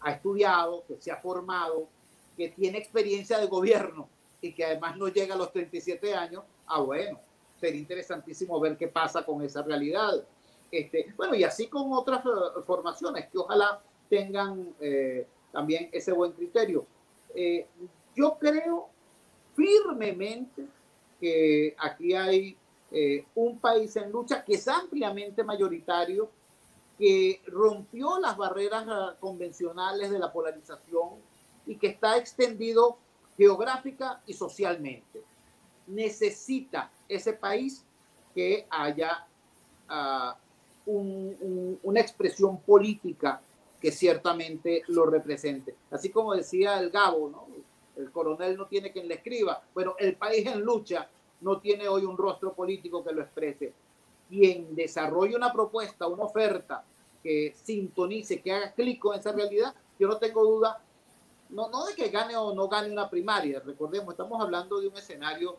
ha 0.00 0.12
estudiado, 0.12 0.84
que 0.86 0.96
se 1.00 1.10
ha 1.10 1.16
formado, 1.16 1.86
que 2.36 2.48
tiene 2.48 2.78
experiencia 2.78 3.38
de 3.38 3.46
gobierno 3.46 4.08
y 4.40 4.52
que 4.52 4.64
además 4.64 4.96
no 4.96 5.08
llega 5.08 5.34
a 5.34 5.38
los 5.38 5.52
37 5.52 6.14
años, 6.14 6.44
ah 6.66 6.80
bueno, 6.80 7.20
sería 7.60 7.80
interesantísimo 7.80 8.58
ver 8.60 8.76
qué 8.76 8.88
pasa 8.88 9.24
con 9.24 9.42
esa 9.42 9.62
realidad. 9.62 10.24
Este, 10.70 11.14
bueno, 11.16 11.34
y 11.34 11.44
así 11.44 11.66
con 11.68 11.92
otras 11.92 12.24
eh, 12.24 12.60
formaciones 12.66 13.28
que 13.28 13.38
ojalá 13.38 13.80
tengan 14.08 14.74
eh, 14.80 15.26
también 15.52 15.88
ese 15.92 16.12
buen 16.12 16.32
criterio. 16.32 16.86
Eh, 17.34 17.66
yo 18.14 18.36
creo 18.38 18.88
firmemente 19.54 20.66
que 21.20 21.74
aquí 21.78 22.14
hay 22.14 22.56
un 23.34 23.58
país 23.58 23.94
en 23.96 24.10
lucha 24.10 24.42
que 24.42 24.54
es 24.54 24.66
ampliamente 24.66 25.44
mayoritario, 25.44 26.30
que 26.98 27.42
rompió 27.46 28.18
las 28.18 28.34
barreras 28.36 28.86
convencionales 29.20 30.10
de 30.10 30.18
la 30.18 30.32
polarización 30.32 31.16
y 31.66 31.76
que 31.76 31.88
está 31.88 32.16
extendido 32.16 32.96
geográfica 33.36 34.22
y 34.26 34.32
socialmente. 34.32 35.22
Necesita 35.86 36.90
ese 37.08 37.34
país 37.34 37.84
que 38.34 38.66
haya 38.70 39.26
uh, 39.90 40.32
una 40.88 42.00
expresión 42.00 42.60
política 42.60 43.40
que 43.80 43.92
ciertamente 43.92 44.82
lo 44.88 45.06
represente. 45.06 45.74
Así 45.90 46.10
como 46.10 46.34
decía 46.34 46.80
el 46.80 46.90
Gabo, 46.90 47.28
¿no? 47.28 47.46
el 47.96 48.10
coronel 48.10 48.56
no 48.56 48.66
tiene 48.66 48.92
quien 48.92 49.08
le 49.08 49.14
escriba. 49.14 49.62
Bueno, 49.74 49.94
el 49.98 50.16
país 50.16 50.46
en 50.46 50.60
lucha 50.60 51.08
no 51.40 51.60
tiene 51.60 51.88
hoy 51.88 52.04
un 52.04 52.16
rostro 52.16 52.54
político 52.54 53.04
que 53.04 53.12
lo 53.12 53.22
exprese. 53.22 53.72
Quien 54.28 54.74
desarrolle 54.74 55.36
una 55.36 55.52
propuesta, 55.52 56.06
una 56.06 56.24
oferta 56.24 56.84
que 57.22 57.54
sintonice, 57.62 58.40
que 58.40 58.52
haga 58.52 58.72
clic 58.72 59.00
con 59.00 59.18
esa 59.18 59.32
realidad, 59.32 59.74
yo 59.98 60.08
no 60.08 60.18
tengo 60.18 60.44
duda, 60.44 60.80
no, 61.50 61.68
no 61.68 61.86
de 61.86 61.94
que 61.94 62.08
gane 62.08 62.36
o 62.36 62.54
no 62.54 62.68
gane 62.68 62.92
una 62.92 63.10
primaria, 63.10 63.60
recordemos, 63.60 64.12
estamos 64.12 64.40
hablando 64.40 64.80
de 64.80 64.88
un 64.88 64.96
escenario 64.96 65.56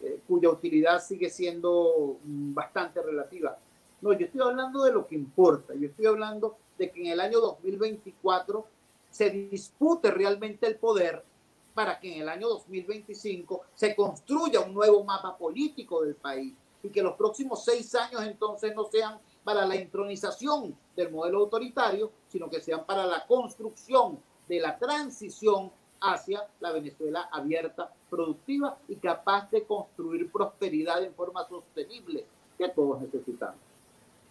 eh, 0.00 0.20
cuya 0.28 0.48
utilidad 0.50 1.02
sigue 1.02 1.28
siendo 1.28 2.18
mm, 2.22 2.54
bastante 2.54 3.02
relativa 3.02 3.58
no, 4.00 4.12
yo 4.14 4.26
estoy 4.26 4.40
hablando 4.40 4.82
de 4.84 4.92
lo 4.92 5.06
que 5.06 5.14
importa. 5.14 5.74
Yo 5.74 5.88
estoy 5.88 6.06
hablando 6.06 6.56
de 6.78 6.90
que 6.90 7.00
en 7.00 7.06
el 7.08 7.20
año 7.20 7.40
2024 7.40 8.66
se 9.10 9.30
dispute 9.30 10.10
realmente 10.10 10.66
el 10.66 10.76
poder 10.76 11.22
para 11.74 12.00
que 12.00 12.14
en 12.14 12.22
el 12.22 12.28
año 12.28 12.48
2025 12.48 13.62
se 13.74 13.94
construya 13.94 14.60
un 14.60 14.74
nuevo 14.74 15.04
mapa 15.04 15.36
político 15.36 16.02
del 16.02 16.14
país 16.14 16.54
y 16.82 16.88
que 16.88 17.02
los 17.02 17.14
próximos 17.14 17.64
seis 17.64 17.94
años 17.94 18.22
entonces 18.22 18.74
no 18.74 18.84
sean 18.84 19.18
para 19.44 19.66
la 19.66 19.76
intronización 19.76 20.74
del 20.96 21.10
modelo 21.10 21.40
autoritario, 21.40 22.10
sino 22.28 22.48
que 22.48 22.60
sean 22.60 22.84
para 22.86 23.06
la 23.06 23.26
construcción 23.26 24.18
de 24.48 24.60
la 24.60 24.78
transición 24.78 25.70
hacia 26.00 26.48
la 26.60 26.72
Venezuela 26.72 27.28
abierta, 27.30 27.92
productiva 28.08 28.78
y 28.88 28.96
capaz 28.96 29.50
de 29.50 29.64
construir 29.64 30.30
prosperidad 30.32 31.04
en 31.04 31.14
forma 31.14 31.46
sostenible 31.46 32.24
que 32.56 32.68
todos 32.70 33.00
necesitamos 33.02 33.69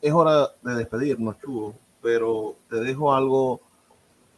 es 0.01 0.13
hora 0.13 0.49
de 0.61 0.75
despedirnos, 0.75 1.39
Chugo. 1.39 1.75
pero 2.01 2.55
te 2.69 2.77
dejo 2.77 3.13
algo 3.13 3.59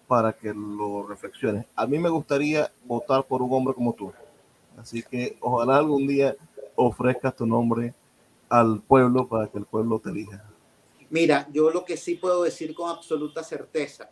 para 0.08 0.34
que 0.34 0.54
lo 0.54 1.08
reflexiones. 1.08 1.66
A 1.76 1.86
mí 1.86 1.98
me 1.98 2.10
gustaría 2.10 2.72
votar 2.84 3.24
por 3.26 3.42
un 3.42 3.54
hombre 3.54 3.74
como 3.74 3.94
tú. 3.94 4.12
Así 4.78 5.04
que 5.04 5.38
ojalá 5.40 5.78
algún 5.78 6.08
día 6.08 6.36
ofrezcas 6.76 7.36
tu 7.36 7.46
nombre 7.46 7.94
al 8.50 8.82
pueblo 8.82 9.28
para 9.28 9.48
que 9.48 9.58
el 9.58 9.66
pueblo 9.66 10.00
te 10.00 10.10
elija. 10.10 10.44
Mira, 11.10 11.48
yo 11.52 11.70
lo 11.72 11.86
que 11.86 11.98
sí 11.98 12.16
puedo 12.16 12.44
decir 12.44 12.74
con 12.74 12.90
absoluta 12.90 13.44
certeza 13.44 14.10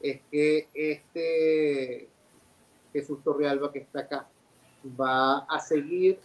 es 0.00 0.20
que 0.30 0.68
este 0.74 2.08
Jesús 2.92 3.22
Torrealba 3.22 3.72
que 3.72 3.78
está 3.78 4.00
acá 4.00 4.28
va 5.00 5.38
a 5.38 5.60
seguir 5.60 6.18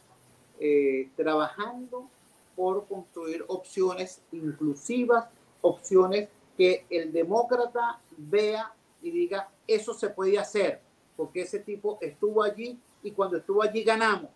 eh, 0.59 1.09
trabajando 1.15 2.09
por 2.58 2.88
construir 2.88 3.45
opciones 3.47 4.20
inclusivas, 4.32 5.28
opciones 5.62 6.28
que 6.58 6.88
el 6.89 7.14
demócrata 7.14 8.01
vea 8.18 8.74
y 8.99 9.12
diga, 9.12 9.47
eso 9.68 9.93
se 9.93 10.10
puede 10.10 10.39
hacer, 10.39 10.82
porque 11.16 11.43
ese 11.43 11.60
tipo 11.60 11.99
estuvo 12.01 12.41
allí 12.41 12.80
y 13.03 13.12
cuando 13.12 13.38
estuvo 13.38 13.62
allí 13.62 13.84
ganamos. 13.84 14.32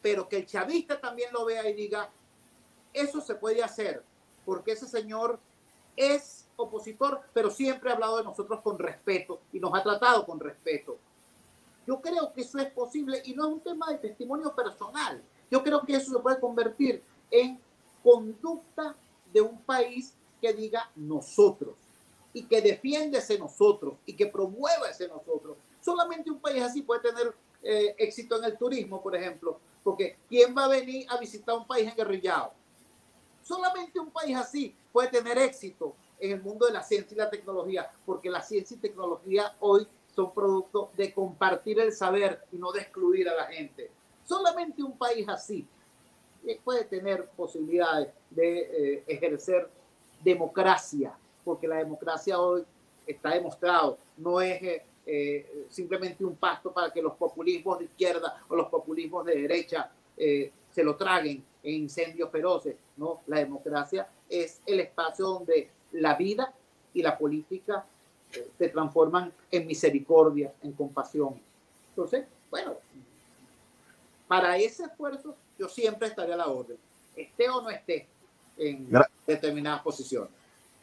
Pero 0.00 0.28
que 0.28 0.36
el 0.36 0.46
chavista 0.46 1.00
también 1.00 1.32
lo 1.32 1.44
vea 1.44 1.68
y 1.68 1.74
diga, 1.74 2.08
eso 2.92 3.20
se 3.20 3.34
puede 3.34 3.64
hacer, 3.64 4.04
porque 4.44 4.72
ese 4.72 4.86
señor 4.86 5.40
es 5.96 6.48
opositor, 6.54 7.20
pero 7.34 7.50
siempre 7.50 7.90
ha 7.90 7.94
hablado 7.94 8.18
de 8.18 8.24
nosotros 8.24 8.60
con 8.60 8.78
respeto 8.78 9.40
y 9.52 9.58
nos 9.58 9.74
ha 9.74 9.82
tratado 9.82 10.24
con 10.24 10.38
respeto. 10.38 10.98
Yo 11.84 12.00
creo 12.00 12.32
que 12.32 12.42
eso 12.42 12.58
es 12.60 12.70
posible 12.70 13.22
y 13.24 13.34
no 13.34 13.48
es 13.48 13.54
un 13.54 13.60
tema 13.60 13.90
de 13.90 13.98
testimonio 13.98 14.54
personal. 14.54 15.20
Yo 15.50 15.64
creo 15.64 15.80
que 15.82 15.96
eso 15.96 16.12
se 16.12 16.18
puede 16.20 16.38
convertir 16.38 17.02
en 17.30 17.60
conducta 18.02 18.96
de 19.32 19.40
un 19.40 19.60
país 19.62 20.14
que 20.40 20.52
diga 20.52 20.90
nosotros 20.94 21.74
y 22.32 22.44
que 22.44 22.60
defiende 22.60 23.18
ese 23.18 23.38
nosotros 23.38 23.94
y 24.04 24.14
que 24.14 24.26
promueva 24.26 24.90
ese 24.90 25.08
nosotros. 25.08 25.56
Solamente 25.80 26.30
un 26.30 26.38
país 26.38 26.62
así 26.62 26.82
puede 26.82 27.00
tener 27.00 27.34
eh, 27.62 27.94
éxito 27.98 28.38
en 28.38 28.44
el 28.44 28.58
turismo, 28.58 29.02
por 29.02 29.16
ejemplo, 29.16 29.58
porque 29.82 30.18
¿quién 30.28 30.54
va 30.56 30.64
a 30.64 30.68
venir 30.68 31.06
a 31.08 31.18
visitar 31.18 31.56
un 31.56 31.66
país 31.66 31.90
enguerrillado? 31.90 32.52
Solamente 33.42 34.00
un 34.00 34.10
país 34.10 34.36
así 34.36 34.74
puede 34.92 35.08
tener 35.08 35.38
éxito 35.38 35.94
en 36.18 36.32
el 36.32 36.42
mundo 36.42 36.66
de 36.66 36.72
la 36.72 36.82
ciencia 36.82 37.14
y 37.14 37.18
la 37.18 37.30
tecnología, 37.30 37.90
porque 38.04 38.30
la 38.30 38.42
ciencia 38.42 38.76
y 38.76 38.80
tecnología 38.80 39.56
hoy 39.60 39.86
son 40.14 40.32
producto 40.32 40.90
de 40.96 41.12
compartir 41.12 41.78
el 41.78 41.92
saber 41.92 42.42
y 42.50 42.56
no 42.56 42.72
de 42.72 42.80
excluir 42.80 43.28
a 43.28 43.34
la 43.34 43.46
gente. 43.46 43.90
Solamente 44.24 44.82
un 44.82 44.96
país 44.96 45.28
así 45.28 45.66
puede 46.62 46.84
tener 46.84 47.28
posibilidades 47.36 48.08
de 48.30 48.58
eh, 48.58 49.04
ejercer 49.06 49.68
democracia, 50.22 51.12
porque 51.44 51.68
la 51.68 51.76
democracia 51.76 52.40
hoy 52.40 52.64
está 53.06 53.30
demostrado, 53.30 53.98
no 54.16 54.40
es 54.40 54.82
eh, 55.06 55.64
simplemente 55.68 56.24
un 56.24 56.36
pasto 56.36 56.72
para 56.72 56.92
que 56.92 57.02
los 57.02 57.14
populismos 57.14 57.78
de 57.78 57.84
izquierda 57.84 58.44
o 58.48 58.56
los 58.56 58.68
populismos 58.68 59.24
de 59.26 59.40
derecha 59.42 59.90
se 60.16 60.82
lo 60.82 60.96
traguen 60.96 61.44
en 61.62 61.74
incendios 61.74 62.30
feroces. 62.30 62.74
No, 62.96 63.20
la 63.26 63.38
democracia 63.38 64.08
es 64.28 64.62
el 64.64 64.80
espacio 64.80 65.26
donde 65.26 65.70
la 65.92 66.14
vida 66.14 66.54
y 66.94 67.02
la 67.02 67.18
política 67.18 67.84
se 68.58 68.68
transforman 68.68 69.32
en 69.50 69.66
misericordia, 69.66 70.52
en 70.62 70.72
compasión. 70.72 71.40
Entonces, 71.90 72.26
bueno, 72.50 72.74
para 74.28 74.56
ese 74.56 74.84
esfuerzo 74.84 75.36
yo 75.58 75.68
siempre 75.68 76.08
estaré 76.08 76.32
a 76.32 76.36
la 76.36 76.48
orden, 76.48 76.76
esté 77.14 77.48
o 77.48 77.62
no 77.62 77.70
esté 77.70 78.06
en 78.56 78.88
determinadas 79.26 79.82
posiciones. 79.82 80.30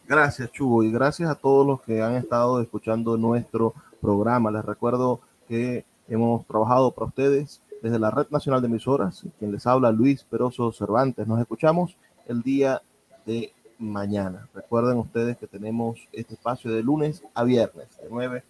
Gracias, 0.08 0.52
Chugo, 0.52 0.84
y 0.84 0.92
gracias 0.92 1.30
a 1.30 1.36
todos 1.36 1.66
los 1.66 1.82
que 1.82 2.02
han 2.02 2.16
estado 2.16 2.62
escuchando 2.62 3.16
nuestro 3.18 3.74
programa. 4.02 4.52
Les 4.52 4.66
recuerdo 4.66 5.22
que 5.48 5.86
hemos 6.10 6.46
trabajado 6.46 6.92
para 6.92 7.08
ustedes 7.08 7.62
desde 7.82 8.00
la 8.00 8.12
Red 8.12 8.28
Nacional 8.30 8.62
de 8.62 8.68
Emisoras, 8.68 9.24
quien 9.40 9.52
les 9.52 9.66
habla 9.66 9.92
Luis 9.92 10.24
Peroso 10.24 10.72
Cervantes. 10.72 11.28
Nos 11.28 11.40
escuchamos 11.40 11.96
el 12.28 12.42
día 12.42 12.82
de 13.26 13.54
mañana. 13.80 14.48
Recuerden 14.54 14.98
ustedes 14.98 15.38
que 15.38 15.48
tenemos 15.48 16.00
este 16.12 16.34
espacio 16.34 16.72
de 16.72 16.84
lunes 16.84 17.24
a 17.34 17.44
viernes, 17.44 17.88
de 18.02 18.08
9 18.10 18.44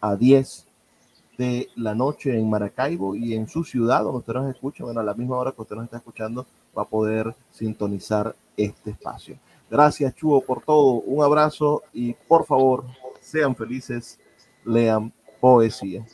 a 0.00 0.16
10 0.16 0.65
de 1.36 1.68
la 1.76 1.94
noche 1.94 2.36
en 2.38 2.48
Maracaibo 2.48 3.14
y 3.14 3.34
en 3.34 3.48
su 3.48 3.64
ciudad, 3.64 4.02
donde 4.02 4.18
usted 4.18 4.34
nos 4.34 4.48
escucha, 4.48 4.84
bueno, 4.84 5.00
a 5.00 5.04
la 5.04 5.14
misma 5.14 5.36
hora 5.36 5.52
que 5.52 5.62
usted 5.62 5.76
nos 5.76 5.84
está 5.84 5.98
escuchando, 5.98 6.46
va 6.76 6.82
a 6.82 6.88
poder 6.88 7.34
sintonizar 7.50 8.34
este 8.56 8.90
espacio. 8.90 9.38
Gracias, 9.70 10.14
Chugo, 10.14 10.40
por 10.40 10.62
todo. 10.62 11.00
Un 11.00 11.22
abrazo 11.24 11.82
y 11.92 12.14
por 12.14 12.46
favor, 12.46 12.84
sean 13.20 13.54
felices, 13.54 14.18
lean 14.64 15.12
poesía. 15.40 16.06